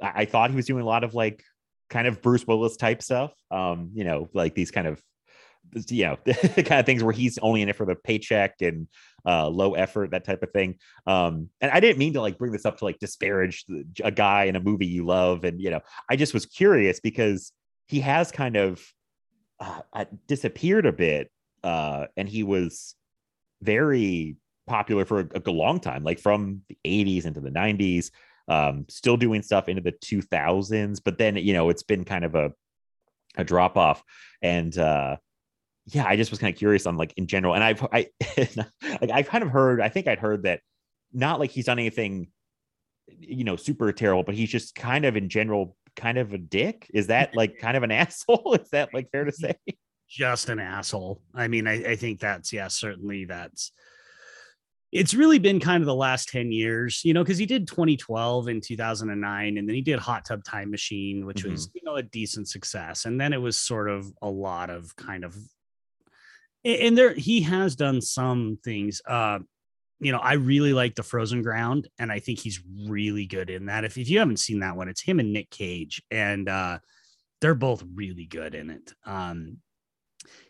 [0.02, 1.44] I-, I thought he was doing a lot of like
[1.90, 3.34] kind of Bruce Willis type stuff.
[3.50, 5.02] Um, you know, like these kind of
[5.88, 8.88] you know the kind of things where he's only in it for the paycheck and
[9.26, 10.76] uh low effort that type of thing.
[11.08, 13.66] Um and i didn't mean to like bring this up to like disparage
[14.04, 17.52] a guy in a movie you love and you know i just was curious because
[17.88, 18.82] he has kind of
[19.60, 21.32] uh, uh disappeared a bit
[21.64, 22.96] uh and he was
[23.62, 24.36] very
[24.68, 28.12] popular for a, a long time like from the 80s into the 90s
[28.48, 32.36] um still doing stuff into the 2000s but then you know it's been kind of
[32.36, 32.52] a
[33.38, 34.04] a drop off.
[34.42, 35.18] And uh
[35.92, 38.08] yeah, I just was kind of curious on like in general, and I've I
[39.02, 39.82] like I've kind of heard.
[39.82, 40.62] I think I'd heard that
[41.14, 42.28] not like he's done anything,
[43.08, 46.90] you know, super terrible, but he's just kind of in general kind of a dick.
[46.94, 48.58] Is that like kind of an asshole?
[48.62, 49.56] Is that like fair to say?
[50.10, 51.22] Just an asshole.
[51.34, 53.72] I mean, I, I think that's yeah, certainly that's
[54.92, 58.48] it's really been kind of the last 10 years, you know, because he did 2012
[58.50, 61.52] and 2009, and then he did Hot Tub Time Machine, which mm-hmm.
[61.52, 63.06] was, you know, a decent success.
[63.06, 65.38] And then it was sort of a lot of kind of
[66.64, 69.40] and there he has done some things uh
[70.00, 73.66] you know i really like the frozen ground and i think he's really good in
[73.68, 76.78] that if, if you haven't seen that one it's him and nick cage and uh
[77.40, 79.58] they're both really good in it um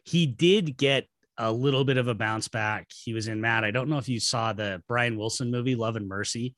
[0.04, 1.08] he did get
[1.38, 4.10] a little bit of a bounce back he was in matt i don't know if
[4.10, 6.56] you saw the brian wilson movie love and mercy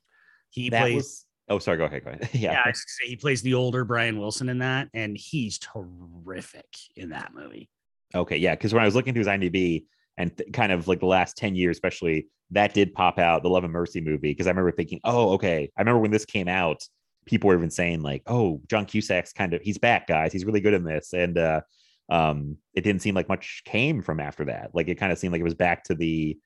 [0.50, 1.26] he that plays was...
[1.48, 1.76] Oh, sorry.
[1.76, 2.04] Go ahead.
[2.04, 2.30] Go ahead.
[2.32, 2.52] yeah.
[2.66, 2.72] yeah
[3.02, 6.66] he plays the older Brian Wilson in that, and he's terrific
[6.96, 7.68] in that movie.
[8.14, 9.84] Okay, yeah, because when I was looking through his IMDb
[10.16, 13.48] and th- kind of like the last 10 years, especially, that did pop out the
[13.48, 14.30] Love and Mercy movie.
[14.30, 15.70] Because I remember thinking, oh, okay.
[15.76, 16.84] I remember when this came out,
[17.26, 20.32] people were even saying, like, oh, John Cusack's kind of he's back, guys.
[20.32, 21.12] He's really good in this.
[21.12, 21.62] And uh
[22.10, 24.70] um it didn't seem like much came from after that.
[24.74, 26.38] Like it kind of seemed like it was back to the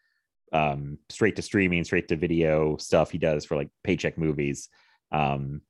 [0.53, 4.69] um straight to streaming, straight to video stuff he does for like paycheck movies.
[5.13, 5.63] Um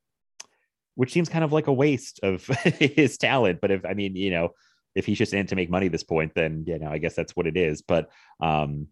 [0.95, 2.45] which seems kind of like a waste of
[2.79, 3.61] his talent.
[3.61, 4.51] But if I mean, you know,
[4.99, 7.15] if he's just in to make money at this point, then you know, I guess
[7.15, 7.83] that's what it is.
[7.83, 8.11] But
[8.41, 8.89] um,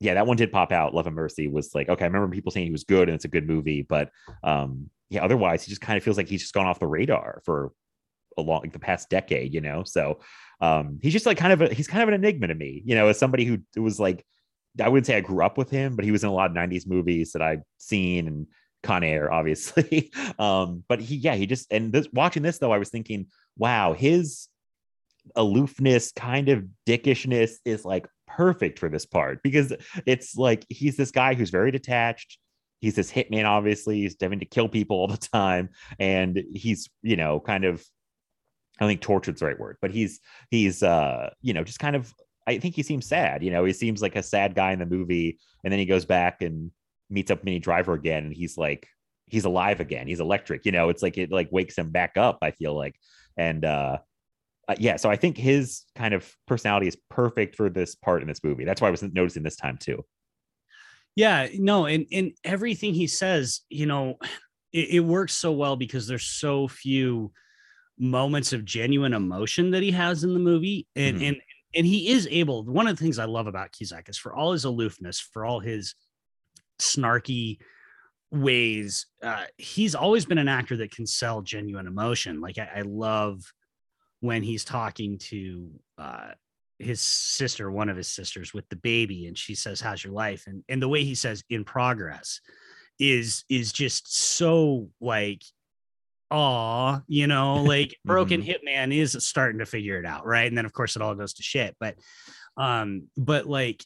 [0.00, 0.94] yeah, that one did pop out.
[0.94, 3.24] Love and Mercy was like, okay, I remember people saying he was good and it's
[3.24, 4.10] a good movie, but
[4.42, 7.40] um, yeah, otherwise he just kind of feels like he's just gone off the radar
[7.44, 7.72] for
[8.36, 9.82] a long like the past decade, you know.
[9.84, 10.20] So
[10.60, 12.94] um he's just like kind of a he's kind of an enigma to me, you
[12.94, 14.24] know, as somebody who was like
[14.80, 16.56] I wouldn't say I grew up with him, but he was in a lot of
[16.56, 18.46] 90s movies that I've seen and
[18.82, 20.12] Con Air, obviously.
[20.38, 23.26] um, but he, yeah, he just and this watching this though, I was thinking,
[23.56, 24.48] wow, his
[25.36, 29.72] aloofness, kind of dickishness is like perfect for this part because
[30.06, 32.38] it's like he's this guy who's very detached.
[32.80, 34.02] He's this hitman, obviously.
[34.02, 37.84] He's having to kill people all the time, and he's you know kind of
[38.80, 40.20] I think tortured's the right word, but he's
[40.50, 42.12] he's uh you know just kind of
[42.46, 43.42] I think he seems sad.
[43.42, 46.04] You know, he seems like a sad guy in the movie, and then he goes
[46.04, 46.70] back and
[47.08, 48.86] meets up Minnie Driver again, and he's like
[49.26, 50.06] he's alive again.
[50.06, 50.66] He's electric.
[50.66, 52.38] You know, it's like it like wakes him back up.
[52.42, 52.96] I feel like,
[53.36, 53.98] and uh,
[54.68, 58.28] uh yeah, so I think his kind of personality is perfect for this part in
[58.28, 58.64] this movie.
[58.64, 60.04] That's why I was noticing this time too.
[61.16, 64.16] Yeah, no, and and everything he says, you know,
[64.72, 67.32] it, it works so well because there's so few
[67.98, 71.28] moments of genuine emotion that he has in the movie, and Mhm.
[71.28, 71.36] and
[71.74, 72.64] and he is able.
[72.64, 75.60] One of the things I love about Cusack is for all his aloofness, for all
[75.60, 75.94] his
[76.80, 77.58] snarky
[78.30, 82.40] ways, uh, he's always been an actor that can sell genuine emotion.
[82.40, 83.42] Like I, I love
[84.24, 85.68] when he's talking to
[85.98, 86.30] uh,
[86.78, 90.44] his sister, one of his sisters, with the baby, and she says, "How's your life?"
[90.46, 92.40] and and the way he says "in progress"
[92.98, 95.42] is is just so like
[96.30, 100.48] aw, you know, like broken hitman is starting to figure it out, right?
[100.48, 101.76] And then of course it all goes to shit.
[101.78, 101.96] But
[102.56, 103.84] um, but like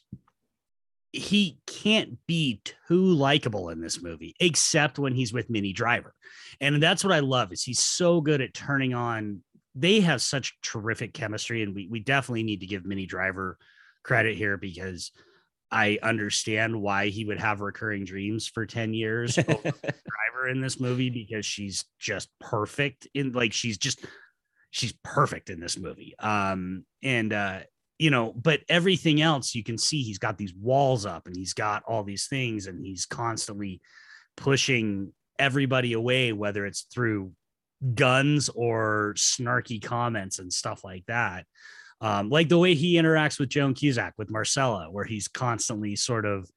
[1.11, 6.13] he can't be too likable in this movie, except when he's with Minnie Driver.
[6.61, 9.41] And that's what I love is he's so good at turning on.
[9.75, 13.57] They have such terrific chemistry, and we we definitely need to give Minnie Driver
[14.03, 15.11] credit here because
[15.71, 20.79] I understand why he would have recurring dreams for 10 years over Driver in this
[20.79, 24.05] movie because she's just perfect in like she's just
[24.71, 26.15] she's perfect in this movie.
[26.19, 27.59] Um and uh
[27.99, 31.53] you know, but everything else you can see he's got these walls up and he's
[31.53, 33.81] got all these things and he's constantly
[34.37, 37.31] pushing everybody away whether it's through
[37.95, 41.45] guns or snarky comments and stuff like that
[42.01, 46.25] um, like the way he interacts with Joan Cusack with Marcella, where he's constantly sort
[46.25, 46.49] of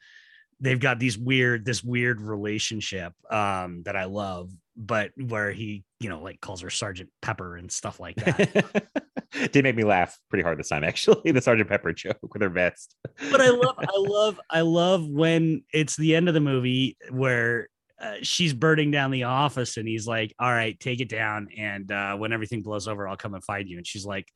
[0.60, 6.08] they've got these weird this weird relationship um, that I love, but where he you
[6.08, 8.92] know like calls her Sergeant Pepper and stuff like that.
[9.52, 11.32] Did make me laugh pretty hard this time, actually.
[11.32, 12.94] The Sergeant Pepper joke with her vest.
[13.30, 17.68] but I love I love I love when it's the end of the movie where.
[18.02, 21.92] Uh, she's burning down the office and he's like all right take it down and
[21.92, 24.26] uh, when everything blows over i'll come and find you and she's like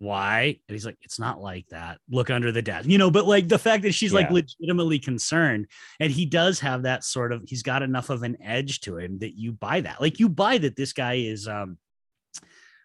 [0.00, 0.58] why?
[0.66, 1.98] And he's like, it's not like that.
[2.08, 5.66] Look under the desk, you know, but like the fact that she's like legitimately concerned
[6.00, 9.18] and he does have that sort of, he's got enough of an edge to him
[9.18, 10.00] that you buy that.
[10.00, 11.76] Like you buy that this guy is, um,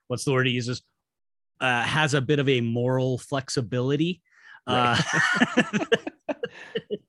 [0.07, 0.81] what's the word he uses?
[1.61, 4.21] Uh, has a bit of a moral flexibility.
[4.67, 5.01] Uh,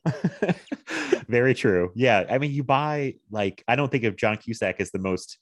[1.28, 1.92] Very true.
[1.94, 2.24] Yeah.
[2.28, 5.38] I mean, you buy like I don't think of John Cusack as the most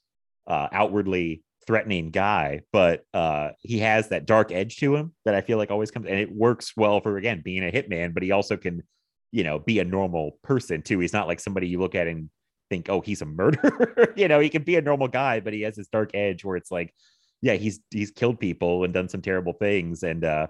[0.47, 5.41] uh, outwardly threatening guy, but uh, he has that dark edge to him that I
[5.41, 8.13] feel like always comes, and it works well for again being a hitman.
[8.13, 8.83] But he also can,
[9.31, 10.99] you know, be a normal person too.
[10.99, 12.29] He's not like somebody you look at and
[12.69, 14.13] think, oh, he's a murderer.
[14.15, 16.57] you know, he can be a normal guy, but he has this dark edge where
[16.57, 16.93] it's like,
[17.41, 20.47] yeah, he's he's killed people and done some terrible things, and uh,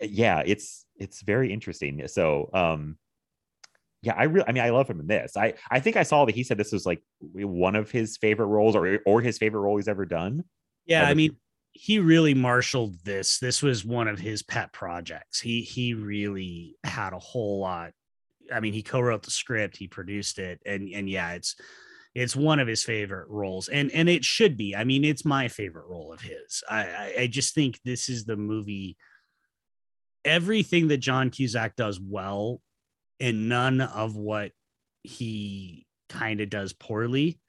[0.00, 2.06] yeah, it's it's very interesting.
[2.06, 2.96] So, um,
[4.02, 5.36] yeah, I really, I mean, I love him in this.
[5.36, 8.46] I I think I saw that he said this was like one of his favorite
[8.46, 10.44] roles, or or his favorite role he's ever done.
[10.86, 11.36] yeah, I mean,
[11.72, 13.38] he really marshaled this.
[13.38, 15.40] This was one of his pet projects.
[15.40, 17.92] He he really had a whole lot.
[18.52, 21.56] I mean, he co-wrote the script, he produced it, and and yeah, it's
[22.14, 24.74] it's one of his favorite roles, and and it should be.
[24.74, 26.64] I mean, it's my favorite role of his.
[26.68, 28.96] I I, I just think this is the movie.
[30.24, 32.60] Everything that John Cusack does well,
[33.18, 34.52] and none of what
[35.02, 37.40] he kind of does poorly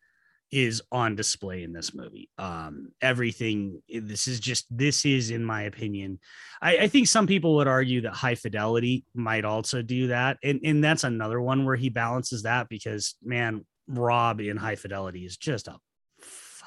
[0.52, 2.30] is on display in this movie.
[2.38, 6.19] Um, everything this is just this is, in my opinion,
[6.61, 10.60] I, I think some people would argue that High Fidelity might also do that, and
[10.64, 15.38] and that's another one where he balances that because man, Rob in High Fidelity is
[15.38, 15.77] just a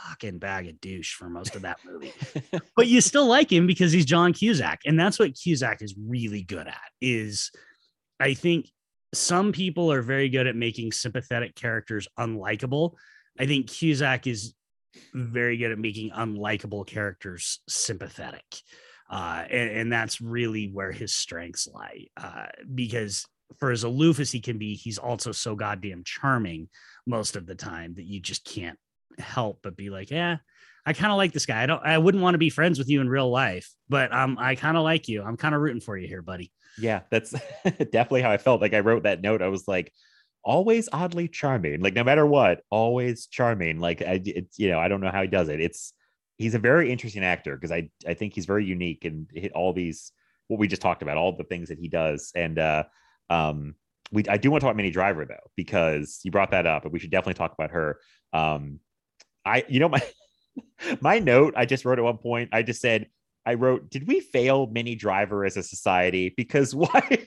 [0.08, 2.12] fucking bag of douche for most of that movie
[2.76, 6.42] but you still like him because he's John Cusack, and that's what Cusack is really
[6.42, 6.90] good at.
[7.00, 7.50] Is
[8.20, 8.68] I think
[9.12, 12.94] some people are very good at making sympathetic characters unlikable.
[13.38, 14.54] I think Cusack is
[15.12, 18.44] very good at making unlikable characters sympathetic,
[19.10, 22.06] uh, and, and that's really where his strengths lie.
[22.16, 23.24] Uh, because
[23.58, 26.68] for as aloof as he can be, he's also so goddamn charming
[27.06, 28.78] most of the time that you just can't
[29.18, 30.38] help but be like, yeah,
[30.86, 31.62] I kind of like this guy.
[31.62, 34.36] I don't, I wouldn't want to be friends with you in real life, but um,
[34.38, 35.22] I kind of like you.
[35.22, 36.52] I'm kind of rooting for you here, buddy.
[36.78, 37.30] Yeah, that's
[37.64, 38.60] definitely how I felt.
[38.60, 39.42] Like I wrote that note.
[39.42, 39.92] I was like,
[40.44, 41.80] always oddly charming.
[41.80, 43.80] Like no matter what, always charming.
[43.80, 45.60] Like I, it's you know, I don't know how he does it.
[45.60, 45.92] It's
[46.36, 49.72] he's a very interesting actor because I I think he's very unique and hit all
[49.72, 50.12] these
[50.48, 52.30] what we just talked about, all the things that he does.
[52.34, 52.84] And uh,
[53.30, 53.74] um,
[54.12, 56.84] we I do want to talk about Minnie Driver though because you brought that up,
[56.84, 57.98] and we should definitely talk about her.
[58.32, 58.80] Um,
[59.44, 60.02] I you know my
[61.00, 62.50] my note I just wrote at one point.
[62.52, 63.08] I just said
[63.46, 66.32] I wrote, did we fail Minnie Driver as a society?
[66.36, 67.26] Because why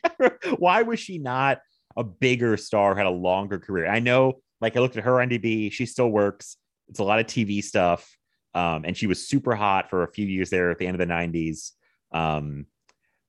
[0.58, 1.60] why was she not
[1.96, 3.88] a bigger star, had a longer career?
[3.88, 6.58] I know, like I looked at her IMDb, she still works.
[6.90, 8.10] It's a lot of TV stuff.
[8.54, 11.08] Um, and she was super hot for a few years there at the end of
[11.08, 11.72] the 90s.
[12.12, 12.66] Um,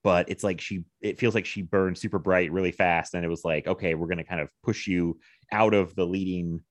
[0.05, 3.15] but it's like she it feels like she burned super bright really fast.
[3.15, 5.19] And it was like, okay, we're gonna kind of push you
[5.53, 6.63] out of the leading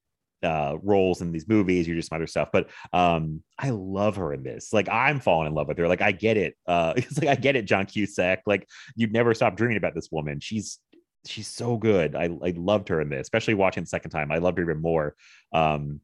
[0.44, 4.34] uh roles in these movies you're just some other stuff but um i love her
[4.34, 4.72] in this.
[4.72, 5.88] Like i'm falling in love with her.
[5.88, 8.44] Like i get it uh it's like i get it john cusack.
[8.46, 10.40] Like you'd never stop dreaming about this woman.
[10.40, 10.80] She's
[11.26, 12.16] she's so good.
[12.16, 14.32] I i loved her in this especially watching the second time.
[14.32, 15.16] I loved her even more
[15.54, 16.02] um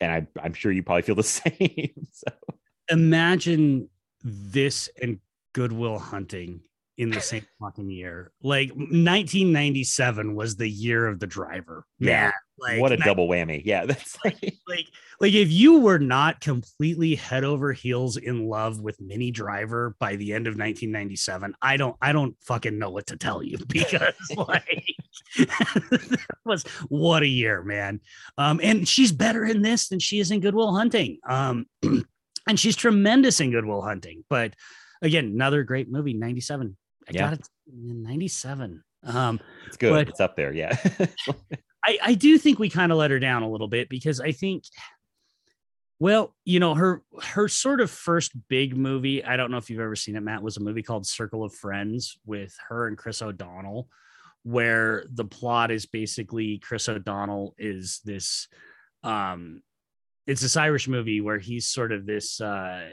[0.00, 2.32] and i i'm sure you probably feel the same so.
[2.90, 3.88] Imagine
[4.22, 5.20] this and
[5.54, 6.60] Good Will Hunting
[6.98, 8.32] in the same fucking year.
[8.42, 11.86] Like 1997 was the year of the driver.
[11.98, 12.32] Yeah.
[12.56, 14.86] Like what a double whammy yeah that's like like
[15.20, 20.14] like if you were not completely head over heels in love with Minnie Driver by
[20.16, 24.14] the end of 1997, I don't I don't fucking know what to tell you because
[24.36, 24.84] like
[25.36, 28.00] that was what a year, man.
[28.38, 31.18] Um, and she's better in this than she is in Good Will Hunting.
[31.28, 31.66] Um,
[32.46, 34.24] and she's tremendous in Good Will Hunting.
[34.30, 34.54] But
[35.02, 36.76] again, another great movie, 97.
[37.08, 37.20] I Yeah.
[37.20, 38.82] got it in 97.
[39.02, 40.76] Um, it's good But- it's up there yeah
[41.84, 44.32] I, I do think we kind of let her down a little bit because I
[44.32, 44.64] think,
[45.98, 49.24] well, you know, her her sort of first big movie.
[49.24, 50.42] I don't know if you've ever seen it, Matt.
[50.42, 53.88] Was a movie called Circle of Friends with her and Chris O'Donnell,
[54.42, 58.48] where the plot is basically Chris O'Donnell is this,
[59.02, 59.62] um,
[60.26, 62.88] it's this Irish movie where he's sort of this, uh,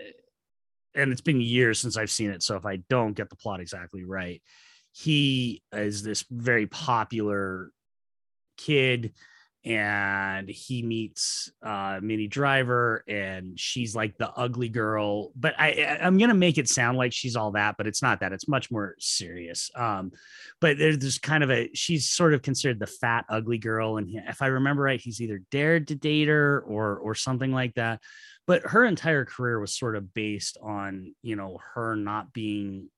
[0.96, 2.44] and it's been years since I've seen it.
[2.44, 4.42] So if I don't get the plot exactly right,
[4.92, 7.72] he is this very popular
[8.66, 9.14] kid
[9.64, 15.32] and he meets uh Minnie Driver and she's like the ugly girl.
[15.36, 18.22] But I I'm going to make it sound like she's all that but it's not
[18.22, 18.34] that.
[18.34, 19.70] It's much more serious.
[19.76, 20.12] Um
[20.60, 24.10] but there's this kind of a she's sort of considered the fat ugly girl and
[24.28, 28.02] if I remember right he's either dared to date her or or something like that.
[28.48, 32.90] But her entire career was sort of based on you know her not being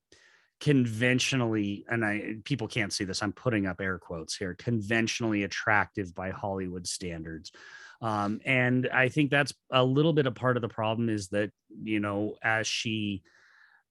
[0.64, 6.16] conventionally and i people can't see this i'm putting up air quotes here conventionally attractive
[6.16, 7.52] by hollywood standards.
[8.02, 11.52] Um, and i think that's a little bit a part of the problem is that
[11.84, 13.24] you know as she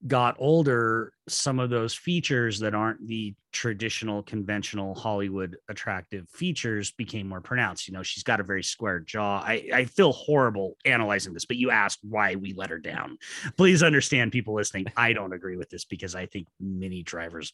[0.06, 7.28] got older some of those features that aren't the traditional conventional hollywood attractive features became
[7.28, 7.86] more pronounced.
[7.86, 9.40] You know she's got a very square jaw.
[9.40, 13.18] I, I feel horrible analyzing this but you asked why we let her down.
[13.56, 17.52] Please understand people listening i don't agree with this because i think Minnie Driver's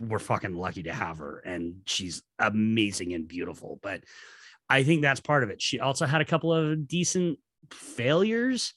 [0.00, 4.02] we're fucking lucky to have her and she's amazing and beautiful but
[4.68, 5.62] i think that's part of it.
[5.62, 7.38] She also had a couple of decent
[7.70, 8.74] failures.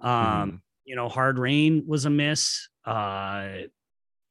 [0.00, 0.60] Um Mhm.
[0.86, 3.48] You know hard rain was a miss uh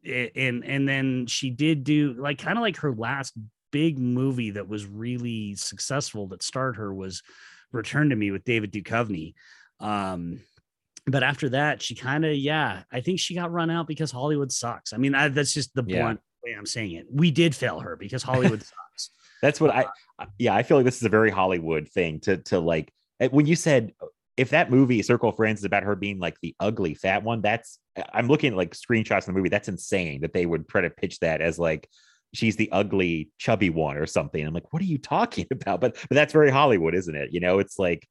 [0.04, 3.34] and and then she did do like kind of like her last
[3.72, 7.22] big movie that was really successful that starred her was
[7.72, 9.34] return to me with david Duchovny.
[9.80, 10.40] um
[11.08, 14.52] but after that she kind of yeah i think she got run out because hollywood
[14.52, 16.04] sucks i mean I, that's just the Yeah.
[16.04, 19.10] blunt way i'm saying it we did fail her because hollywood sucks
[19.42, 19.88] That's what I,
[20.18, 23.28] I- yeah, I feel like this is a very Hollywood thing to to like eh,
[23.28, 23.92] when you said
[24.38, 27.42] if that movie Circle of Friends is about her being like the ugly fat one,
[27.42, 27.80] that's
[28.14, 29.50] I'm looking at like screenshots in the movie.
[29.50, 31.88] That's insane that they would try to pitch that as like
[32.34, 34.46] she's the ugly chubby one or something.
[34.46, 35.80] I'm like, what are you talking about?
[35.80, 37.30] But but that's very Hollywood, isn't it?
[37.32, 38.08] You know, it's like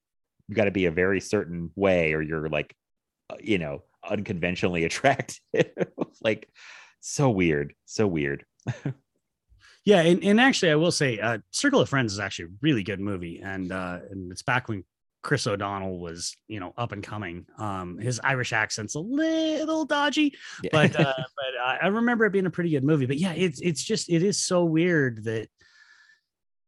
[0.49, 2.75] you got to be a very certain way or you're like
[3.31, 5.41] uh, you know unconventionally attractive.
[6.23, 6.49] like
[7.01, 8.45] so weird, so weird.
[9.85, 12.83] Yeah, and, and actually, I will say, uh, Circle of Friends is actually a really
[12.83, 14.83] good movie, and uh, and it's back when
[15.25, 17.47] Chris O'Donnell was, you know, up and coming.
[17.59, 20.71] Um, his Irish accent's a little dodgy, Yeah.
[20.71, 23.07] but uh, but I, remember it being a pretty good movie.
[23.07, 25.49] But yeah, it's it's just it is so weird that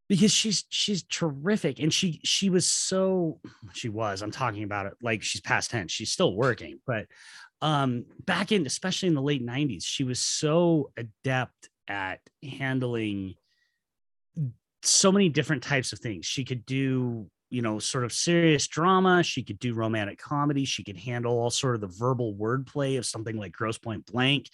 [0.08, 3.40] because she's she's terrific and she she was so
[3.74, 7.06] she was i'm talking about it like she's past tense she's still working but
[7.60, 13.34] um back in especially in the late 90s she was so adept at handling
[14.82, 16.26] so many different types of things.
[16.26, 19.22] She could do, you know, sort of serious drama.
[19.22, 20.64] She could do romantic comedy.
[20.64, 24.50] She could handle all sort of the verbal wordplay of something like Grosse Pointe Blank.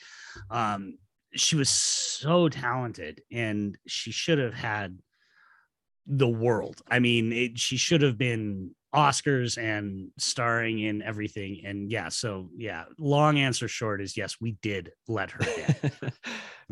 [0.51, 0.99] Um,
[1.35, 4.99] she was so talented, and she should have had
[6.07, 6.83] the world.
[6.91, 11.63] I mean, it, she should have been Oscars and starring in everything.
[11.65, 15.41] And yeah, so yeah, long answer short is yes, we did let her
[16.03, 16.13] in.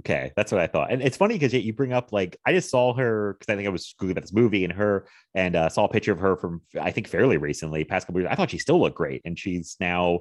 [0.01, 0.93] okay, that's what I thought.
[0.93, 3.67] And it's funny because you bring up like I just saw her because I think
[3.67, 6.37] I was googling about this movie and her and uh, saw a picture of her
[6.37, 8.31] from I think fairly recently, past couple years.
[8.31, 10.21] I thought she still looked great, and she's now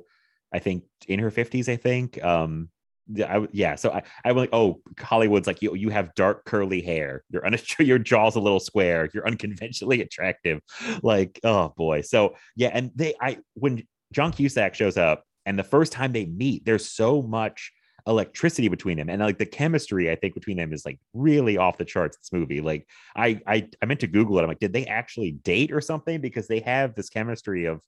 [0.54, 1.68] I think in her fifties.
[1.68, 2.24] I think.
[2.24, 2.70] Um,
[3.18, 5.74] I, yeah, so I, I was like, oh, Hollywood's like you.
[5.76, 7.24] You have dark curly hair.
[7.30, 7.44] Your
[7.80, 9.10] your jaw's a little square.
[9.14, 10.60] You're unconventionally attractive.
[11.02, 12.02] Like, oh boy.
[12.02, 13.84] So yeah, and they, I when
[14.14, 17.72] John Cusack shows up, and the first time they meet, there's so much
[18.06, 21.78] electricity between them, and like the chemistry I think between them is like really off
[21.78, 22.18] the charts.
[22.18, 24.44] This movie, like I, I, I meant to Google it.
[24.44, 26.22] I'm like, did they actually date or something?
[26.22, 27.82] Because they have this chemistry of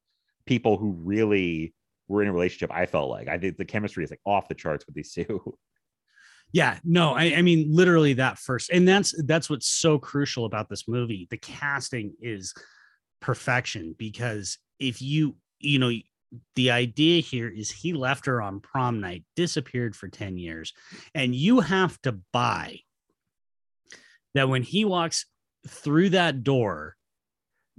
[0.46, 1.74] people who really
[2.12, 2.72] we're in a relationship.
[2.72, 5.58] I felt like I think the chemistry is like off the charts with these two.
[6.54, 10.70] Yeah, no, I, I mean literally that first, and that's that's what's so crucial about
[10.70, 11.28] this movie.
[11.30, 12.54] The casting is
[13.22, 15.92] perfection because if you you know
[16.56, 20.74] the idea here is he left her on prom night, disappeared for 10 years,
[21.14, 22.80] and you have to buy
[24.34, 25.26] that when he walks
[25.68, 26.96] through that door,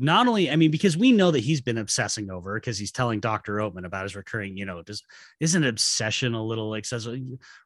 [0.02, 3.20] not only i mean because we know that he's been obsessing over because he's telling
[3.20, 5.02] dr oatman about his recurring you know does
[5.40, 7.08] isn't obsession a little like says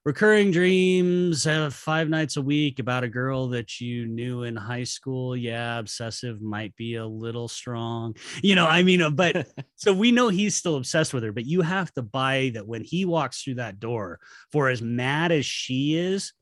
[0.04, 5.36] recurring dreams five nights a week about a girl that you knew in high school?
[5.36, 8.16] Yeah obsessive might be a little strong.
[8.42, 11.46] You know i mean uh, but so we know he's still obsessed with her but
[11.46, 14.20] you have to buy that when he walks through that door
[14.52, 16.32] for as mad as she is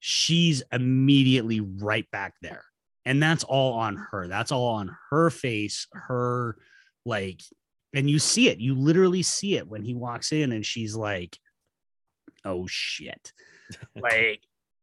[0.00, 2.64] she's immediately right back there
[3.08, 4.28] and that's all on her.
[4.28, 6.58] That's all on her face her
[7.06, 7.40] like
[7.94, 8.60] and you see it.
[8.60, 11.38] You literally see it when he walks in and she's like
[12.44, 13.32] oh shit.
[14.00, 14.40] Like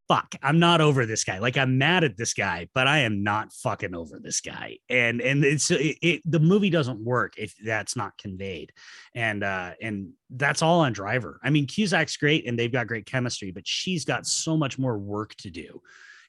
[0.07, 1.39] fuck i'm not over this guy.
[1.39, 4.77] Like i'm mad at this guy but i am not fucking over this guy.
[4.89, 8.71] And and it's it, it, the movie doesn't work if that's not conveyed.
[9.13, 11.39] And uh and that's all on driver.
[11.43, 14.97] I mean cusack's great and they've got great chemistry but she's got so much more
[14.97, 15.81] work to do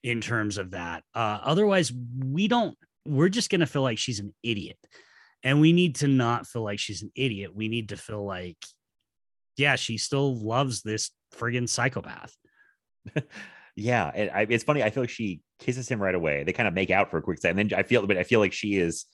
[0.06, 1.02] in terms of that.
[1.12, 4.78] Uh, otherwise, we don't, we're just going to feel like she's an idiot.
[5.42, 7.56] And we need to not feel like she's an idiot.
[7.56, 8.56] We need to feel like,
[9.56, 12.32] yeah, she still loves this friggin' psychopath.
[13.76, 14.12] yeah.
[14.14, 14.84] And I, it's funny.
[14.84, 16.44] I feel like she kisses him right away.
[16.44, 17.58] They kind of make out for a quick second.
[17.58, 19.06] And then I feel, but I feel like she is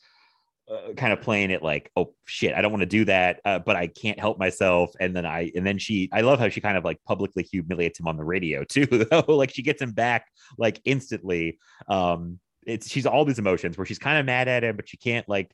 [0.70, 3.58] uh, kind of playing it like, oh shit, I don't want to do that, uh,
[3.58, 4.92] but I can't help myself.
[5.00, 7.98] And then I, and then she, I love how she kind of like publicly humiliates
[7.98, 9.24] him on the radio too, though.
[9.28, 10.26] like she gets him back
[10.58, 11.58] like instantly.
[11.88, 14.96] Um, it's she's all these emotions where she's kind of mad at him, but she
[14.96, 15.52] can't like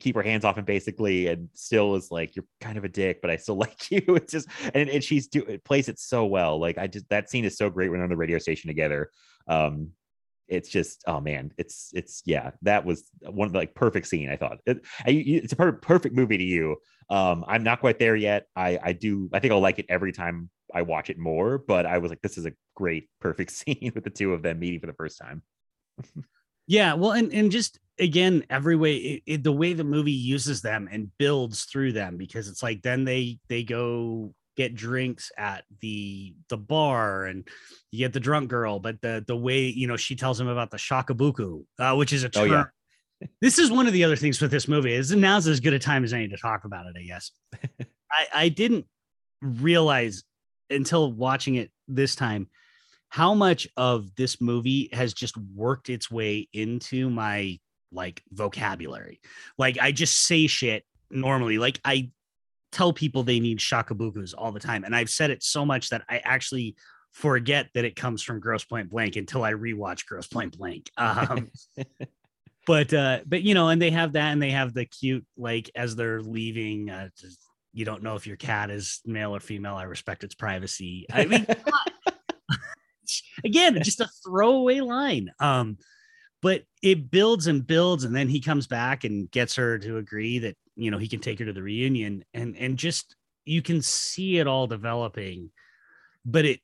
[0.00, 3.20] keep her hands off him basically, and still is like, you're kind of a dick,
[3.20, 4.02] but I still like you.
[4.08, 6.58] It's just, and, and she's do it plays it so well.
[6.58, 9.10] Like I just that scene is so great when they're on the radio station together.
[9.48, 9.92] Um,
[10.48, 14.28] it's just oh man it's it's yeah that was one of the like perfect scene
[14.30, 14.58] i thought.
[14.66, 16.76] It, it's a per- perfect movie to you.
[17.10, 18.46] Um i'm not quite there yet.
[18.54, 21.86] I i do i think i'll like it every time i watch it more but
[21.86, 24.80] i was like this is a great perfect scene with the two of them meeting
[24.80, 25.42] for the first time.
[26.68, 30.62] Yeah well and and just again every way it, it, the way the movie uses
[30.62, 35.64] them and builds through them because it's like then they they go get drinks at
[35.80, 37.46] the the bar and
[37.90, 40.70] you get the drunk girl but the the way you know she tells him about
[40.70, 43.26] the shakabuku uh, which is a term oh, yeah.
[43.40, 45.78] this is one of the other things with this movie is now's as good a
[45.78, 47.30] time as any to talk about it i guess.
[48.10, 48.86] I, I didn't
[49.42, 50.22] realize
[50.70, 52.48] until watching it this time
[53.08, 57.58] how much of this movie has just worked its way into my
[57.92, 59.20] like vocabulary.
[59.58, 61.58] Like i just say shit normally.
[61.58, 62.10] Like i
[62.76, 64.84] tell people they need shakabukus all the time.
[64.84, 66.76] And I've said it so much that I actually
[67.12, 70.90] forget that it comes from Grosse Pointe Blank until I rewatch Grosse Pointe Blank.
[70.98, 71.50] Um,
[72.66, 75.70] but uh, but you know, and they have that, and they have the cute like
[75.74, 76.90] as they're leaving.
[76.90, 77.08] Uh,
[77.72, 79.76] you don't know if your cat is male or female.
[79.76, 81.06] I respect its privacy.
[81.12, 81.46] I mean,
[83.44, 85.30] again, just a throwaway line.
[85.38, 85.78] Um,
[86.46, 90.38] but it builds and builds, and then he comes back and gets her to agree
[90.38, 92.24] that you know he can take her to the reunion.
[92.32, 95.50] And and just you can see it all developing
[96.24, 96.60] but it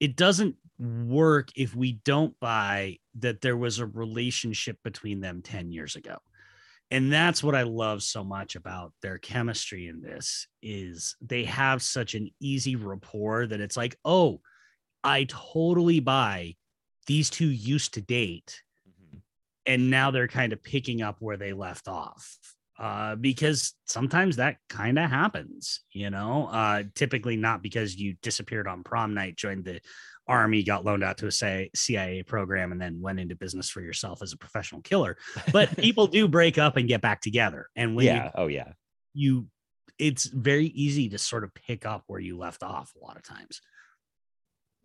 [0.00, 5.72] it doesn't work if we don't buy that there was a relationship between them 10
[5.72, 6.18] years ago.
[6.90, 11.80] And that's what i love so much about their chemistry in this is they have
[11.82, 14.40] such an easy rapport that it's like oh
[15.06, 16.56] I totally buy
[17.06, 18.62] these two used to date
[19.66, 22.38] and now they're kind of picking up where they left off
[22.78, 26.48] uh, because sometimes that kind of happens, you know.
[26.50, 29.80] Uh, typically, not because you disappeared on prom night, joined the
[30.26, 33.80] army, got loaned out to a say, CIA program, and then went into business for
[33.80, 35.16] yourself as a professional killer.
[35.52, 38.24] But people do break up and get back together, and when yeah.
[38.24, 38.72] you, Oh yeah.
[39.12, 39.46] you,
[39.98, 43.22] it's very easy to sort of pick up where you left off a lot of
[43.22, 43.60] times.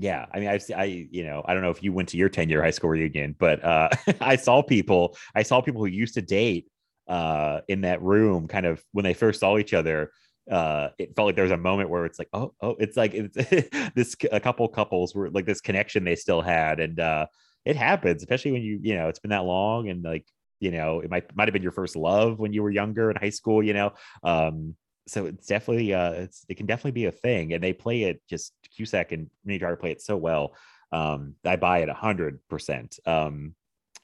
[0.01, 2.29] Yeah, I mean, I've I you know I don't know if you went to your
[2.29, 3.89] ten year high school reunion, but uh,
[4.21, 6.67] I saw people I saw people who used to date
[7.09, 10.11] uh, in that room, kind of when they first saw each other.
[10.49, 13.13] Uh, it felt like there was a moment where it's like, oh, oh, it's like
[13.13, 13.35] it's
[13.93, 17.25] this a couple couples were like this connection they still had, and uh,
[17.65, 20.25] it happens, especially when you you know it's been that long, and like
[20.61, 23.17] you know it might might have been your first love when you were younger in
[23.17, 23.91] high school, you know.
[24.23, 24.75] Um,
[25.07, 28.21] so it's definitely uh it's it can definitely be a thing and they play it
[28.29, 30.55] just cusack and Minnie Driver play it so well
[30.91, 33.53] um i buy it a hundred percent um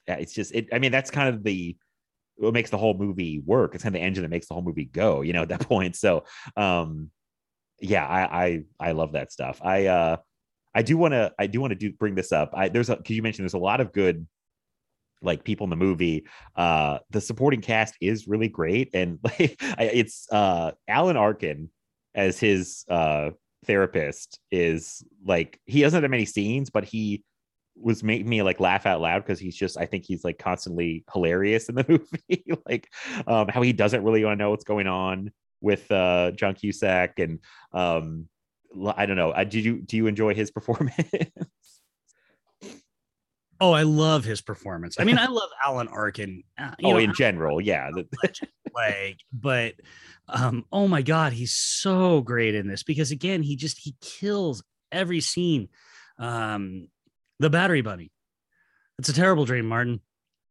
[0.08, 1.76] it's just it i mean that's kind of the
[2.38, 4.64] what makes the whole movie work it's kind of the engine that makes the whole
[4.64, 6.24] movie go you know at that point so
[6.58, 7.10] um
[7.80, 9.60] yeah i i i love that stuff.
[9.64, 10.18] I uh
[10.74, 12.52] i do want to i do want to do bring this up.
[12.54, 14.28] I there's a because you mentioned there's a lot of good
[15.22, 16.26] like people in the movie
[16.56, 21.70] uh the supporting cast is really great and like it's uh alan arkin
[22.14, 23.30] as his uh
[23.66, 27.24] therapist is like he doesn't have many scenes but he
[27.76, 31.04] was making me like laugh out loud because he's just i think he's like constantly
[31.12, 32.90] hilarious in the movie like
[33.28, 35.32] um how he doesn't really want to know what's going on
[35.62, 37.40] with uh john cusack and
[37.74, 38.28] um
[38.96, 40.96] i don't know uh, did you do you enjoy his performance
[43.62, 44.98] Oh, I love his performance.
[45.00, 46.44] I mean, I love Alan Arkin.
[46.58, 47.90] uh, oh know, in general yeah
[48.76, 49.76] like but
[50.28, 54.64] um oh my god he's so great in this because again he just he kills
[54.92, 55.70] every scene
[56.20, 56.88] um
[57.40, 58.12] the battery bunny
[59.00, 60.02] it's a terrible dream martin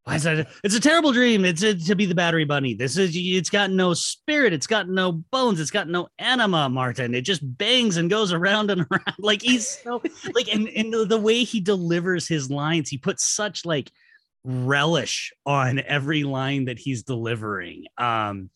[0.04, 0.48] why is that?
[0.62, 1.46] It's a terrible dream.
[1.46, 2.74] It's a, to be the battery bunny.
[2.74, 4.52] This is it's got no spirit.
[4.52, 5.60] It's got no bones.
[5.60, 7.14] It's got no anima martin.
[7.14, 9.14] It just bangs and goes around and around.
[9.18, 10.02] Like he's so
[10.34, 13.90] like and, and the, way he delivers his lines he puts such like
[14.44, 17.86] relish on every line that he's delivering.
[17.96, 18.50] Um,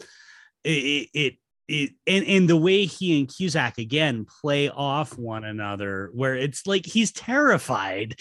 [0.64, 1.34] it, it,
[1.68, 6.66] it, and, and the way he and Cusack again play off one another, where it's
[6.66, 8.16] like he's terrified.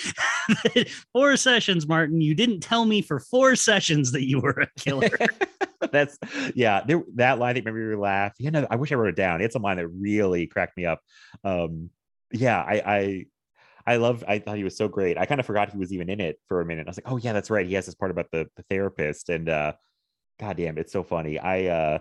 [1.13, 2.19] four sessions, Martin.
[2.19, 5.17] You didn't tell me for four sessions that you were a killer.
[5.91, 6.17] That's
[6.55, 6.83] yeah.
[6.85, 8.33] There, that line that made me laugh.
[8.37, 9.41] You know, I wish I wrote it down.
[9.41, 10.99] It's a line that really cracked me up.
[11.43, 11.89] Um,
[12.31, 13.25] yeah, I, I,
[13.85, 14.25] I love.
[14.27, 15.17] I thought he was so great.
[15.17, 16.85] I kind of forgot he was even in it for a minute.
[16.85, 17.65] I was like, oh yeah, that's right.
[17.65, 19.73] He has this part about the, the therapist, and uh,
[20.37, 21.39] goddamn, it's so funny.
[21.39, 21.99] I, uh,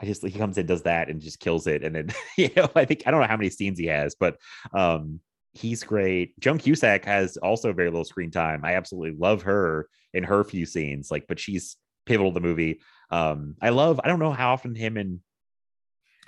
[0.00, 1.84] I just he comes in, does that, and just kills it.
[1.84, 4.36] And then you know, I think I don't know how many scenes he has, but
[4.72, 5.20] um,
[5.52, 6.38] he's great.
[6.40, 8.64] Joan Cusack has also very little screen time.
[8.64, 11.76] I absolutely love her in her few scenes, like, but she's
[12.06, 12.80] pivotal to the movie.
[13.10, 14.00] Um, I love.
[14.02, 15.20] I don't know how often him and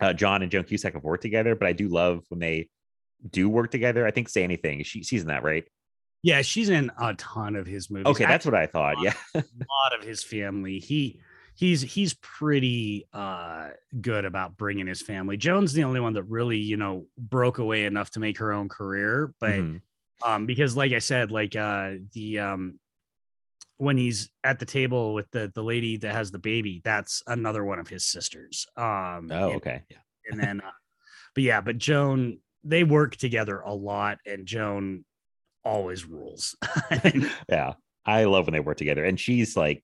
[0.00, 2.68] uh, John and Joan Cusack have worked together, but I do love when they
[3.28, 4.06] do work together.
[4.06, 4.82] I think Say Anything.
[4.84, 5.64] She, she's in that, right?
[6.26, 8.06] yeah, she's in a ton of his movies.
[8.06, 8.96] Okay, that's what I thought.
[9.00, 9.12] Yeah.
[9.34, 9.38] a
[9.70, 10.80] lot of his family.
[10.80, 11.20] He
[11.56, 13.70] he's he's pretty uh
[14.00, 15.36] good about bringing his family.
[15.36, 18.68] Joan's the only one that really, you know, broke away enough to make her own
[18.68, 19.80] career, but Mhm.
[20.24, 22.78] um because like I said, like uh the um
[23.78, 27.64] when he's at the table with the the lady that has the baby, that's another
[27.64, 28.66] one of his sisters.
[28.76, 29.82] Um Oh, and- okay.
[29.90, 29.98] Yeah.
[30.30, 30.70] and then uh,
[31.34, 35.04] but yeah, but Joan they work together a lot and Joan
[35.64, 36.54] always rules.
[37.48, 37.72] yeah
[38.04, 39.82] i love when they work together and she's like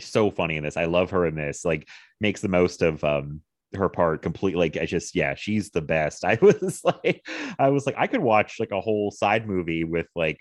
[0.00, 0.76] so funny in this.
[0.76, 1.88] I love her in this like
[2.20, 3.40] makes the most of um
[3.74, 6.24] her part completely like i just yeah she's the best.
[6.24, 7.26] I was like
[7.58, 10.38] i was like i could watch like a whole side movie with like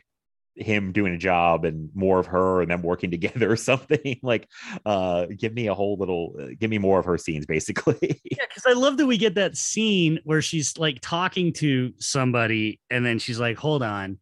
[0.55, 4.47] him doing a job and more of her and them working together or something like
[4.85, 8.21] uh give me a whole little uh, give me more of her scenes basically.
[8.25, 12.79] Yeah, because I love that we get that scene where she's like talking to somebody
[12.89, 14.19] and then she's like, hold on.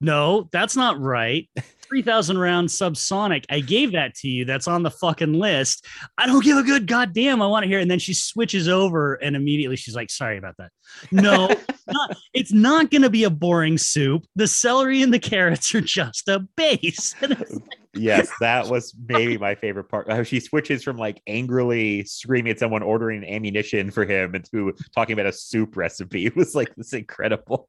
[0.00, 1.48] No, that's not right.
[1.88, 3.44] 3000 round subsonic.
[3.50, 4.44] I gave that to you.
[4.44, 5.86] That's on the fucking list.
[6.16, 7.42] I don't give a good goddamn.
[7.42, 7.80] I want to hear.
[7.80, 10.70] And then she switches over and immediately she's like, sorry about that.
[11.10, 11.48] No,
[11.88, 14.24] not, it's not going to be a boring soup.
[14.36, 17.14] The celery and the carrots are just a base.
[17.22, 20.10] And it's like, yes, that was maybe my favorite part.
[20.10, 25.14] How she switches from like angrily screaming at someone ordering ammunition for him into talking
[25.14, 26.26] about a soup recipe.
[26.26, 27.68] It was like this incredible.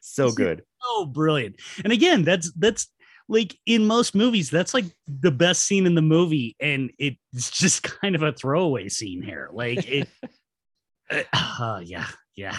[0.00, 0.62] so good.
[0.80, 1.56] so brilliant.
[1.84, 2.88] And again, that's that's
[3.28, 7.82] like in most movies, that's like the best scene in the movie, and it's just
[7.82, 9.50] kind of a throwaway scene here.
[9.52, 10.08] Like it,
[11.10, 12.56] uh, uh, yeah, yeah.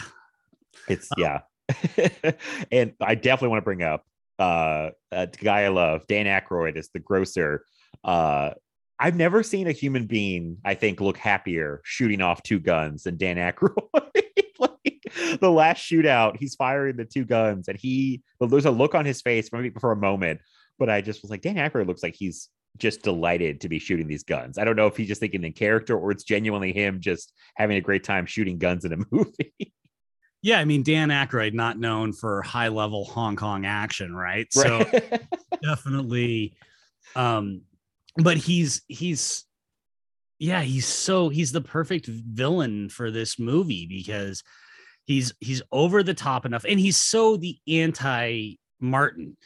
[0.89, 1.41] It's yeah.
[2.71, 4.03] and I definitely want to bring up
[4.39, 7.65] uh, a guy I love, Dan Aykroyd, is the grocer.
[8.03, 8.51] Uh,
[8.97, 13.17] I've never seen a human being, I think, look happier shooting off two guns than
[13.17, 13.75] Dan Aykroyd.
[14.59, 19.05] like the last shootout, he's firing the two guns, and he there's a look on
[19.05, 20.41] his face maybe for a moment,
[20.77, 24.07] but I just was like, Dan Aykroyd looks like he's just delighted to be shooting
[24.07, 24.57] these guns.
[24.57, 27.77] I don't know if he's just thinking in character or it's genuinely him just having
[27.77, 29.73] a great time shooting guns in a movie.
[30.41, 34.51] Yeah, I mean Dan Aykroyd, not known for high level Hong Kong action, right?
[34.51, 34.85] So
[35.63, 36.55] definitely,
[37.15, 37.61] um,
[38.15, 39.45] but he's he's
[40.39, 44.41] yeah, he's so he's the perfect villain for this movie because
[45.05, 49.37] he's he's over the top enough, and he's so the anti Martin.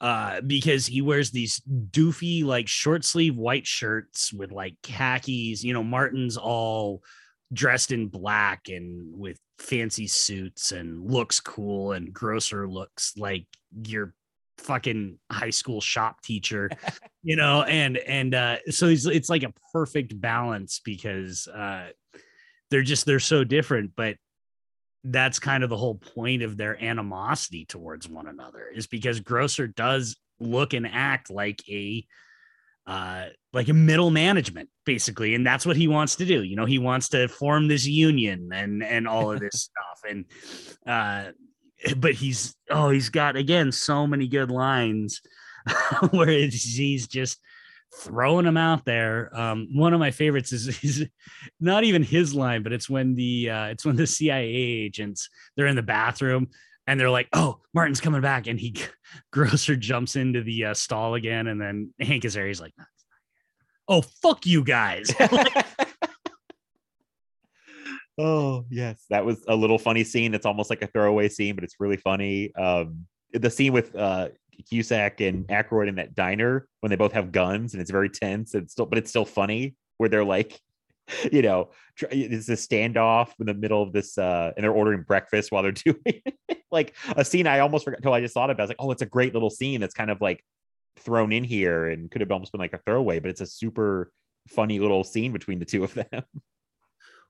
[0.00, 1.62] Uh, because he wears these
[1.92, 5.62] doofy, like short sleeve white shirts with like khakis.
[5.62, 7.04] You know, Martin's all
[7.52, 13.46] dressed in black and with fancy suits and looks cool and grocer looks like
[13.86, 14.14] your
[14.58, 16.70] fucking high school shop teacher
[17.22, 17.62] you know?
[17.62, 21.88] And and uh so he's it's like a perfect balance because uh
[22.70, 24.16] they're just they're so different but
[25.04, 29.66] that's kind of the whole point of their animosity towards one another is because grocer
[29.66, 32.06] does look and act like a
[32.86, 36.64] uh like a middle management basically and that's what he wants to do you know
[36.64, 40.24] he wants to form this union and and all of this stuff and
[40.86, 41.30] uh
[41.96, 45.20] but he's oh he's got again so many good lines
[46.10, 47.38] where he's just
[48.00, 51.06] throwing them out there um one of my favorites is, is
[51.60, 55.66] not even his line but it's when the uh it's when the cia agents they're
[55.66, 56.48] in the bathroom
[56.86, 58.74] and they're like, "Oh, Martin's coming back," and he
[59.32, 62.46] Grocer jumps into the uh, stall again, and then Hank is there.
[62.46, 62.74] He's like,
[63.88, 65.12] "Oh, fuck you guys!"
[68.18, 70.34] oh yes, that was a little funny scene.
[70.34, 72.54] It's almost like a throwaway scene, but it's really funny.
[72.54, 74.28] Um, the scene with uh,
[74.68, 78.54] Cusack and Aykroyd in that diner when they both have guns and it's very tense.
[78.54, 80.60] And still, but it's still funny where they're like,
[81.32, 85.02] you know, tr- it's a standoff in the middle of this, uh, and they're ordering
[85.02, 86.34] breakfast while they're doing it.
[86.70, 88.60] like a scene I almost forgot until I just thought about.
[88.60, 88.62] it.
[88.62, 90.44] I was like, oh, it's a great little scene that's kind of like
[90.98, 94.12] thrown in here and could have almost been like a throwaway, but it's a super
[94.48, 96.06] funny little scene between the two of them.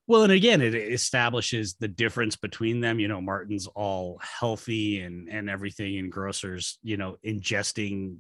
[0.09, 2.99] Well, and again, it establishes the difference between them.
[2.99, 8.17] You know, Martin's all healthy and and everything, and Grocer's, you know, ingesting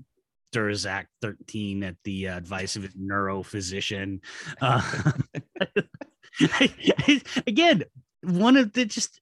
[0.52, 4.20] Durzac 13 at the uh, advice of his neurophysician.
[4.60, 5.12] Uh,
[7.47, 7.85] again,
[8.23, 9.20] one of the just.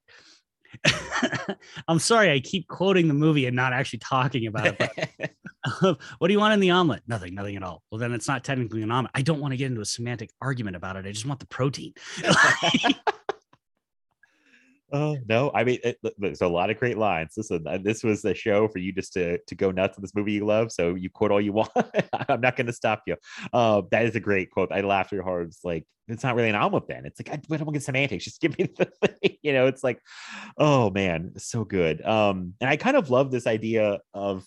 [1.89, 4.78] I'm sorry, I keep quoting the movie and not actually talking about it.
[4.78, 5.31] But
[6.19, 7.02] what do you want in the omelet?
[7.07, 7.82] Nothing, nothing at all.
[7.90, 9.11] Well, then it's not technically an omelet.
[9.15, 11.07] I don't want to get into a semantic argument about it.
[11.07, 11.94] I just want the protein.
[14.93, 15.51] Oh no!
[15.55, 17.35] I mean, it, there's a lot of great lines.
[17.37, 20.15] Listen, uh, this was a show for you just to to go nuts with this
[20.15, 20.73] movie you love.
[20.73, 21.71] So you quote all you want.
[22.29, 23.17] I'm not going to stop you.
[23.53, 24.73] Uh, that is a great quote.
[24.73, 25.49] I laughed real hard.
[25.49, 26.89] It's like it's not really an omelet.
[26.89, 28.25] Then it's like I, I don't get semantics.
[28.25, 29.37] Just give me the thing.
[29.43, 30.01] You know, it's like,
[30.59, 32.05] oh man, so good.
[32.05, 34.45] Um, and I kind of love this idea of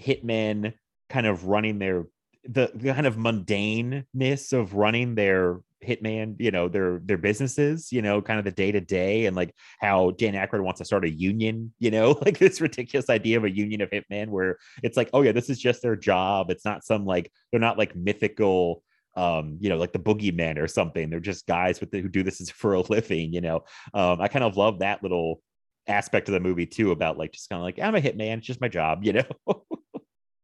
[0.00, 0.74] hitmen
[1.08, 2.06] kind of running their
[2.48, 8.02] the, the kind of mundaneness of running their hitman you know their their businesses you
[8.02, 11.04] know kind of the day to day and like how Dan Aykroyd wants to start
[11.04, 14.96] a union you know like this ridiculous idea of a union of hitmen where it's
[14.96, 16.50] like oh yeah this is just their job.
[16.50, 18.82] It's not some like they're not like mythical
[19.16, 21.08] um you know like the boogeyman or something.
[21.08, 23.64] They're just guys with the, who do this as for a living you know.
[23.94, 25.40] Um I kind of love that little
[25.88, 28.46] aspect of the movie too about like just kind of like I'm a hitman it's
[28.46, 29.24] just my job you know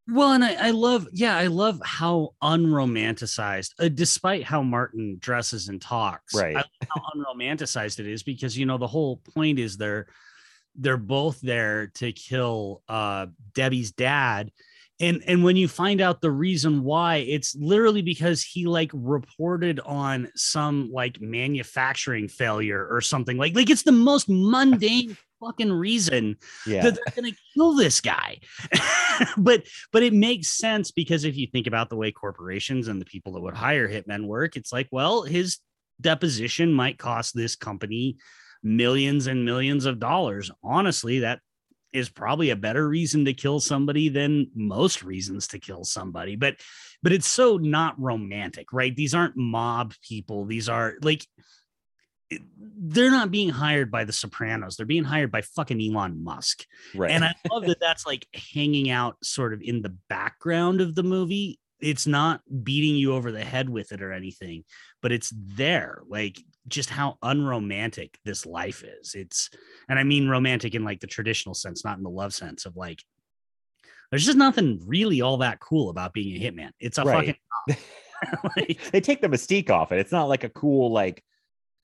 [0.09, 5.69] Well, and I, I love, yeah, I love how unromanticized, uh, despite how Martin dresses
[5.69, 6.35] and talks.
[6.35, 6.57] Right.
[6.57, 10.09] I love how unromanticized it is because you know the whole point is they're
[10.75, 14.51] they're both there to kill uh, Debbie's dad,
[14.99, 19.79] and and when you find out the reason why, it's literally because he like reported
[19.81, 26.37] on some like manufacturing failure or something like like it's the most mundane fucking reason
[26.67, 28.39] yeah that they're gonna kill this guy.
[29.37, 33.07] but but it makes sense because if you think about the way corporations and the
[33.07, 35.59] people that would hire hitmen work, it's like, well, his
[36.01, 38.17] deposition might cost this company
[38.63, 40.51] millions and millions of dollars.
[40.63, 41.41] Honestly, that
[41.93, 46.37] is probably a better reason to kill somebody than most reasons to kill somebody.
[46.37, 46.57] But
[47.03, 48.95] but it's so not romantic, right?
[48.95, 50.45] These aren't mob people.
[50.47, 51.27] These are like
[52.85, 54.77] they're not being hired by the Sopranos.
[54.77, 56.65] They're being hired by fucking Elon Musk.
[56.95, 60.95] right And I love that that's like hanging out sort of in the background of
[60.95, 61.59] the movie.
[61.81, 64.65] it's not beating you over the head with it or anything,
[65.01, 66.03] but it's there.
[66.09, 66.39] Like
[66.69, 69.15] just how unromantic this life is.
[69.15, 69.51] It's,
[69.89, 72.77] and I mean romantic in like the traditional sense, not in the love sense of
[72.77, 73.03] like,
[74.11, 76.71] there's just nothing really all that cool about being a hitman.
[76.79, 77.37] It's a Right.
[77.69, 77.77] fucking
[78.57, 79.99] like, they take the mystique off it.
[79.99, 81.25] It's not like a cool like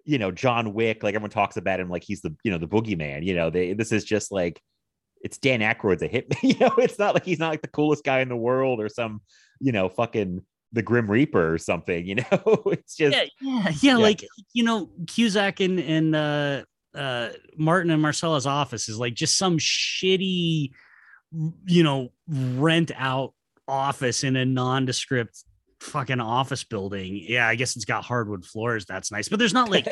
[0.09, 1.03] you know John Wick.
[1.03, 3.25] Like everyone talks about him like he's the you know the boogeyman.
[3.25, 4.61] You know they this is just like
[5.21, 6.39] it's Dan Aykroyd's a hitman.
[6.43, 8.89] You know it's not like he's not like the coolest guy in the world or
[8.89, 9.21] some
[9.61, 10.41] you know fucking
[10.73, 12.07] the Grim Reaper or something.
[12.07, 14.25] You know it's just yeah, yeah, yeah, Like
[14.55, 16.63] you know, Cusack and and uh,
[16.95, 17.29] uh,
[17.59, 20.71] Martin and Marcella's office is like just some shitty,
[21.67, 23.35] you know, rent out
[23.69, 25.45] office in a nondescript
[25.81, 27.21] fucking office building.
[27.23, 28.85] Yeah, I guess it's got hardwood floors.
[28.87, 29.87] That's nice, but there's not like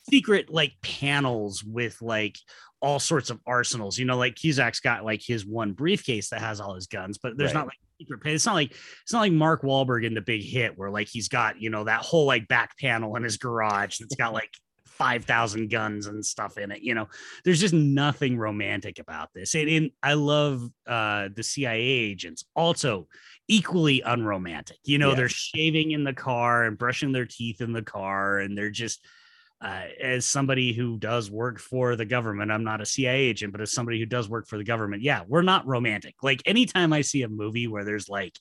[0.10, 2.36] secret like panels with like
[2.80, 3.98] all sorts of arsenals.
[3.98, 7.36] You know, like Cusack's got like his one briefcase that has all his guns, but
[7.36, 7.60] there's Right.
[7.60, 8.20] not like secret.
[8.26, 11.28] It's not like it's not like Mark Wahlberg in the Big Hit where like he's
[11.28, 14.50] got you know that whole like back panel in his garage that's got like.
[14.92, 17.08] 5000 guns and stuff in it you know
[17.44, 23.08] there's just nothing romantic about this and, and i love uh the cia agents also
[23.48, 25.16] equally unromantic you know Yeah.
[25.16, 29.04] they're shaving in the car and brushing their teeth in the car and they're just
[29.60, 33.60] uh, as somebody who does work for the government, I'm not a CIA agent, but
[33.60, 36.16] as somebody who does work for the government, yeah, we're not romantic.
[36.20, 38.36] Like anytime I see a movie where there's like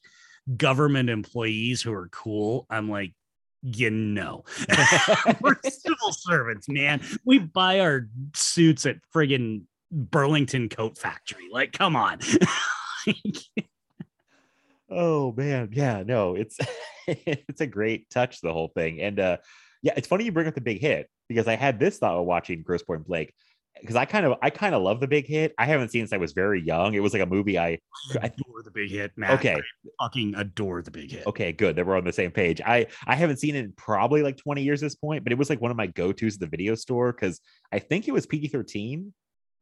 [0.58, 3.14] government employees who are cool, I'm like,
[3.62, 4.46] you know,
[5.42, 7.02] we're civil servants, man.
[7.24, 11.50] We buy our suits at friggin' Burlington Coat Factory.
[11.52, 12.18] Like, come on.
[14.92, 15.70] oh man.
[15.72, 16.58] Yeah no it's
[17.08, 19.38] it's a great touch the whole thing and uh
[19.82, 22.26] yeah it's funny you bring up the big hit because i had this thought while
[22.26, 23.34] watching Grosse Pointe Blank
[23.80, 25.54] because i kind of i kind of love the big hit.
[25.58, 26.94] I haven't seen since i was very young.
[26.94, 27.80] It was like a movie i
[28.22, 29.32] I adore the big hit, man.
[29.32, 29.56] okay.
[29.56, 31.26] I fucking adore the big hit.
[31.26, 32.62] okay good that we're on the same page.
[32.66, 35.40] I i haven't seen it in probably like 20 years at this point but it
[35.40, 37.40] was like one of my go-to's at the video store because
[37.72, 39.12] i think it was pg-13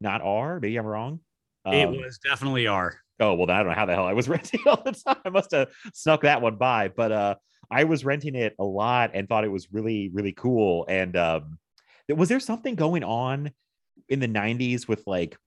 [0.02, 1.20] not r maybe i'm wrong
[1.66, 2.96] It Um, was definitely R.
[3.20, 5.18] Oh well, I don't know how the hell I was renting all the time.
[5.26, 7.36] I must have snuck that one by, but uh,
[7.70, 10.86] I was renting it a lot and thought it was really really cool.
[10.88, 11.60] And um,
[12.08, 13.52] was there something going on
[14.08, 15.38] in the '90s with like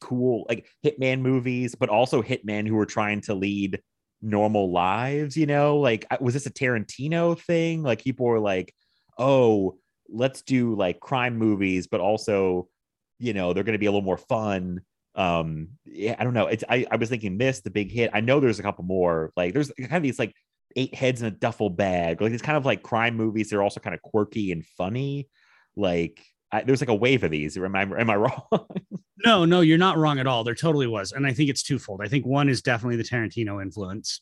[0.00, 3.80] cool like hitman movies, but also hitmen who were trying to lead
[4.20, 5.36] normal lives?
[5.36, 7.82] You know, like was this a Tarantino thing?
[7.82, 8.74] Like people were like,
[9.18, 9.78] oh,
[10.08, 12.68] let's do like crime movies, but also
[13.20, 14.80] you know they're going to be a little more fun
[15.16, 18.20] um yeah i don't know it's I, I was thinking this the big hit i
[18.20, 20.34] know there's a couple more like there's kind of these like
[20.74, 23.78] eight heads in a duffel bag like it's kind of like crime movies they're also
[23.78, 25.28] kind of quirky and funny
[25.76, 26.20] like
[26.50, 28.66] I, there's like a wave of these am i am i wrong
[29.24, 30.44] No, no, you're not wrong at all.
[30.44, 31.12] There totally was.
[31.12, 32.00] And I think it's twofold.
[32.02, 34.20] I think one is definitely the Tarantino influence.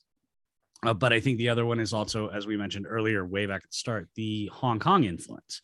[0.85, 3.63] Uh, but I think the other one is also, as we mentioned earlier, way back
[3.65, 5.61] at the start, the Hong Kong influence.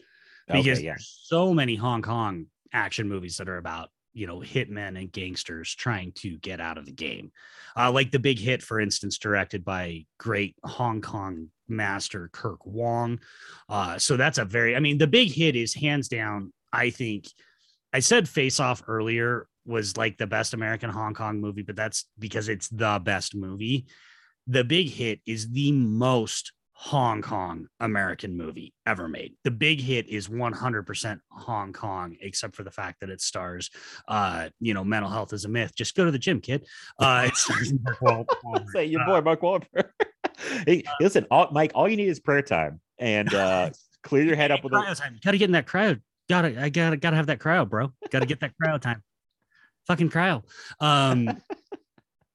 [0.46, 4.40] Because okay, yeah there's so many Hong Kong action movies that are about, you know,
[4.40, 7.30] hitmen and gangsters trying to get out of the game.
[7.76, 13.20] Uh, like the big hit, for instance, directed by great Hong Kong master Kirk Wong.
[13.68, 17.26] Uh, so that's a very, I mean, the big hit is hands down, I think.
[17.92, 22.06] I said Face Off earlier was like the best American Hong Kong movie, but that's
[22.18, 23.86] because it's the best movie.
[24.48, 29.34] The Big Hit is the most Hong Kong American movie ever made.
[29.42, 33.68] The Big Hit is 100% Hong Kong, except for the fact that it stars,
[34.06, 35.74] uh, you know, mental health is a myth.
[35.74, 36.64] Just go to the gym, kid.
[37.00, 38.70] Uh, it stars Mark Wahlberg.
[38.72, 39.88] say your Uh, boy mark Wahlberg.
[40.68, 43.70] hey listen all, mike all you need is prayer time and uh
[44.04, 45.18] clear your head up with a cryo time.
[45.24, 46.00] Gotta get in that crowd.
[46.28, 47.92] Gotta, I gotta, gotta have that cryo, bro.
[48.10, 49.02] Gotta get that cryo time.
[49.88, 50.44] Fucking cryo.
[50.80, 51.40] Um,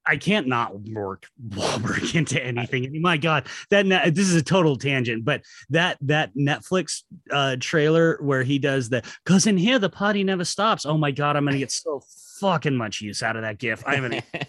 [0.05, 3.01] I can't not work Wahlberg into anything.
[3.01, 8.43] My God, that this is a total tangent, but that that Netflix uh, trailer where
[8.43, 11.57] he does the "cause in here the party never stops." Oh my God, I'm gonna
[11.57, 12.01] get so
[12.39, 13.83] fucking much use out of that gif.
[13.85, 14.41] I'm gonna much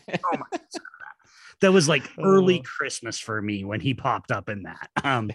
[0.53, 0.81] use that.
[1.61, 2.63] That was like early Oh.
[2.63, 4.89] Christmas for me when he popped up in that.
[5.05, 5.31] Um,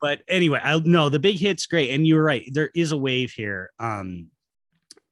[0.00, 2.48] but anyway, I no, the big hit's great, and you're right.
[2.52, 4.28] There is a wave here, um,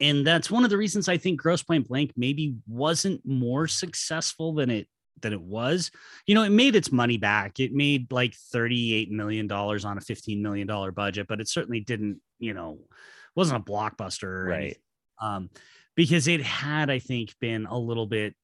[0.00, 4.54] and that's one of the reasons I think Grosse Pointe Blank maybe wasn't more successful
[4.54, 4.88] than it
[5.20, 5.90] than it was.
[6.26, 7.58] You know, it made its money back.
[7.58, 11.48] It made like thirty eight million dollars on a fifteen million dollar budget, but it
[11.48, 12.20] certainly didn't.
[12.38, 12.78] You know,
[13.34, 14.76] wasn't a blockbuster, right
[15.20, 15.50] um,
[15.96, 18.34] because it had, I think, been a little bit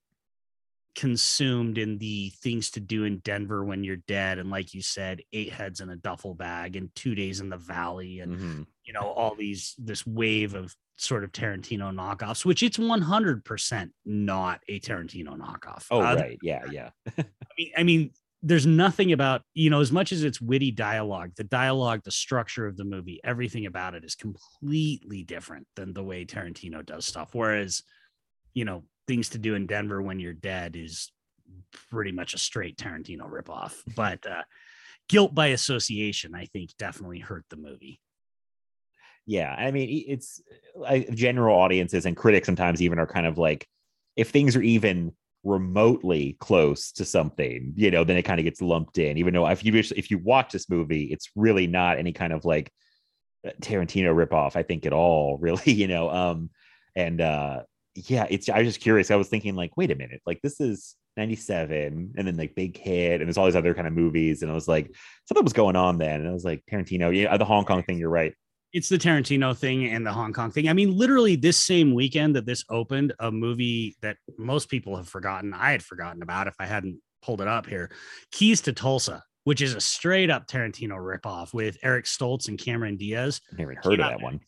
[0.95, 4.39] consumed in the things to do in Denver when you're dead.
[4.39, 7.57] And like you said, eight heads in a duffel bag and two days in the
[7.57, 8.66] valley and Mhm.
[8.85, 14.61] you know, all these this wave of sort of Tarantino knockoffs, which it's 100% not
[14.69, 15.87] a Tarantino knockoff.
[15.91, 17.25] oh Uh, right yeah yeah I
[17.59, 18.11] mean, I mean,
[18.43, 22.66] there's nothing about you know as much as it's witty dialogue the dialogue the structure
[22.66, 27.31] of the movie everything about it is completely different than the way tarantino does stuff
[27.35, 27.83] whereas
[28.53, 31.10] you know things to do in denver when you're dead is
[31.90, 34.43] pretty much a straight tarantino ripoff but uh
[35.09, 38.01] guilt by association i think definitely hurt the movie.
[39.26, 40.43] Yeah i mean it's
[40.74, 43.66] like general audiences and critics sometimes even are kind of like
[44.16, 45.12] if things are even
[45.44, 49.47] remotely close to something you know then it kind of gets lumped in even though
[49.47, 52.72] if you if you watch this movie it's really not any kind of like
[53.60, 56.51] tarantino ripoff i think at all really you know um
[56.97, 57.62] and uh
[57.95, 60.61] yeah it's i was just curious i was thinking like wait a minute like this
[60.61, 64.43] is 97 and then like big hit and there's all these other kind of movies
[64.43, 64.93] and i was like
[65.27, 67.83] something was going on then and i was like tarantino yeah uh, the hong kong
[67.83, 68.35] thing you're right
[68.73, 70.69] it's the Tarantino thing and the Hong Kong thing.
[70.69, 75.09] I mean, literally this same weekend that this opened, a movie that most people have
[75.09, 75.55] forgotten.
[75.55, 77.93] I had forgotten about if I hadn't pulled it up here.
[78.33, 82.97] Keys to Tulsa, which is a straight up Tarantino ripoff with Eric Stoltz and Cameron
[82.97, 83.41] Diaz.
[83.53, 84.41] i never even heard of that one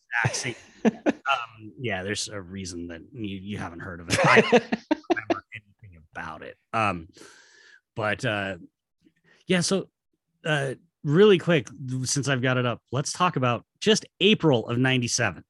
[0.85, 4.19] um, yeah, there's a reason that you, you haven't heard of it.
[4.25, 4.51] I don't
[5.09, 6.57] remember anything about it.
[6.73, 7.07] Um,
[7.95, 8.57] but uh,
[9.47, 9.87] yeah, so
[10.45, 11.69] uh, really quick,
[12.03, 15.43] since I've got it up, let's talk about just April of 97.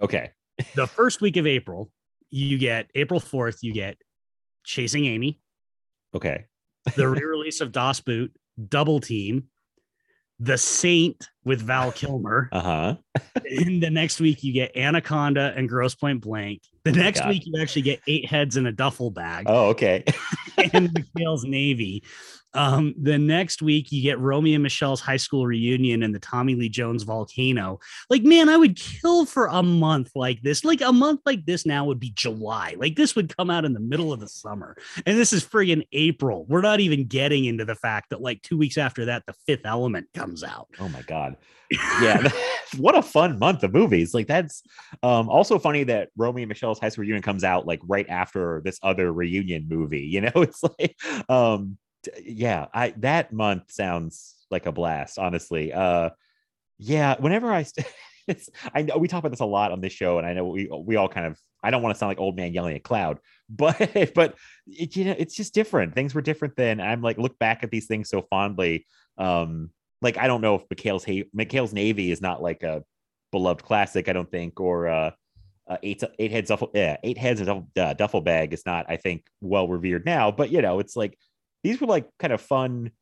[0.00, 0.30] okay
[0.74, 1.90] The first week of April,
[2.30, 3.96] you get April 4th, you get
[4.64, 5.40] Chasing Amy,
[6.14, 6.46] okay
[6.96, 8.32] the re-release of Das Boot,
[8.68, 9.44] Double Team,
[10.40, 12.48] The Saint with Val Kilmer.
[12.52, 12.96] uh-huh
[13.58, 16.62] and the next week you get Anaconda and Gross Point Blank.
[16.84, 17.30] The next God.
[17.30, 20.04] week you actually get eight heads in a duffel bag oh okay
[20.58, 22.02] and McHale's Navy.
[22.54, 26.54] Um, the next week you get Romy and Michele's high school reunion and the Tommy
[26.54, 27.80] Lee Jones volcano.
[28.10, 30.64] Like, man, I would kill for a month like this.
[30.64, 32.76] Like a month like this now would be July.
[32.78, 34.76] Like this would come out in the middle of the summer.
[35.06, 36.44] And this is friggin' April.
[36.48, 39.66] We're not even getting into the fact that like two weeks after that, the fifth
[39.66, 40.68] element comes out.
[40.80, 41.36] oh my god
[42.02, 42.28] yeah
[42.76, 44.62] what a fun month of movies like that's
[45.02, 48.60] um also funny that Romy and Michele's high school reunion comes out like right after
[48.64, 50.96] this other reunion movie you know it's like
[51.28, 51.78] um
[52.22, 56.10] yeah i that month sounds like a blast honestly uh
[56.78, 57.86] yeah whenever i st-
[58.74, 60.68] i know we talk about this a lot on this show and i know we
[60.84, 63.18] we all kind of i don't want to sound like old man yelling at cloud
[63.50, 63.76] but
[64.14, 64.34] but
[64.66, 67.70] it, you know it's just different things were different then i'm like look back at
[67.70, 68.86] these things so fondly
[69.18, 69.70] um
[70.04, 72.84] like I don't know if ha- McHale's Navy is not like a
[73.32, 74.08] beloved classic.
[74.08, 75.10] I don't think, or uh,
[75.66, 78.84] uh eight eight heads duffel yeah eight heads of duffel, uh, duffel bag is not
[78.86, 80.30] I think well revered now.
[80.30, 81.18] But you know, it's like
[81.64, 82.92] these were like kind of fun,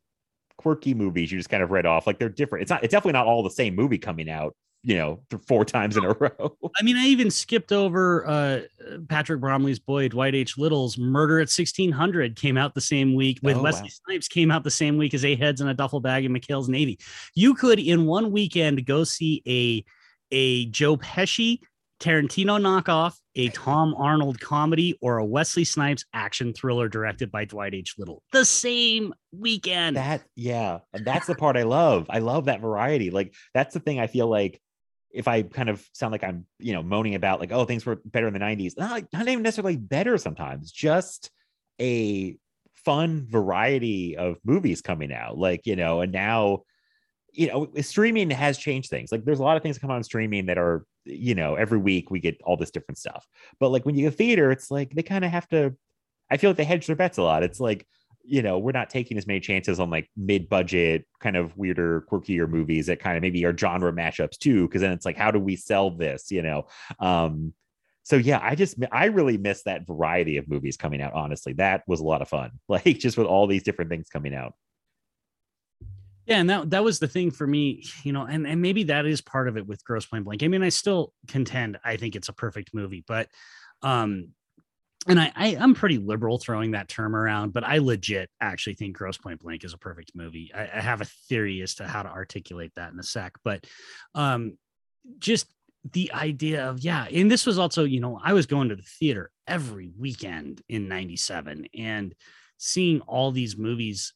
[0.57, 1.31] quirky movies.
[1.31, 2.63] You just kind of read off like they're different.
[2.63, 2.83] It's not.
[2.83, 4.55] It's definitely not all the same movie coming out.
[4.85, 6.57] You know, four times in a row.
[6.77, 8.59] I mean, I even skipped over uh,
[9.07, 10.57] Patrick Bromley's boy, Dwight H.
[10.57, 13.89] Little's Murder at 1600 came out the same week with Oh, Wesley wow.
[14.07, 16.67] Snipes came out the same week as Eight Heads in a Duffel Bag and McHale's
[16.67, 16.99] Navy.
[17.33, 19.85] You could in one weekend go see a
[20.31, 21.59] a Joe Pesci
[22.03, 27.73] Tarantino knockoff, a Tom Arnold comedy, or a Wesley Snipes action thriller directed by Dwight
[27.73, 27.95] H.
[27.97, 28.21] Little.
[28.33, 29.95] The same weekend.
[29.95, 32.07] that yeah, and that's the part I love.
[32.09, 33.09] I love that variety.
[33.09, 34.59] Like that's the thing I feel like
[35.13, 38.01] if I kind of sound like I'm, you know, moaning about like, oh, things were
[38.03, 41.29] better in the 90s, not, not even necessarily better sometimes, just
[41.79, 42.35] a
[42.73, 45.37] fun variety of movies coming out.
[45.37, 46.63] Like, you know, and now,
[47.33, 49.11] you know, streaming has changed things.
[49.11, 51.79] Like there's a lot of things that come on streaming that are, you know, every
[51.79, 53.27] week we get all this different stuff.
[53.59, 55.75] But like when you go theater, it's like they kind of have to,
[56.29, 57.43] I feel like they hedge their bets a lot.
[57.43, 57.87] It's like,
[58.23, 62.47] you know, we're not taking as many chances on like mid-budget, kind of weirder, quirkier
[62.47, 64.67] movies that kind of maybe are genre mashups too.
[64.69, 66.31] Cause then it's like, how do we sell this?
[66.31, 66.67] You know?
[66.99, 67.53] Um,
[68.03, 71.13] so yeah, I just I really miss that variety of movies coming out.
[71.13, 72.51] Honestly, that was a lot of fun.
[72.67, 74.53] Like just with all these different things coming out.
[76.25, 79.05] Yeah, and that that was the thing for me, you know, and and maybe that
[79.05, 80.43] is part of it with Grosse Pointe Blank.
[80.43, 83.27] I mean, I still contend I think it's a perfect movie, but
[83.81, 84.29] um
[85.05, 88.95] and I, I I'm pretty liberal throwing that term around, but I legit actually think
[88.95, 90.51] Grosse Pointe Blank is a perfect movie.
[90.55, 93.65] I, I have a theory as to how to articulate that in a sec, but
[94.15, 94.57] um
[95.19, 95.47] just
[95.91, 98.81] the idea of yeah, and this was also, you know, I was going to the
[98.83, 102.15] theater every weekend in 97 and
[102.57, 104.13] seeing all these movies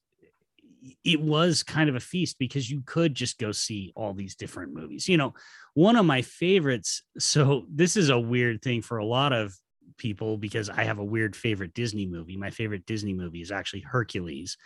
[1.03, 4.73] it was kind of a feast because you could just go see all these different
[4.73, 5.07] movies.
[5.07, 5.33] You know,
[5.73, 7.03] one of my favorites.
[7.19, 9.55] So, this is a weird thing for a lot of
[9.97, 12.37] people because I have a weird favorite Disney movie.
[12.37, 14.57] My favorite Disney movie is actually Hercules.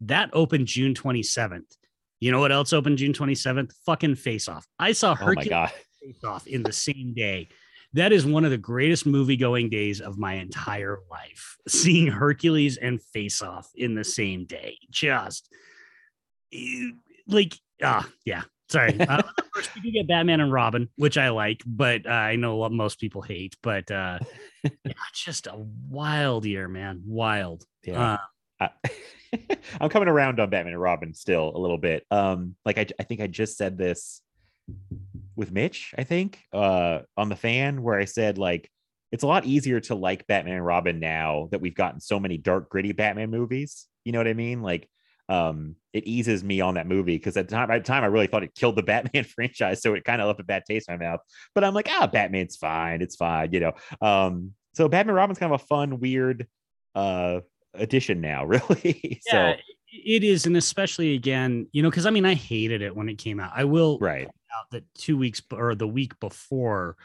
[0.00, 1.76] That opened June 27th.
[2.20, 3.72] You know what else opened June 27th?
[3.84, 4.66] Fucking Face Off.
[4.78, 5.70] I saw Oh Hercules god.
[6.02, 7.48] Face Off in the same day.
[7.94, 11.56] That is one of the greatest movie going days of my entire life.
[11.68, 15.48] Seeing Hercules and Face Off in the same day, just
[17.26, 18.42] like ah yeah.
[18.68, 18.96] Sorry.
[19.08, 19.22] Uh,
[19.76, 22.98] we do get Batman and Robin, which I like, but uh, I know what most
[22.98, 23.54] people hate.
[23.62, 24.18] But uh,
[24.62, 25.54] yeah, just a
[25.90, 27.02] wild year, man.
[27.04, 27.64] Wild.
[27.84, 28.16] Yeah.
[28.58, 28.90] Uh, I-
[29.80, 32.06] I'm coming around on Batman and Robin still a little bit.
[32.10, 34.22] Um, like I, I think I just said this
[35.36, 38.70] with Mitch, I think, uh, on the fan where I said like
[39.12, 42.38] it's a lot easier to like Batman and Robin now that we've gotten so many
[42.38, 43.86] dark, gritty Batman movies.
[44.04, 44.62] You know what I mean?
[44.62, 44.88] Like,
[45.28, 48.06] um, it eases me on that movie because at the time, at the time, I
[48.06, 50.88] really thought it killed the Batman franchise, so it kind of left a bad taste
[50.88, 51.20] in my mouth.
[51.54, 53.72] But I'm like, ah, Batman's fine, it's fine, you know.
[54.00, 56.48] Um, so Batman and Robin's kind of a fun, weird,
[56.94, 57.40] uh,
[57.74, 59.20] addition now, really.
[59.26, 59.60] yeah, so
[59.92, 63.18] it is, and especially again, you know, because I mean, I hated it when it
[63.18, 63.52] came out.
[63.54, 66.96] I will right, out that two weeks or the week before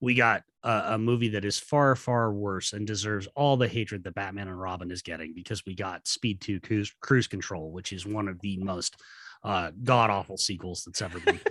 [0.00, 4.04] we got a, a movie that is far far worse and deserves all the hatred
[4.04, 7.92] that batman and robin is getting because we got speed 2 cruise, cruise control which
[7.92, 8.96] is one of the most
[9.42, 11.40] uh god awful sequels that's ever been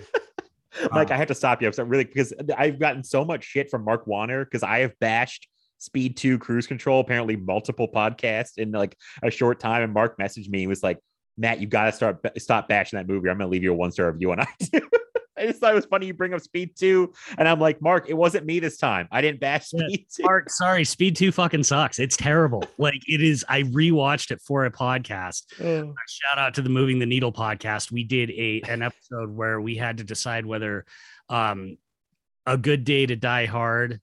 [0.90, 1.70] Mike, Uh, I have to stop you.
[1.78, 5.48] I'm really because I've gotten so much shit from Mark Warner because I have bashed
[5.78, 9.82] Speed 2 Cruise Control, apparently multiple podcasts in like a short time.
[9.82, 10.98] And Mark messaged me and was like,
[11.36, 13.28] Matt, you got to start stop bashing that movie.
[13.28, 14.88] I'm going to leave you a one star review on iTunes.
[15.36, 17.12] I just thought it was funny you bring up Speed 2.
[17.38, 19.08] And I'm like, Mark, it wasn't me this time.
[19.10, 20.22] I didn't bash Yeah, Speed 2.
[20.22, 21.98] Mark, sorry, Speed 2 fucking sucks.
[21.98, 22.64] It's terrible.
[22.76, 23.44] Like it is.
[23.48, 25.44] I rewatched it for a podcast.
[25.62, 25.94] Oh.
[26.06, 27.90] Shout out to the Moving the Needle podcast.
[27.90, 30.84] We did a an episode where we had to decide whether
[31.30, 31.78] um
[32.46, 34.00] a good day to die hard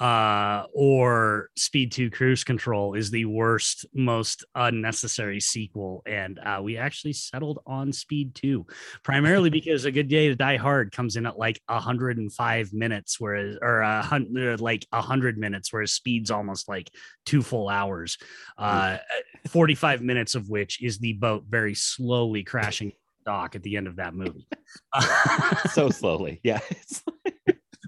[0.00, 6.78] uh or speed 2 cruise control is the worst most unnecessary sequel and uh we
[6.78, 8.66] actually settled on speed 2
[9.04, 13.58] primarily because a good day to die hard comes in at like 105 minutes whereas
[13.60, 16.90] or a hundred like 100 minutes whereas speed's almost like
[17.26, 18.16] two full hours
[18.56, 18.96] uh
[19.48, 22.92] 45 minutes of which is the boat very slowly crashing
[23.26, 24.46] dock at the end of that movie
[25.72, 26.40] so slowly.
[26.42, 26.60] Yeah.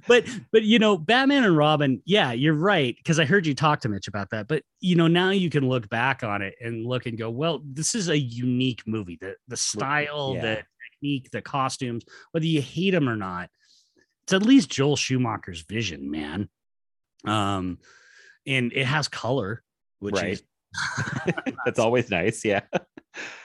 [0.08, 3.80] But but you know batman and robin yeah you're right because i heard you talk
[3.80, 6.84] to mitch about that but you know now you can look back on it and
[6.84, 10.42] look and go well this is a unique movie the the style yeah.
[10.42, 13.48] the technique the costumes whether you hate them or not
[14.24, 16.48] it's at least joel schumacher's vision man
[17.24, 17.78] um
[18.46, 19.62] and it has color
[20.00, 20.32] which Right.
[20.32, 20.42] is
[21.64, 22.44] That's always nice.
[22.44, 22.62] Yeah.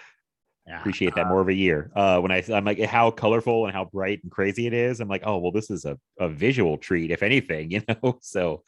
[0.68, 1.92] yeah, appreciate that uh, more of a year.
[1.96, 5.08] Uh, when I I'm like how colorful and how bright and crazy it is, I'm
[5.08, 8.20] like, oh well, this is a, a visual treat, if anything, you know.
[8.22, 8.64] So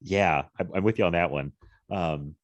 [0.00, 1.52] yeah, I'm, I'm with you on that one.
[1.90, 2.36] Um,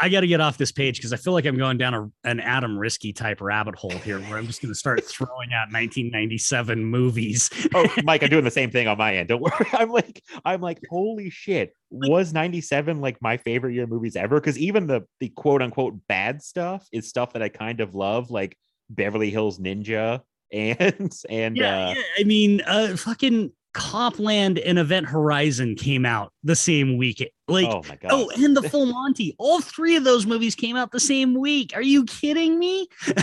[0.00, 2.28] I got to get off this page because I feel like I'm going down a,
[2.28, 5.72] an Adam Riske type rabbit hole here where I'm just going to start throwing out
[5.72, 7.50] 1997 movies.
[7.74, 9.28] oh, Mike, I'm doing the same thing on my end.
[9.28, 9.52] Don't worry.
[9.72, 11.74] I'm like, I'm like, holy shit.
[11.90, 14.40] Was 97 like my favorite year of movies ever?
[14.40, 18.32] Because even the the quote unquote bad stuff is stuff that I kind of love,
[18.32, 18.58] like
[18.90, 20.22] Beverly Hills Ninja
[20.52, 26.32] and and yeah, uh yeah, I mean, uh, fucking Copland and Event Horizon came out
[26.42, 27.30] the same week.
[27.48, 28.10] Like, oh my god.
[28.10, 29.34] oh, and the Full Monty.
[29.38, 31.72] All three of those movies came out the same week.
[31.74, 32.88] Are you kidding me?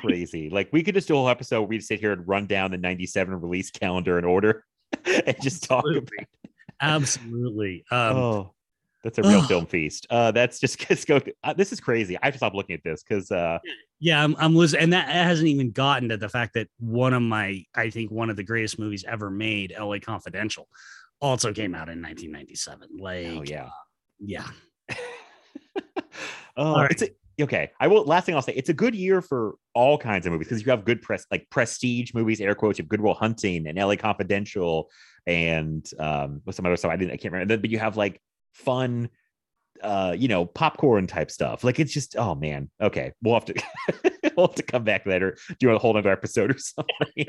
[0.00, 0.50] crazy.
[0.50, 2.70] Like we could just do a whole episode where we sit here and run down
[2.70, 4.64] the 97 release calendar in order
[5.04, 6.08] and just talk about
[6.80, 7.84] Absolutely.
[7.84, 7.84] Absolutely.
[7.90, 8.54] Um, oh
[9.02, 9.48] that's a real ugh.
[9.48, 10.06] film feast.
[10.10, 12.16] Uh that's just go uh, this is crazy.
[12.22, 13.58] I have to stop looking at this because uh
[14.00, 17.22] Yeah, I'm, I'm listening, and that hasn't even gotten to the fact that one of
[17.22, 20.00] my, I think, one of the greatest movies ever made, L.A.
[20.00, 20.68] Confidential,
[21.20, 22.88] also came out in 1997.
[22.98, 23.68] Like, oh yeah.
[24.18, 24.46] yeah,
[24.90, 24.96] oh,
[26.56, 26.90] All right.
[26.90, 27.10] it's a,
[27.40, 27.70] okay.
[27.80, 28.04] I will.
[28.04, 30.70] Last thing I'll say, it's a good year for all kinds of movies because you
[30.70, 32.78] have good press, like prestige movies, air quotes.
[32.78, 33.96] You have Good Will Hunting and L.A.
[33.96, 34.90] Confidential,
[35.26, 37.56] and um, what's some other stuff I didn't, I can't remember.
[37.56, 38.20] But you have like
[38.52, 39.08] fun,
[39.82, 41.64] uh, you know, popcorn type stuff.
[41.64, 42.70] Like it's just, oh man.
[42.80, 43.54] Okay, we'll have to,
[44.36, 45.36] we'll have to come back later.
[45.48, 47.26] Do you want a whole other episode or something?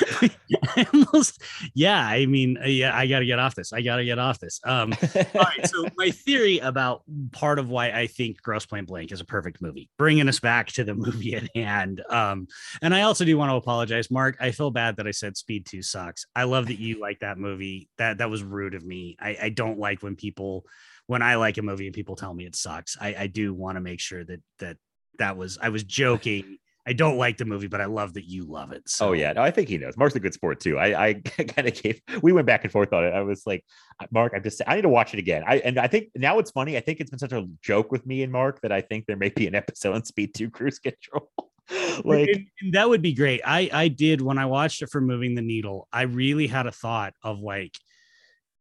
[1.74, 3.72] Yeah, I mean, uh, yeah, I got to get off this.
[3.72, 4.60] I got to get off this.
[4.64, 5.66] Um, all right.
[5.68, 7.02] So my theory about
[7.32, 10.68] part of why I think Grosse Pointe Blank is a perfect movie, bringing us back
[10.68, 12.02] to the movie at hand.
[12.08, 12.48] Um,
[12.82, 14.36] and I also do want to apologize, Mark.
[14.40, 16.26] I feel bad that I said Speed Two sucks.
[16.34, 17.88] I love that you like that movie.
[17.98, 19.16] That that was rude of me.
[19.20, 20.64] I, I don't like when people,
[21.06, 22.96] when I like a movie and people tell me it sucks.
[23.00, 24.76] I, I do want to make sure that that
[25.18, 26.58] that was I was joking.
[26.88, 28.88] I don't like the movie, but I love that you love it.
[28.88, 29.96] So Oh yeah, no, I think he knows.
[29.96, 30.78] Mark's a good sport too.
[30.78, 32.00] I, I kind of gave.
[32.22, 33.10] We went back and forth on it.
[33.12, 33.64] I was like,
[34.12, 34.62] Mark, I'm just.
[34.66, 35.42] I need to watch it again.
[35.46, 36.76] I and I think now it's funny.
[36.76, 39.16] I think it's been such a joke with me and Mark that I think there
[39.16, 41.28] may be an episode on Speed Two Cruise Control.
[42.04, 43.40] like, And- and that would be great.
[43.44, 45.88] I I did when I watched it for moving the needle.
[45.92, 47.72] I really had a thought of like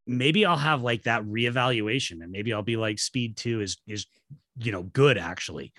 [0.08, 4.08] maybe I'll have like that reevaluation and maybe I'll be like speed 2 is is
[4.58, 5.74] you know good actually.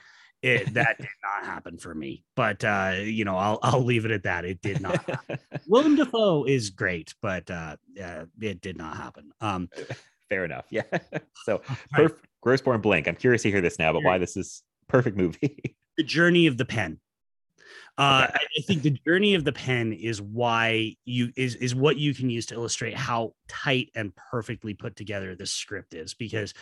[0.47, 2.25] It that did not happen for me.
[2.35, 4.45] But uh, you know, I'll I'll leave it at that.
[4.45, 5.05] It did not.
[5.05, 5.39] happen.
[5.67, 9.33] Willem Dafoe is great, but uh, uh it did not happen.
[9.41, 9.69] Um
[10.29, 10.67] Fair enough.
[10.71, 10.83] Yeah.
[11.45, 12.07] so right.
[12.09, 13.07] perf- Grosse Pointe Blank.
[13.07, 15.77] I'm curious to hear this now, but why this is perfect movie.
[15.97, 16.99] the journey of the pen.
[17.99, 18.39] Uh, Okay.
[18.59, 22.29] I think the journey of the pen is why you is is what you can
[22.29, 26.53] use to illustrate how tight and perfectly put together this script is because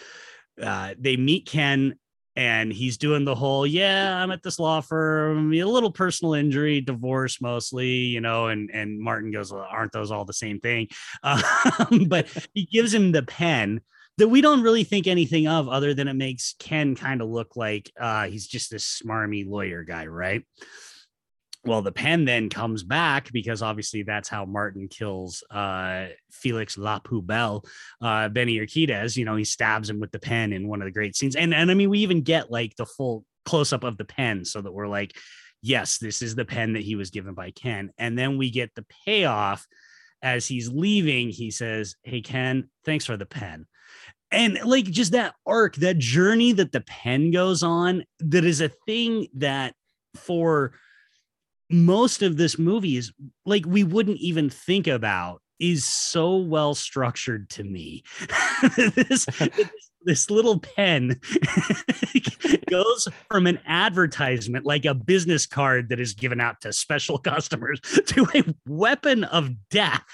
[0.63, 1.99] uh, they meet Ken
[2.37, 6.81] and he's doing the whole yeah I'm at this law firm a little personal injury
[6.81, 10.89] divorce mostly you know and and Martin goes well, aren't those all the same thing
[11.23, 13.81] um, but he gives him the pen
[14.19, 17.57] that we don't really think anything of other than it makes Ken kind of look
[17.57, 20.43] like uh, he's just this smarmy lawyer guy, right?
[21.67, 27.01] Well, the pen then comes back because obviously that's how Martin kills uh, Felix La
[27.01, 27.65] Poubelle,
[28.03, 29.17] uh, Benny Urquidez.
[29.17, 31.37] You know, he stabs him with the pen in one of the great scenes.
[31.37, 34.45] And, and I mean, we even get like the full close up of the pen
[34.45, 35.17] so that we're like,
[35.63, 37.91] yes, this is the pen that he was given by Ken.
[37.97, 39.67] And then we get the payoff
[40.23, 41.31] as he's leaving.
[41.31, 43.67] He says, Hey, Ken, thanks for the pen
[44.31, 48.71] and like just that arc that journey that the pen goes on that is a
[48.87, 49.75] thing that
[50.17, 50.73] for
[51.71, 53.13] most of this movie is
[53.47, 58.03] like we wouldn't even think about is so well structured to me.
[58.95, 59.27] This,
[60.05, 61.21] this little pen
[62.71, 67.81] goes from an advertisement like a business card that is given out to special customers
[68.07, 70.05] to a weapon of death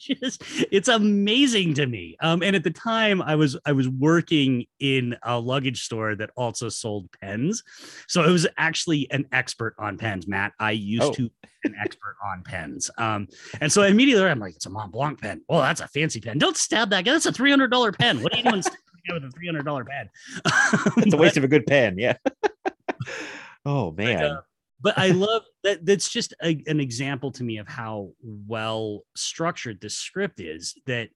[0.20, 4.64] just it's amazing to me um and at the time i was i was working
[4.78, 7.62] in a luggage store that also sold pens
[8.08, 11.12] so i was actually an expert on pens matt i used Oh.
[11.12, 11.32] to be
[11.64, 13.28] an expert on pens um
[13.60, 16.38] and so immediately i'm like it's a mont blanc pen well that's a fancy pen
[16.38, 18.78] don't stab that guy that's a $300 pen what are you doing stabbing
[19.12, 20.08] with a $300 pen
[21.04, 21.98] it's a waste of a good pen.
[21.98, 22.14] Yeah.
[23.64, 24.24] oh man.
[24.24, 24.40] uh,
[24.80, 25.84] but I love that.
[25.84, 30.74] That's just a, an example to me of how well structured this script is.
[30.86, 31.10] That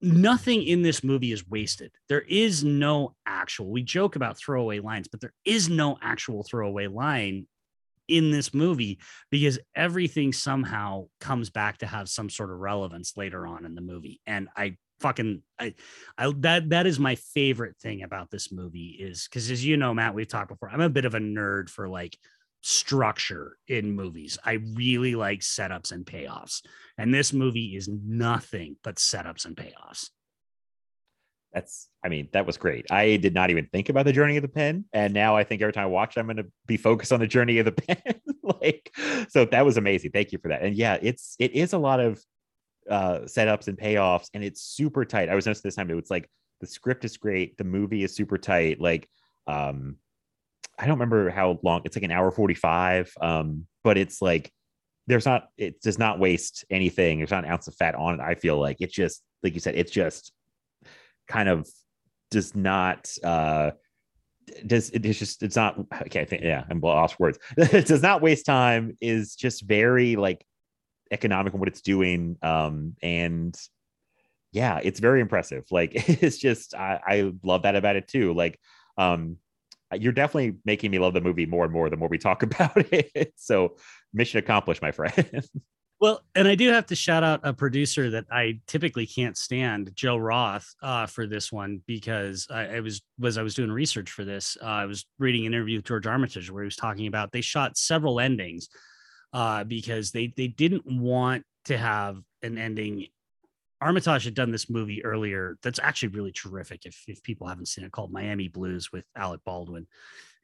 [0.00, 1.92] nothing in this movie is wasted.
[2.08, 3.70] There is no actual.
[3.70, 7.46] We joke about throwaway lines, but there is no actual throwaway line
[8.08, 8.98] in this movie
[9.30, 13.80] because everything somehow comes back to have some sort of relevance later on in the
[13.80, 14.20] movie.
[14.26, 15.74] And I fucking I,
[16.18, 19.94] I that that is my favorite thing about this movie is because as you know,
[19.94, 20.70] Matt, we've talked before.
[20.70, 22.16] I'm a bit of a nerd for like
[22.60, 24.38] structure in movies.
[24.44, 26.62] I really like setups and payoffs.
[26.98, 30.10] And this movie is nothing but setups and payoffs.
[31.52, 32.86] That's, I mean, that was great.
[32.92, 34.84] I did not even think about the journey of the pen.
[34.92, 37.26] And now I think every time I watch I'm going to be focused on the
[37.26, 38.20] journey of the pen.
[38.42, 38.94] like,
[39.28, 40.12] so that was amazing.
[40.12, 40.62] Thank you for that.
[40.62, 42.22] And yeah, it's, it is a lot of
[42.88, 45.28] uh, setups and payoffs, and it's super tight.
[45.28, 46.28] I was noticing this time, it was like
[46.60, 47.56] the script is great.
[47.56, 48.80] The movie is super tight.
[48.80, 49.08] Like,
[49.46, 49.96] um,
[50.80, 53.12] I don't remember how long it's like an hour 45.
[53.20, 54.50] Um, but it's like,
[55.06, 57.18] there's not, it does not waste anything.
[57.18, 58.20] There's not an ounce of fat on it.
[58.20, 60.32] I feel like it's just, like you said, it's just
[61.28, 61.68] kind of
[62.30, 63.70] does not uh
[64.66, 68.22] does it's just it's not okay I think yeah I'm lost words it does not
[68.22, 70.44] waste time is just very like
[71.10, 73.56] economic in what it's doing um and
[74.52, 75.92] yeah it's very impressive like
[76.22, 78.58] it's just I, I love that about it too like
[78.96, 79.36] um
[79.98, 82.72] you're definitely making me love the movie more and more the more we talk about
[82.92, 83.76] it so
[84.12, 85.44] mission accomplished my friend
[86.00, 89.90] Well, and I do have to shout out a producer that I typically can't stand,
[89.94, 94.10] Joe Roth, uh, for this one because I, I was was I was doing research
[94.10, 94.56] for this.
[94.62, 97.42] Uh, I was reading an interview with George Armitage where he was talking about they
[97.42, 98.70] shot several endings
[99.34, 103.08] uh, because they they didn't want to have an ending.
[103.80, 106.84] Armitage had done this movie earlier that's actually really terrific.
[106.84, 109.86] If if people haven't seen it, called Miami Blues with Alec Baldwin,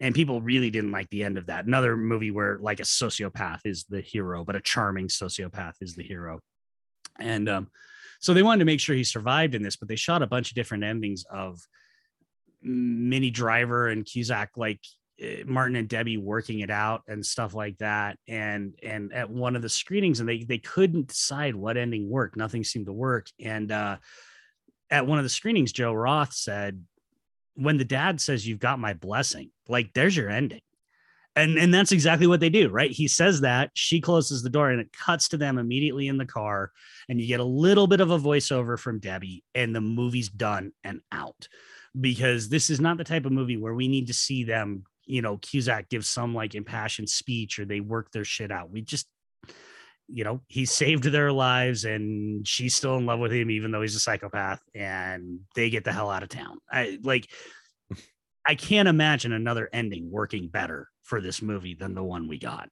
[0.00, 1.66] and people really didn't like the end of that.
[1.66, 6.02] Another movie where like a sociopath is the hero, but a charming sociopath is the
[6.02, 6.40] hero.
[7.18, 7.70] And um,
[8.20, 10.50] so they wanted to make sure he survived in this, but they shot a bunch
[10.50, 11.60] of different endings of
[12.62, 14.80] Minnie Driver and Cusack, like
[15.46, 18.18] Martin and Debbie working it out and stuff like that.
[18.28, 22.36] And and at one of the screenings, and they they couldn't decide what ending worked.
[22.36, 23.28] Nothing seemed to work.
[23.40, 23.96] And uh,
[24.90, 26.84] at one of the screenings, Joe Roth said,
[27.54, 30.60] "When the dad says you've got my blessing, like there's your ending."
[31.34, 32.90] And and that's exactly what they do, right?
[32.90, 36.26] He says that she closes the door, and it cuts to them immediately in the
[36.26, 36.72] car,
[37.08, 40.72] and you get a little bit of a voiceover from Debbie, and the movie's done
[40.82, 41.48] and out
[42.00, 45.22] because this is not the type of movie where we need to see them, you
[45.22, 48.70] know, Cusack gives some like impassioned speech or they work their shit out.
[48.70, 49.06] We just
[50.08, 53.82] you know he saved their lives and she's still in love with him even though
[53.82, 57.28] he's a psychopath and they get the hell out of town i like
[58.46, 62.68] i can't imagine another ending working better for this movie than the one we got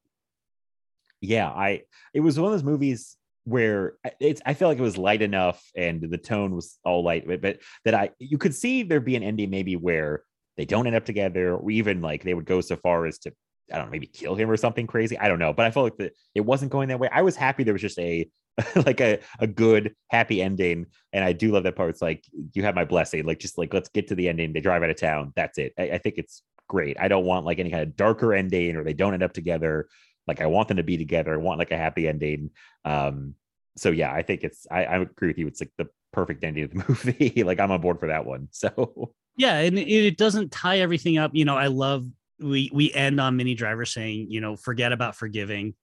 [1.21, 1.83] yeah i
[2.13, 5.63] it was one of those movies where it's i feel like it was light enough
[5.77, 9.17] and the tone was all light but, but that i you could see there be
[9.17, 10.23] an ending maybe where
[10.57, 13.33] they don't end up together or even like they would go so far as to
[13.73, 15.19] I don't know, maybe kill him or something crazy.
[15.19, 17.09] I don't know, but I felt like the, it wasn't going that way.
[17.11, 18.29] I was happy there was just a
[18.77, 21.91] like a, a good happy ending and i do love that part.
[21.91, 23.25] It's like you have my blessing.
[23.25, 24.53] Like just like let's get to the ending.
[24.53, 25.33] They drive out of town.
[25.35, 25.73] That's it.
[25.79, 26.97] I, I think it's great.
[27.01, 29.89] I don't want like any kind of darker ending or they don't end up together.
[30.27, 31.35] Like i want them to be together.
[31.35, 32.51] I want like a happy ending.
[32.85, 33.35] Um
[33.77, 36.65] so yeah i think it's i, I agree with you it's like the perfect ending
[36.65, 40.17] of the movie like i'm on board for that one so yeah and it, it
[40.17, 42.07] doesn't tie everything up you know i love
[42.41, 45.75] we we end on Minnie Driver saying, you know, forget about forgiving,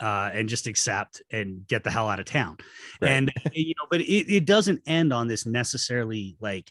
[0.00, 2.56] uh, and just accept and get the hell out of town.
[3.00, 3.12] Right.
[3.12, 6.70] And you know, but it, it doesn't end on this necessarily like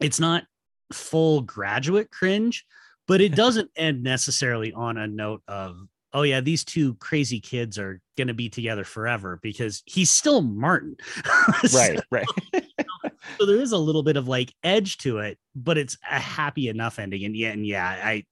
[0.00, 0.44] it's not
[0.92, 2.64] full graduate cringe,
[3.06, 5.76] but it doesn't end necessarily on a note of
[6.12, 10.40] oh yeah these two crazy kids are going to be together forever because he's still
[10.40, 10.96] martin
[11.74, 12.26] right right
[13.38, 16.68] so there is a little bit of like edge to it but it's a happy
[16.68, 18.24] enough ending and yeah and yeah i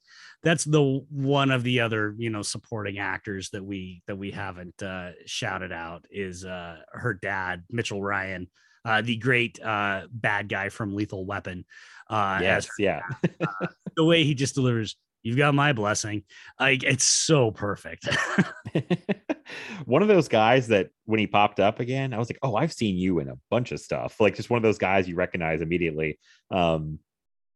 [0.43, 4.81] that's the one of the other you know supporting actors that we that we haven't
[4.81, 8.49] uh, shouted out is uh, her dad Mitchell Ryan,
[8.85, 11.65] uh, the great uh, bad guy from Lethal Weapon.
[12.09, 13.03] Uh, yes, yeah.
[13.41, 13.67] uh,
[13.97, 14.97] the way he just delivers,
[15.27, 16.23] "You've got my blessing."
[16.59, 18.09] Like it's so perfect.
[19.85, 22.73] one of those guys that when he popped up again, I was like, "Oh, I've
[22.73, 25.61] seen you in a bunch of stuff." Like just one of those guys you recognize
[25.61, 26.19] immediately.
[26.51, 26.99] Um,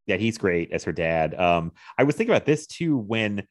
[0.06, 1.34] yeah, he's great as her dad.
[1.38, 3.46] Um, I was thinking about this too when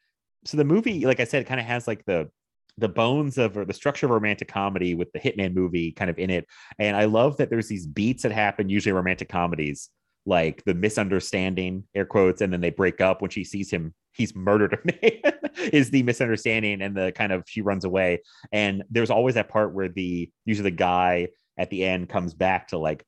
[0.45, 2.29] so the movie, like I said, kind of has like the
[2.77, 6.17] the bones of or the structure of romantic comedy with the Hitman movie kind of
[6.17, 6.47] in it.
[6.79, 9.89] And I love that there's these beats that happen usually romantic comedies,
[10.25, 14.35] like the misunderstanding, air quotes, and then they break up when she sees him, he's
[14.35, 15.33] murdered a man,
[15.73, 18.21] is the misunderstanding and the kind of she runs away.
[18.51, 22.69] And there's always that part where the usually the guy at the end comes back
[22.69, 23.03] to like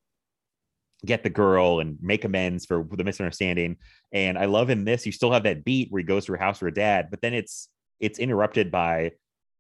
[1.06, 3.78] get the girl and make amends for the misunderstanding.
[4.12, 6.38] And I love in this, you still have that beat where he goes to her
[6.38, 7.70] house with her dad, but then it's
[8.00, 9.12] it's interrupted by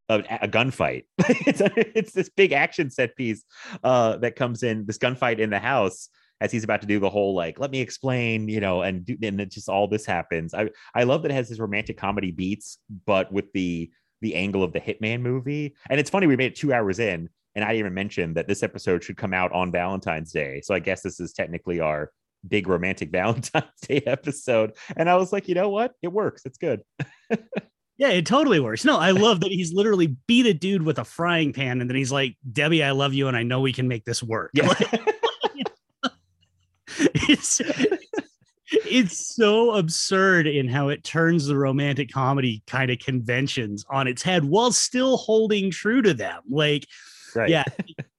[0.09, 1.05] a, a gunfight.
[1.19, 3.43] it's, a, it's this big action set piece
[3.83, 6.09] uh, that comes in this gunfight in the house
[6.41, 9.15] as he's about to do the whole like let me explain you know and do,
[9.23, 12.31] and it just all this happens i i love that it has this romantic comedy
[12.31, 13.89] beats but with the
[14.21, 17.29] the angle of the hitman movie and it's funny we made it two hours in
[17.55, 20.61] and I didn't even mentioned that this episode should come out on Valentine's Day.
[20.61, 22.11] So I guess this is technically our
[22.47, 24.73] big romantic Valentine's Day episode.
[24.95, 25.93] And I was like, you know what?
[26.01, 26.43] It works.
[26.45, 26.81] It's good.
[27.97, 28.85] yeah, it totally works.
[28.85, 31.97] No, I love that he's literally beat a dude with a frying pan and then
[31.97, 34.51] he's like, Debbie, I love you and I know we can make this work.
[34.53, 34.73] Yeah.
[37.29, 37.61] it's
[38.71, 44.21] it's so absurd in how it turns the romantic comedy kind of conventions on its
[44.21, 46.41] head while still holding true to them.
[46.49, 46.85] Like
[47.35, 47.49] Right.
[47.49, 47.63] Yeah.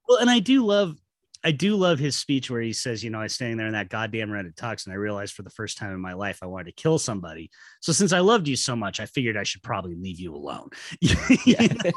[0.09, 0.97] well, and I do love
[1.45, 3.73] I do love his speech where he says, you know, I was standing there in
[3.73, 6.47] that goddamn rented tux and I realized for the first time in my life I
[6.47, 7.51] wanted to kill somebody.
[7.81, 10.71] So since I loved you so much, I figured I should probably leave you alone.
[11.47, 11.95] like,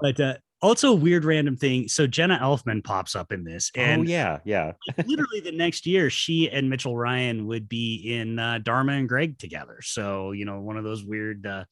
[0.00, 0.34] but uh,
[0.64, 1.88] also a weird random thing.
[1.88, 3.70] So Jenna Elfman pops up in this.
[3.74, 4.72] And oh, yeah, yeah.
[5.06, 9.38] literally the next year, she and Mitchell Ryan would be in uh, Dharma and Greg
[9.38, 9.80] together.
[9.82, 11.64] So, you know, one of those weird, uh,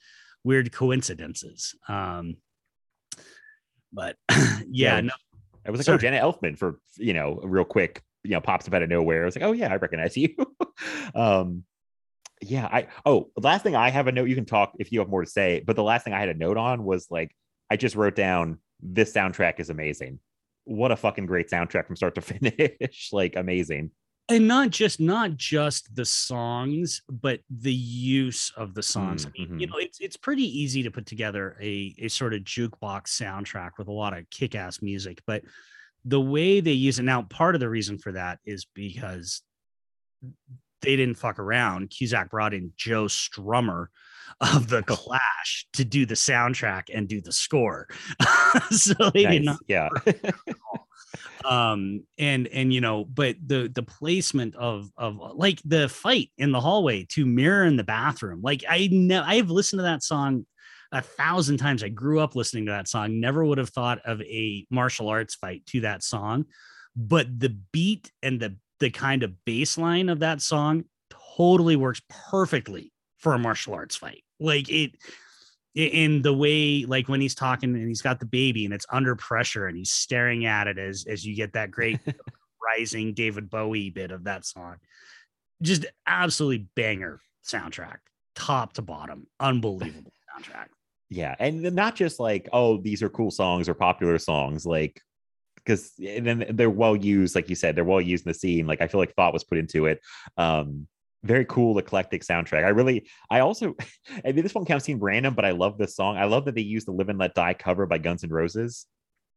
[0.44, 1.74] weird coincidences.
[1.89, 2.36] Um,
[3.93, 5.12] but yeah, yeah no.
[5.66, 5.97] I was like, Sorry.
[5.97, 9.23] oh, Jenna Elfman for you know, real quick, you know, pops up out of nowhere.
[9.23, 10.35] I was like, oh yeah, I recognize you.
[11.14, 11.64] um,
[12.43, 14.28] yeah, I oh, last thing I have a note.
[14.28, 16.28] You can talk if you have more to say, but the last thing I had
[16.28, 17.35] a note on was like,
[17.70, 20.18] I just wrote down this soundtrack is amazing.
[20.64, 23.10] What a fucking great soundtrack from start to finish!
[23.12, 23.92] like amazing
[24.28, 29.42] and not just not just the songs but the use of the songs mm-hmm.
[29.42, 29.72] I mean, you mm-hmm.
[29.72, 33.88] know it's it's pretty easy to put together a a sort of jukebox soundtrack with
[33.88, 35.42] a lot of kick-ass music but
[36.04, 39.42] the way they use it now part of the reason for that is because
[40.82, 43.86] they didn't fuck around cusack brought in joe strummer
[44.40, 47.88] of the clash to do the soundtrack and do the score
[48.70, 49.33] so they nice.
[49.33, 49.59] did not.
[49.69, 49.89] Yeah.
[51.45, 56.53] Um and and you know but the the placement of of like the fight in
[56.53, 60.47] the hallway to mirror in the bathroom like i know i've listened to that song
[60.93, 61.83] a thousand times.
[61.83, 63.19] I grew up listening to that song.
[63.19, 66.45] Never would have thought of a martial arts fight to that song.
[66.95, 70.85] But the beat and the the kind of bass line of that song
[71.37, 74.23] totally works perfectly for a martial arts fight.
[74.39, 74.93] Like it
[75.74, 79.16] in the way like when he's talking and he's got the baby and it's under
[79.16, 81.99] pressure and he's staring at it as as you get that great
[82.62, 84.77] rising David Bowie bit of that song.
[85.62, 87.99] Just absolutely banger soundtrack,
[88.35, 90.66] top to bottom, unbelievable soundtrack.
[91.11, 95.01] yeah and then not just like oh these are cool songs or popular songs like
[95.57, 98.66] because and then they're well used like you said they're well used in the scene
[98.66, 100.01] like i feel like thought was put into it
[100.36, 100.86] um
[101.24, 102.65] very cool eclectic soundtrack.
[102.65, 103.77] I really i also
[104.24, 106.16] i mean this one kind of seemed random but i love this song.
[106.16, 108.86] I love that they used the live and let die cover by guns N' roses.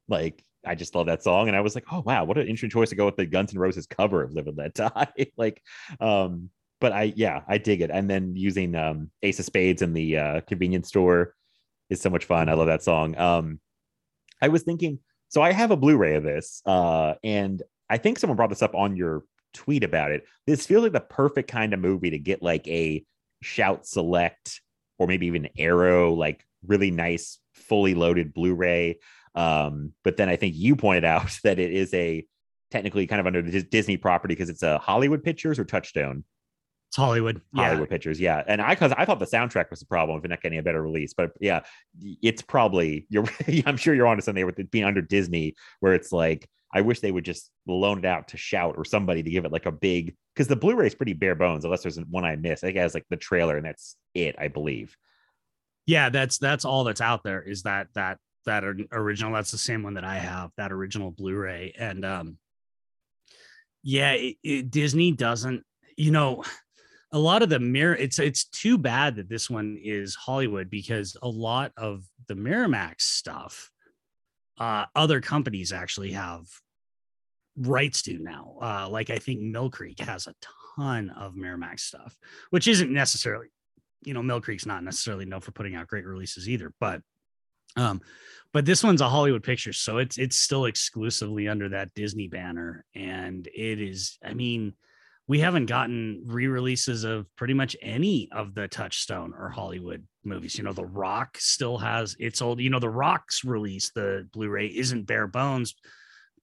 [0.07, 2.71] Like i just love that song and i was like oh wow what an interesting
[2.71, 5.27] choice to go with the guns N' roses cover of live and let die.
[5.37, 5.61] Like
[5.99, 6.49] um
[6.81, 7.91] but i yeah i dig it.
[7.91, 11.33] And then using um ace of spades in the uh convenience store
[11.89, 12.49] is so much fun.
[12.49, 13.17] I love that song.
[13.17, 13.59] Um,
[14.41, 14.99] I was thinking,
[15.29, 18.75] so I have a Blu-ray of this, uh, and I think someone brought this up
[18.75, 19.23] on your
[19.55, 20.25] tweet about it.
[20.45, 23.03] This feels like the perfect kind of movie to get like a
[23.41, 24.61] shout select
[24.97, 28.99] or maybe even arrow, like really nice, fully loaded Blu-ray.
[29.33, 32.25] Um, but then I think you pointed out that it is a
[32.71, 36.23] technically kind of under the Disney property because it's a Hollywood Pictures or Touchstone.
[36.89, 37.41] It's Hollywood.
[37.53, 37.65] Yeah.
[37.65, 38.43] Hollywood Pictures, yeah.
[38.47, 40.63] And I because I thought the soundtrack was the problem if you're not getting a
[40.63, 41.61] better release, but yeah,
[42.21, 43.25] it's probably you're.
[43.65, 46.99] I'm sure you're onto something with it being under Disney, where it's like I wish
[46.99, 49.71] they would just loan it out to Shout or somebody to give it like a
[49.71, 52.63] big because the Blu-ray is pretty bare bones unless there's one I missed.
[52.63, 54.95] I think it has like the trailer and that's it, I believe.
[55.85, 59.83] yeah that's that's all that's out there is that that that original that's the same
[59.83, 62.37] one that i have that original blu-ray and um
[63.83, 65.63] yeah it, it, disney doesn't
[65.97, 66.43] you know
[67.11, 71.15] a lot of the mirror it's it's too bad that this one is hollywood because
[71.21, 73.71] a lot of the miramax stuff
[74.59, 76.45] uh other companies actually have
[77.57, 80.33] rights to now uh like i think mill creek has a
[80.75, 82.17] ton of miramax stuff
[82.49, 83.47] which isn't necessarily
[84.05, 87.01] you know, Mill Creek's not necessarily known for putting out great releases either, but
[87.75, 87.99] um,
[88.53, 92.85] but this one's a Hollywood picture, so it's it's still exclusively under that Disney banner,
[92.95, 94.17] and it is.
[94.23, 94.73] I mean,
[95.27, 100.57] we haven't gotten re-releases of pretty much any of the Touchstone or Hollywood movies.
[100.57, 102.61] You know, The Rock still has its old.
[102.61, 105.75] You know, The Rock's release, the Blu-ray, isn't bare bones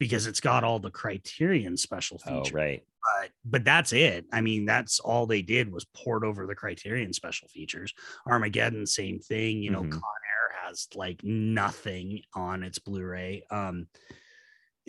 [0.02, 2.82] because it's got all the Criterion special Oh, features right.
[3.20, 4.26] but but that's it.
[4.32, 7.94] I mean, that's all they did was poured over the Criterion special features.
[8.26, 9.62] Armageddon, same thing.
[9.62, 9.92] You know, Mhm.
[9.92, 13.44] Con Air has like nothing on its Blu-ray.
[13.50, 13.86] Um,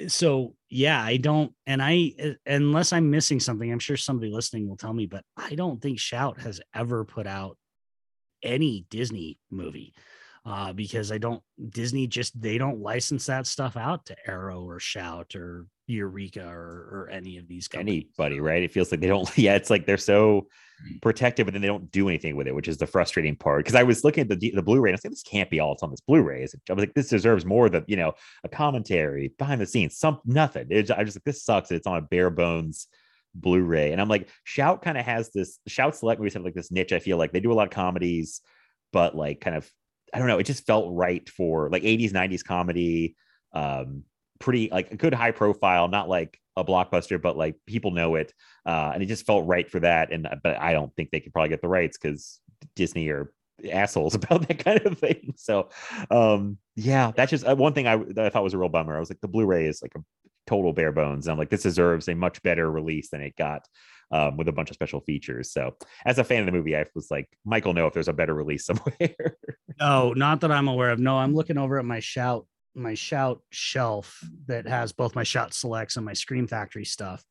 [0.08, 2.14] so yeah, I don't, and I
[2.48, 6.00] unless I'm missing something, I'm sure somebody listening will tell me, but I don't think
[6.00, 7.58] Shout has ever put out
[8.42, 9.94] any Disney movie.
[10.46, 14.78] Uh, because I don't Disney just they don't license that stuff out to Arrow or
[14.80, 18.06] Shout or Eureka or, or any of these companies.
[18.20, 18.62] Anybody, right?
[18.62, 19.30] It feels like they don't.
[19.38, 20.48] Yeah, it's like they're so
[20.84, 21.02] Mm.
[21.02, 23.64] protective, but then they don't do anything with it, which is the frustrating part.
[23.64, 25.60] Because I was looking at the the Blu-ray and I was like, this can't be
[25.60, 26.40] all it's on this Blu-ray.
[26.40, 28.14] I was like, this deserves more than you know
[28.44, 30.68] a commentary behind the scenes, some nothing.
[30.70, 31.72] It's, I just like this sucks.
[31.72, 32.88] It's on a bare bones
[33.36, 35.60] Blu-ray, and I'm like, Shout kind of has this.
[35.68, 36.92] Shout Select movies have like this niche.
[36.94, 38.42] I feel like they do a lot of comedies,
[38.92, 39.70] but like kind of
[40.14, 40.40] I don't know.
[40.40, 43.16] It just felt right for like 80s, 90s comedy.
[43.54, 44.04] Um,
[44.40, 48.34] pretty like a good high profile, not like a blockbuster, but like people know it.
[48.66, 50.12] Uh, and it just felt right for that.
[50.12, 52.40] And but I don't think they could probably get the rights because
[52.76, 53.32] Disney are
[53.72, 55.34] assholes about that kind of thing.
[55.38, 55.70] So
[56.12, 58.96] um yeah, that's just uh, one thing I, I thought was a real bummer.
[58.96, 60.00] I was like, the Blu-ray is like a
[60.48, 61.28] total bare bones.
[61.28, 63.66] And I'm like, this deserves a much better release than it got.
[64.12, 65.52] Um, with a bunch of special features.
[65.52, 65.76] So,
[66.06, 68.36] as a fan of the movie, I was like, Michael, know if there's a better
[68.36, 69.38] release somewhere.
[69.80, 71.00] No, not that I'm aware of.
[71.00, 72.46] No, I'm looking over at my shout
[72.76, 77.24] my shout shelf that has both my shout selects and my Scream Factory stuff.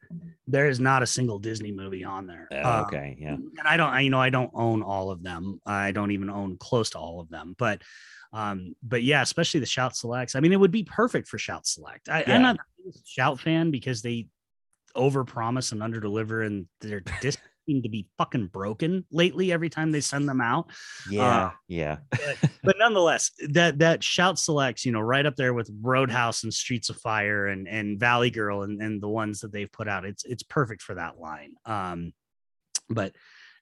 [0.47, 2.48] There is not a single Disney movie on there.
[2.52, 3.34] Um, okay, yeah.
[3.34, 5.60] and I don't, I, you know, I don't own all of them.
[5.66, 7.82] I don't even own close to all of them, but,
[8.32, 10.34] um, but yeah, especially the Shout Selects.
[10.34, 12.09] I mean, it would be perfect for Shout Select.
[12.09, 12.36] I, Yeah.
[12.36, 12.59] I'm not
[13.04, 14.26] Shout fan because they
[14.96, 19.52] overpromise and underdeliver, and their discs seem to be fucking broken lately.
[19.52, 20.70] Every time they send them out,
[21.09, 21.98] Yeah, yeah.
[22.64, 26.90] but nonetheless, that that Shout Selects, you know, right up there with Roadhouse and Streets
[26.90, 30.04] of Fire and and Valley Girl and and the ones that they've put out.
[30.04, 31.54] It's it's perfect for that line.
[31.64, 32.12] Um,
[32.88, 33.14] but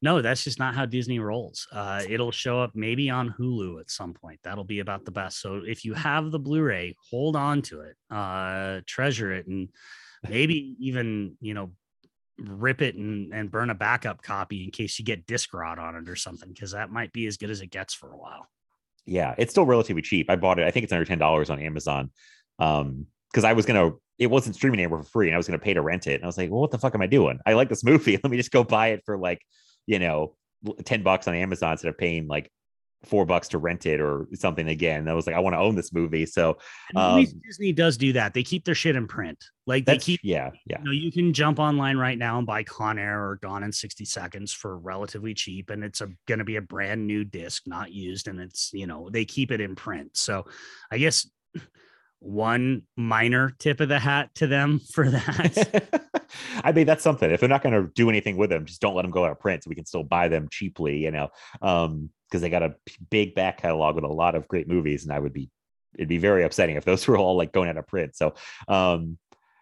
[0.03, 1.67] no, that's just not how Disney rolls.
[1.73, 4.41] Uh, it'll show up maybe on Hulu at some point.
[4.43, 5.41] That'll be about the best.
[5.41, 9.69] So if you have the Blu-ray, hold on to it, uh, treasure it, and
[10.29, 11.73] maybe even you know
[12.39, 15.95] rip it and, and burn a backup copy in case you get disc rot on
[15.95, 18.49] it or something because that might be as good as it gets for a while
[19.07, 20.31] yeah, it's still relatively cheap.
[20.31, 20.67] I bought it.
[20.67, 22.11] I think it's under ten dollars on Amazon.
[22.59, 25.59] Um, because I was gonna, it wasn't streaming anywhere for free, and I was gonna
[25.59, 26.15] pay to rent it.
[26.15, 27.39] And I was like, well, what the fuck am I doing?
[27.47, 28.13] I like this movie.
[28.23, 29.41] Let me just go buy it for like,
[29.87, 30.35] you know,
[30.85, 32.51] ten bucks on Amazon instead of paying like
[33.05, 35.09] four bucks to rent it or something again.
[35.09, 36.27] I was like, I want to own this movie.
[36.27, 36.59] So
[36.91, 38.35] And at least um, Disney does do that.
[38.35, 39.43] They keep their shit in print.
[39.67, 40.79] Like they keep yeah, yeah.
[40.81, 43.73] you know, you can jump online right now and buy Con Air or Gone in
[43.73, 45.71] 60 Seconds for relatively cheap.
[45.71, 48.29] And it's a gonna be a brand new disc, not used.
[48.29, 50.17] And it's, you know, they keep it in print.
[50.17, 50.47] So
[50.91, 51.29] I guess
[52.19, 56.05] one minor tip of the hat to them for that.
[56.65, 57.31] I mean, that's something.
[57.31, 59.33] If they're not going to do anything with them, just don't let them go out
[59.33, 61.29] of print so we can still buy them cheaply, you know,
[61.63, 62.75] um, because they got a
[63.11, 65.05] big back catalog with a lot of great movies.
[65.05, 65.51] And I would be,
[65.95, 68.17] it'd be very upsetting if those were all like going out of print.
[68.17, 68.35] So,
[68.69, 69.19] um,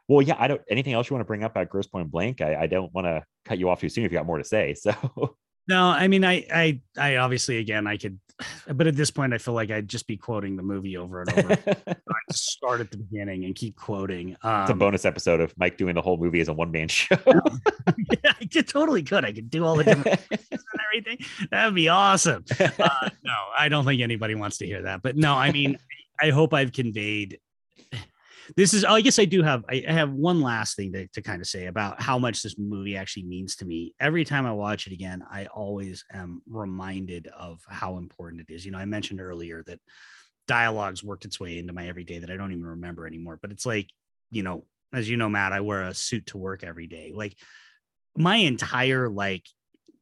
[0.09, 2.40] well, yeah, I don't, anything else you want to bring up at Grosse Pointe Blank?
[2.40, 4.45] I, I don't want to cut you off too soon if you got more to
[4.45, 4.74] say.
[4.74, 4.93] So,
[5.69, 8.19] no, I mean I I I obviously again I could
[8.73, 11.32] but at this point I feel like I'd just be quoting the movie over and
[11.32, 11.53] over.
[11.86, 11.95] I
[12.31, 14.31] just start at the beginning and keep quoting.
[14.31, 16.89] It's a Um, bonus episode of Mike doing the whole movie as a one man
[16.89, 17.16] show.
[17.27, 19.24] yeah, I could totally could.
[19.24, 20.61] I could do all the different and
[20.93, 21.19] everything.
[21.51, 22.45] That'd be awesome.
[22.61, 25.03] Uh, no, I don't think anybody wants to hear that.
[25.03, 25.78] But no, I mean,
[26.20, 27.39] I hope I've conveyed.
[28.57, 28.85] This is.
[28.85, 29.65] I guess I do have.
[29.69, 32.97] I have one last thing to, to kind of say about how much this movie
[32.97, 33.95] actually means to me.
[34.01, 38.65] Every time I watch it again, I always am reminded of how important it is.
[38.65, 39.81] You know, I mentioned earlier that
[40.47, 43.39] dialogues worked its way into my everyday that I don't even remember anymore.
[43.41, 43.89] But it's like,
[44.31, 47.12] you know, as you know, Matt, I wear a suit to work every day.
[47.15, 47.37] Like
[48.16, 49.47] my entire like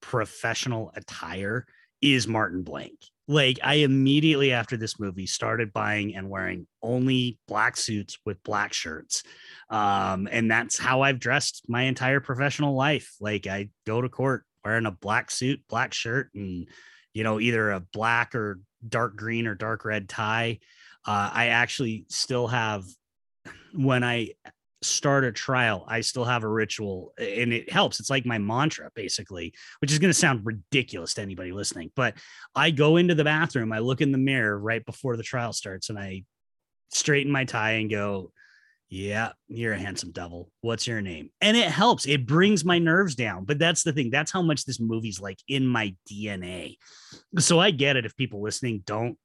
[0.00, 1.66] professional attire
[2.00, 2.98] is Martin Blank.
[3.28, 8.72] Like I immediately after this movie started buying and wearing only black suits with black
[8.72, 9.24] shirts.
[9.68, 13.14] Um, and that's how I've dressed my entire professional life.
[13.20, 16.68] Like I go to court wearing a black suit, black shirt, and
[17.14, 20.58] you know, either a black or dark green or dark red tie.
[21.06, 22.84] Uh, I actually still have
[23.72, 24.30] when I
[24.82, 28.00] start a trial, I still have a ritual and it helps.
[28.00, 31.90] It's like my mantra, basically, which is going to sound ridiculous to anybody listening.
[31.96, 32.14] But
[32.54, 35.90] I go into the bathroom, I look in the mirror right before the trial starts,
[35.90, 36.24] and I
[36.92, 38.32] straighten my tie and go,
[38.88, 40.50] Yeah, you're a handsome devil.
[40.60, 41.30] What's your name?
[41.40, 42.06] And it helps.
[42.06, 43.44] It brings my nerves down.
[43.44, 44.10] But that's the thing.
[44.10, 46.76] That's how much this movie's like in my DNA.
[47.38, 49.18] So I get it if people listening don't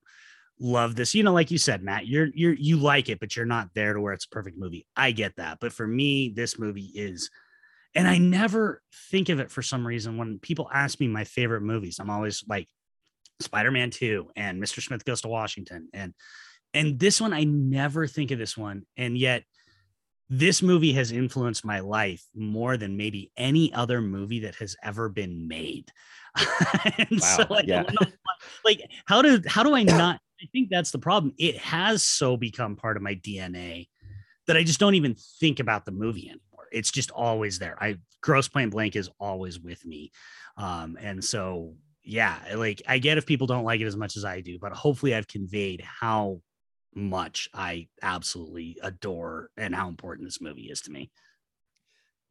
[0.61, 1.13] love this.
[1.15, 3.93] You know, like you said, Matt, you're you're you like it, but you're not there
[3.93, 4.85] to where it's a perfect movie.
[4.95, 5.57] I get that.
[5.59, 7.29] But for me, this movie is
[7.93, 11.61] and I never think of it for some reason when people ask me my favorite
[11.61, 11.99] movies.
[11.99, 12.69] I'm always like
[13.41, 14.81] Spider-Man 2 and Mr.
[14.81, 15.89] Smith Goes to Washington.
[15.93, 16.13] And
[16.73, 18.83] and this one, I never think of this one.
[18.95, 19.43] And yet
[20.29, 25.09] this movie has influenced my life more than maybe any other movie that has ever
[25.09, 25.91] been made.
[26.97, 27.83] and so Wow, yeah.
[28.63, 31.33] like how do how do I not I think that's the problem.
[31.37, 33.87] It has so become part of my DNA
[34.47, 36.67] that I just don't even think about the movie anymore.
[36.71, 37.77] It's just always there.
[37.81, 40.11] I Grosse Pointe Blank is always with me.
[40.57, 44.25] Um, and so yeah, like I get if people don't like it as much as
[44.25, 46.41] I do, but hopefully I've conveyed how
[46.93, 51.11] much I absolutely adore and how important this movie is to me.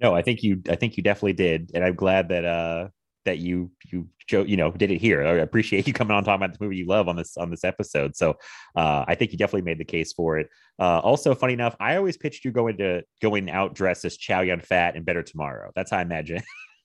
[0.00, 1.70] No, I think you I think you definitely did.
[1.74, 2.88] And I'm glad that uh
[3.24, 5.22] that you you show you know did it here.
[5.22, 7.64] I appreciate you coming on talking about the movie you love on this on this
[7.64, 8.16] episode.
[8.16, 8.36] So
[8.76, 10.48] uh I think you definitely made the case for it.
[10.78, 14.40] Uh also funny enough, I always pitched you going to going out dressed as Chow
[14.40, 15.72] Yun Fat and Better Tomorrow.
[15.74, 16.42] That's how I imagine.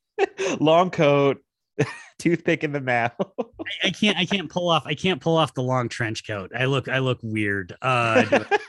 [0.60, 1.38] Long coat,
[2.20, 3.14] toothpick in the mouth.
[3.40, 6.52] I, I can't I can't pull off I can't pull off the long trench coat.
[6.58, 7.76] I look I look weird.
[7.82, 8.62] Uh, but,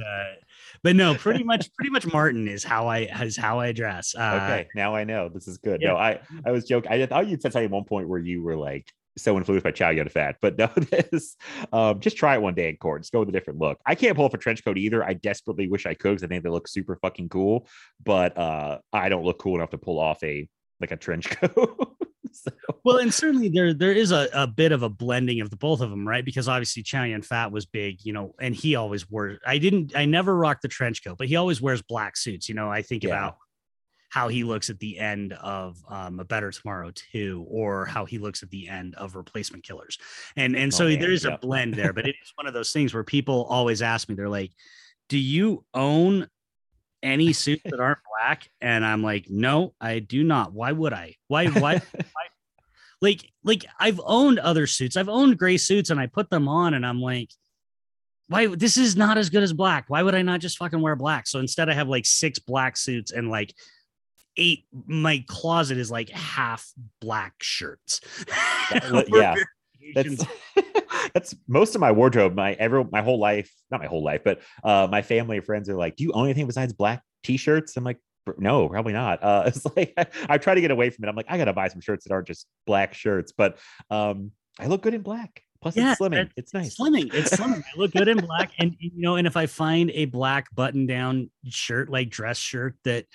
[0.00, 0.24] uh
[0.86, 4.14] but no, pretty much pretty much Martin is how I is how I dress.
[4.14, 5.82] Uh, okay, now I know this is good.
[5.82, 5.88] yeah.
[5.88, 6.92] No, I I was joking.
[6.92, 9.72] I thought you'd said something at one point where you were like so influenced by
[9.72, 11.34] Chow Yun Fat, but no, this
[11.72, 13.02] um, just try it one day in court.
[13.02, 13.80] Just go with a different look.
[13.84, 15.02] I can't pull off a trench coat either.
[15.02, 17.66] I desperately wish I could because I think they look super fucking cool,
[18.04, 20.48] but uh, I don't look cool enough to pull off a
[20.80, 21.96] like a trench coat.
[22.44, 22.52] So-
[22.84, 25.80] Well, and certainly there there is a, a bit of a blending of the both
[25.80, 26.24] of them, right?
[26.24, 29.38] Because obviously Chow Yun Fat was big, you know, and he always wore.
[29.46, 32.48] I didn't, I never rocked the trench coat, but he always wears black suits.
[32.48, 33.10] You know, I think Yeah.
[33.10, 33.36] about
[34.08, 38.18] how he looks at the end of um, a Better Tomorrow too, or how he
[38.18, 39.98] looks at the end of Replacement Killers,
[40.36, 41.34] and and Oh, so there is yeah.
[41.34, 41.92] a blend there.
[41.92, 44.52] But it is one of those things where people always ask me, they're like,
[45.08, 46.28] "Do you own?"
[47.06, 51.14] Any suits that aren't black and i'm like no i do not why would i
[51.28, 51.80] why why
[53.02, 54.96] like like I've owned other suits.
[54.96, 57.30] I've owned gray suits and I put them on and I'm like,
[58.28, 59.84] why this is not as good as black.
[59.88, 61.26] Why would I not just fucking wear black?
[61.26, 63.54] So instead I have like six black suits and like
[64.36, 66.66] eight my closet is like half
[67.00, 68.00] black shirts.
[69.08, 69.36] yeah,
[69.94, 70.24] that's
[71.14, 72.34] that's most of my wardrobe.
[72.34, 75.68] My every my whole life, not my whole life, but uh, my family and friends
[75.68, 77.98] are like, "Do you own anything besides black t-shirts?" I'm like,
[78.38, 81.08] "No, probably not." Uh, it's like I, I try to get away from it.
[81.08, 83.58] I'm like, I gotta buy some shirts that aren't just black shirts, but
[83.90, 85.42] um, I look good in black.
[85.62, 86.30] Plus, Yeah, it's slimming.
[86.36, 86.76] It's nice.
[86.78, 87.12] Slimming.
[87.12, 87.62] It's slimming.
[87.62, 88.52] I look good in black.
[88.58, 92.76] And you know, and if I find a black button down shirt, like dress shirt
[92.84, 93.06] that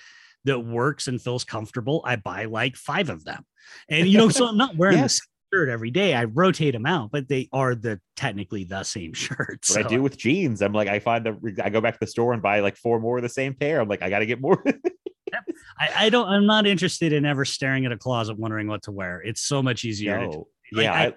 [0.44, 3.44] that works and feels comfortable, I buy like five of them.
[3.88, 5.08] And you know, so I'm not wearing Yeah.
[5.52, 6.14] Shirt every day.
[6.14, 9.64] I rotate them out, but they are the technically the same shirt.
[9.68, 12.06] What I do with jeans, I'm like, I find the I go back to the
[12.06, 13.80] store and buy like four more of the same pair.
[13.80, 14.62] I'm like, I got to get more.
[15.78, 18.92] I, I don't I'm not interested in ever staring at a closet wondering what to
[18.92, 19.20] wear.
[19.22, 20.20] It's so much easier.
[20.26, 20.48] no.
[20.72, 21.12] Like, yeah, I- I,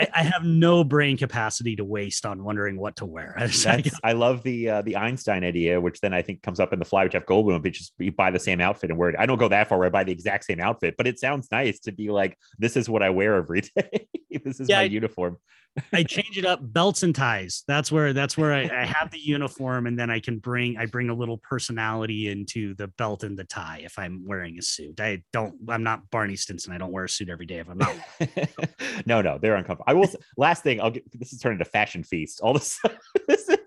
[0.00, 3.34] I, I have no brain capacity to waste on wondering what to wear.
[3.66, 6.78] I I love the uh, the Einstein idea, which then I think comes up in
[6.78, 7.62] the Fly with Jeff Goldblum.
[7.62, 9.16] But just you buy the same outfit and wear it.
[9.18, 11.48] I don't go that far where I buy the exact same outfit, but it sounds
[11.52, 14.08] nice to be like, this is what I wear every day.
[14.44, 15.36] this is Yeah, my I- uniform.
[15.92, 17.62] I change it up belts and ties.
[17.68, 20.86] That's where that's where I, I have the uniform and then I can bring I
[20.86, 24.98] bring a little personality into the belt and the tie if I'm wearing a suit.
[25.00, 26.72] I don't I'm not Barney Stinson.
[26.72, 27.94] I don't wear a suit every day if I'm not.
[29.06, 29.84] no, no, they're uncomfortable.
[29.90, 30.08] I will.
[30.36, 31.04] Last thing, I'll get.
[31.18, 32.40] This is turning into fashion feast.
[32.42, 32.78] All this.
[33.28, 33.58] this is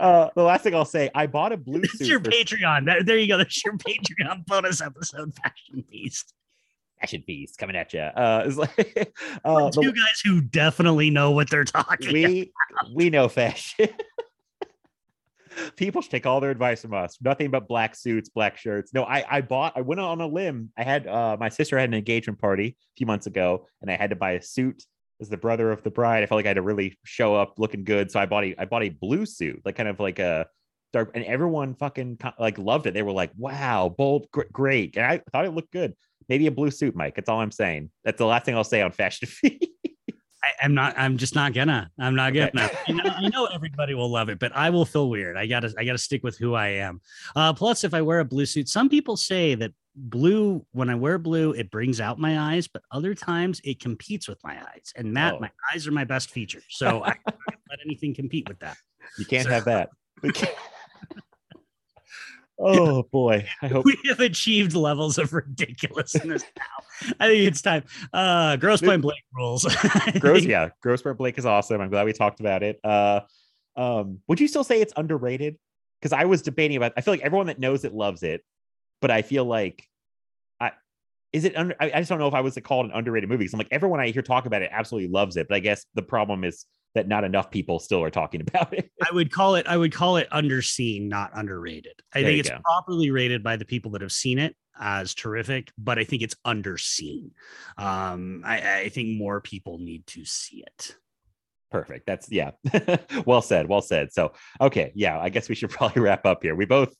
[0.00, 1.08] uh, the last thing I'll say.
[1.14, 2.08] I bought a blue suit.
[2.08, 2.84] your for- Patreon.
[2.84, 3.38] There, there you go.
[3.38, 6.34] That's your Patreon bonus episode, Fashion feast.
[7.00, 8.00] fashion feast coming at you.
[8.00, 9.12] Uh, it's like
[9.44, 12.12] uh, the- Two guys who definitely know what they're talking.
[12.12, 12.52] we
[12.94, 13.88] we know fashion.
[15.76, 17.18] People should take all their advice from us.
[17.20, 18.94] Nothing but black suits, black shirts.
[18.94, 19.72] No, I I bought.
[19.76, 20.70] I went on a limb.
[20.76, 23.96] I had uh, my sister had an engagement party a few months ago, and I
[23.96, 24.84] had to buy a suit
[25.20, 26.22] as the brother of the bride.
[26.22, 28.54] I felt like I had to really show up looking good, so I bought a
[28.58, 30.46] I bought a blue suit, like kind of like a
[30.92, 32.94] dark, and everyone fucking like loved it.
[32.94, 35.94] They were like, "Wow, bold, gr- great!" And I thought it looked good.
[36.28, 37.14] Maybe a blue suit, Mike.
[37.14, 37.90] That's all I'm saying.
[38.04, 39.64] That's the last thing I'll say on fashion feast.
[40.42, 40.94] I, I'm not.
[40.96, 41.90] I'm just not gonna.
[41.98, 42.70] I'm not gonna.
[42.86, 45.36] You know, you know everybody will love it, but I will feel weird.
[45.36, 45.72] I gotta.
[45.78, 47.00] I gotta stick with who I am.
[47.34, 50.64] Uh, plus, if I wear a blue suit, some people say that blue.
[50.70, 54.38] When I wear blue, it brings out my eyes, but other times it competes with
[54.44, 54.92] my eyes.
[54.94, 55.40] And Matt, Oh.
[55.40, 58.76] my eyes are my best feature, so I don't let anything compete with that.
[59.18, 59.90] You can't have that.
[62.58, 63.46] Oh boy.
[63.62, 67.10] I hope We have achieved levels of ridiculousness now.
[67.20, 67.84] I think it's time.
[68.12, 69.64] Uh, Grosse Pointe Blake rules.
[70.18, 70.70] Gross, yeah.
[70.84, 71.80] Grossberg Blake is awesome.
[71.80, 72.80] I'm glad we talked about it.
[72.84, 73.20] Uh
[73.76, 75.56] um, would you still say it's underrated?
[76.00, 78.44] Because I was debating about I feel like everyone that knows it loves it,
[79.00, 79.86] but I feel like
[80.60, 80.72] I
[81.32, 82.92] is it under I, I just don't know if I was to call it an
[82.92, 83.44] underrated movie.
[83.44, 85.86] 'cause I'm like everyone I hear talk about it absolutely loves it, but I guess
[85.94, 86.64] the problem is
[86.94, 88.90] that not enough people still are talking about it.
[89.02, 91.94] I would call it I would call it underseen, not underrated.
[92.14, 92.58] I There think it's go.
[92.64, 96.36] properly rated by the people that have seen it as terrific, but I think it's
[96.46, 97.30] underseen.
[97.76, 100.96] Um, I, I think more people need to see it.
[101.70, 102.06] Perfect.
[102.06, 102.52] That's yeah.
[103.26, 103.68] well said.
[103.68, 104.12] Well said.
[104.12, 105.18] So okay, yeah.
[105.18, 106.54] I guess we should probably wrap up here.
[106.54, 106.94] We both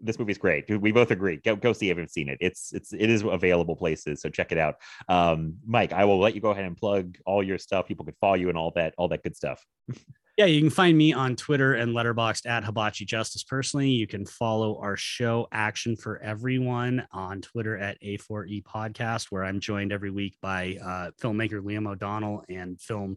[0.00, 0.68] this movie's great.
[0.80, 1.36] We both agree.
[1.36, 1.86] Go go see.
[1.86, 2.38] if you haven't seen it.
[2.40, 4.20] It's it's it is available places.
[4.20, 4.76] So check it out.
[5.08, 7.88] Um, Mike, I will let you go ahead and plug all your stuff.
[7.88, 9.64] People can follow you and all that all that good stuff.
[10.38, 13.42] Yeah, you can find me on Twitter and Letterboxd at Hibachi Justice.
[13.42, 19.42] Personally, you can follow our show Action for Everyone on Twitter at A4E Podcast, where
[19.42, 23.16] I'm joined every week by uh, filmmaker Liam O'Donnell and film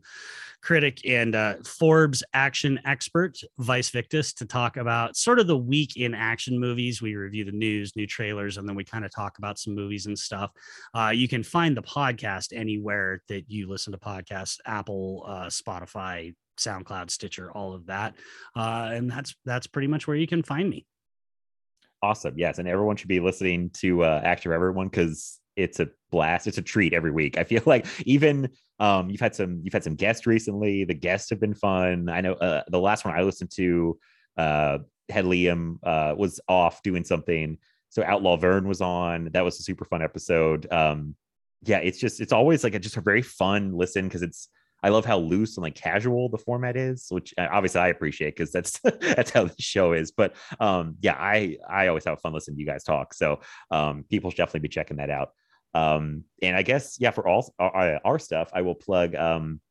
[0.63, 5.97] critic and uh, Forbes action expert Vice Victus to talk about sort of the week
[5.97, 7.03] in action movies.
[7.03, 10.07] We review the news, new trailers, and then we kind of talk about some movies
[10.07, 10.49] and stuff.
[10.95, 16.33] Uh, you can find the podcast anywhere that you listen to podcasts Apple, uh, Spotify,
[16.61, 18.15] SoundCloud, Stitcher, all of that.
[18.55, 20.85] Uh, and that's that's pretty much where you can find me.
[22.01, 22.33] Awesome.
[22.37, 26.47] Yes, and everyone should be listening to uh, Action for Everyone because it's a blast.
[26.47, 27.37] It's a treat every week.
[27.37, 28.49] I feel like even
[28.79, 30.83] um, you've had some you've had some guests recently.
[30.83, 32.09] The guests have been fun.
[32.09, 33.99] I know uh, the last one I listened to
[34.37, 37.57] uh, had Liam uh, was off doing something.
[37.89, 39.29] So Outlaw Vern was on.
[39.33, 40.71] That was a super fun episode.
[40.71, 41.15] Um,
[41.63, 44.49] yeah, it's just it's always like a, just a very fun listen because it's
[44.83, 48.35] I love how loose and like casual the format is, which uh, obviously I appreciate
[48.35, 50.11] because that's that's how the show is.
[50.11, 53.13] But um, yeah, I I always have fun listening to you guys talk.
[53.13, 55.29] So um, people should definitely be checking that out.
[55.73, 59.61] Um, and I guess yeah, for all our, our stuff, I will plug um,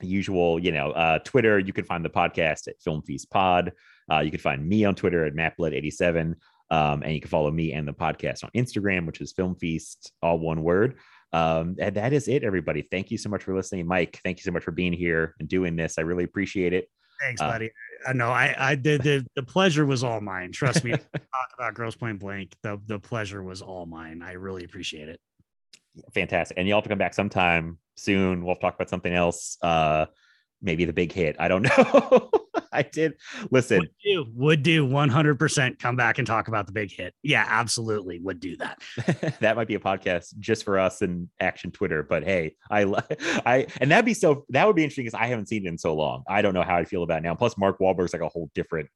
[0.00, 1.58] usual, you know, uh, Twitter.
[1.58, 3.72] You can find the podcast at Film Feast Pod.
[4.10, 6.34] Uh, you can find me on Twitter at MattBlood87.
[6.70, 10.12] Um, and you can follow me and the podcast on Instagram, which is Film Feast,
[10.22, 10.96] all one word.
[11.32, 12.82] Um, and that is it, everybody.
[12.82, 13.86] Thank you so much for listening.
[13.86, 15.98] Mike, thank you so much for being here and doing this.
[15.98, 16.88] I really appreciate it.
[17.20, 17.70] Thanks, Uh, buddy.
[18.06, 20.52] I know I I did the, the pleasure was all mine.
[20.52, 20.90] Trust me.
[20.92, 22.54] talk about Grosse Pointe Blank.
[22.62, 24.22] The the pleasure was all mine.
[24.22, 25.20] I really appreciate it.
[26.14, 26.58] Fantastic.
[26.58, 28.44] And you'll have to come back sometime soon.
[28.44, 29.56] We'll talk about something else.
[29.62, 30.06] Uh,
[30.62, 31.36] maybe the big hit.
[31.38, 32.30] I don't know.
[32.72, 33.14] I did
[33.50, 33.80] listen.
[33.80, 37.14] Would do, would do 100% come back and talk about the big hit.
[37.22, 38.82] Yeah, absolutely would do that.
[39.40, 42.02] that might be a podcast just for us and Action Twitter.
[42.02, 42.84] But hey, I,
[43.46, 44.46] I, and that'd be so.
[44.50, 46.22] That would be interesting because I haven't seen it in so long.
[46.28, 47.34] I don't know how I feel about it now.
[47.34, 48.88] Plus, Mark Wahlberg's like a whole different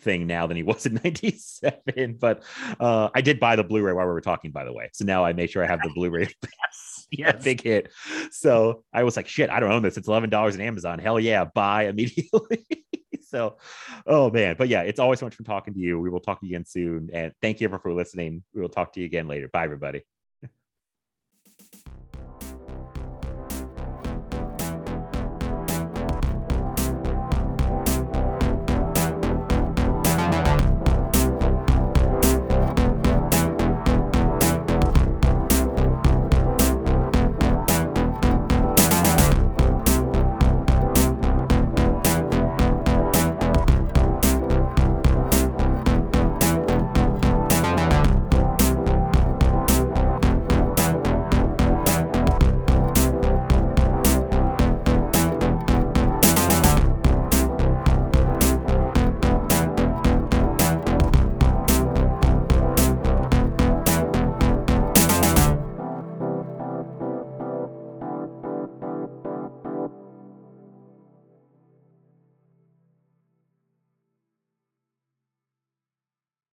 [0.00, 2.42] thing now than he was in 97 but
[2.80, 4.90] uh i did buy the blu-ray while we were talking by the way.
[4.92, 6.28] So now i make sure i have the blu-ray.
[6.72, 7.44] Yes, yes.
[7.44, 7.92] big hit.
[8.30, 9.96] So i was like shit i don't own this.
[9.96, 10.98] It's $11 in amazon.
[10.98, 12.66] Hell yeah buy immediately.
[13.22, 13.56] So
[14.06, 14.56] oh man.
[14.58, 16.00] But yeah it's always so much fun talking to you.
[16.00, 17.10] We will talk again soon.
[17.12, 18.42] And thank you for listening.
[18.54, 19.48] We will talk to you again later.
[19.48, 20.02] Bye everybody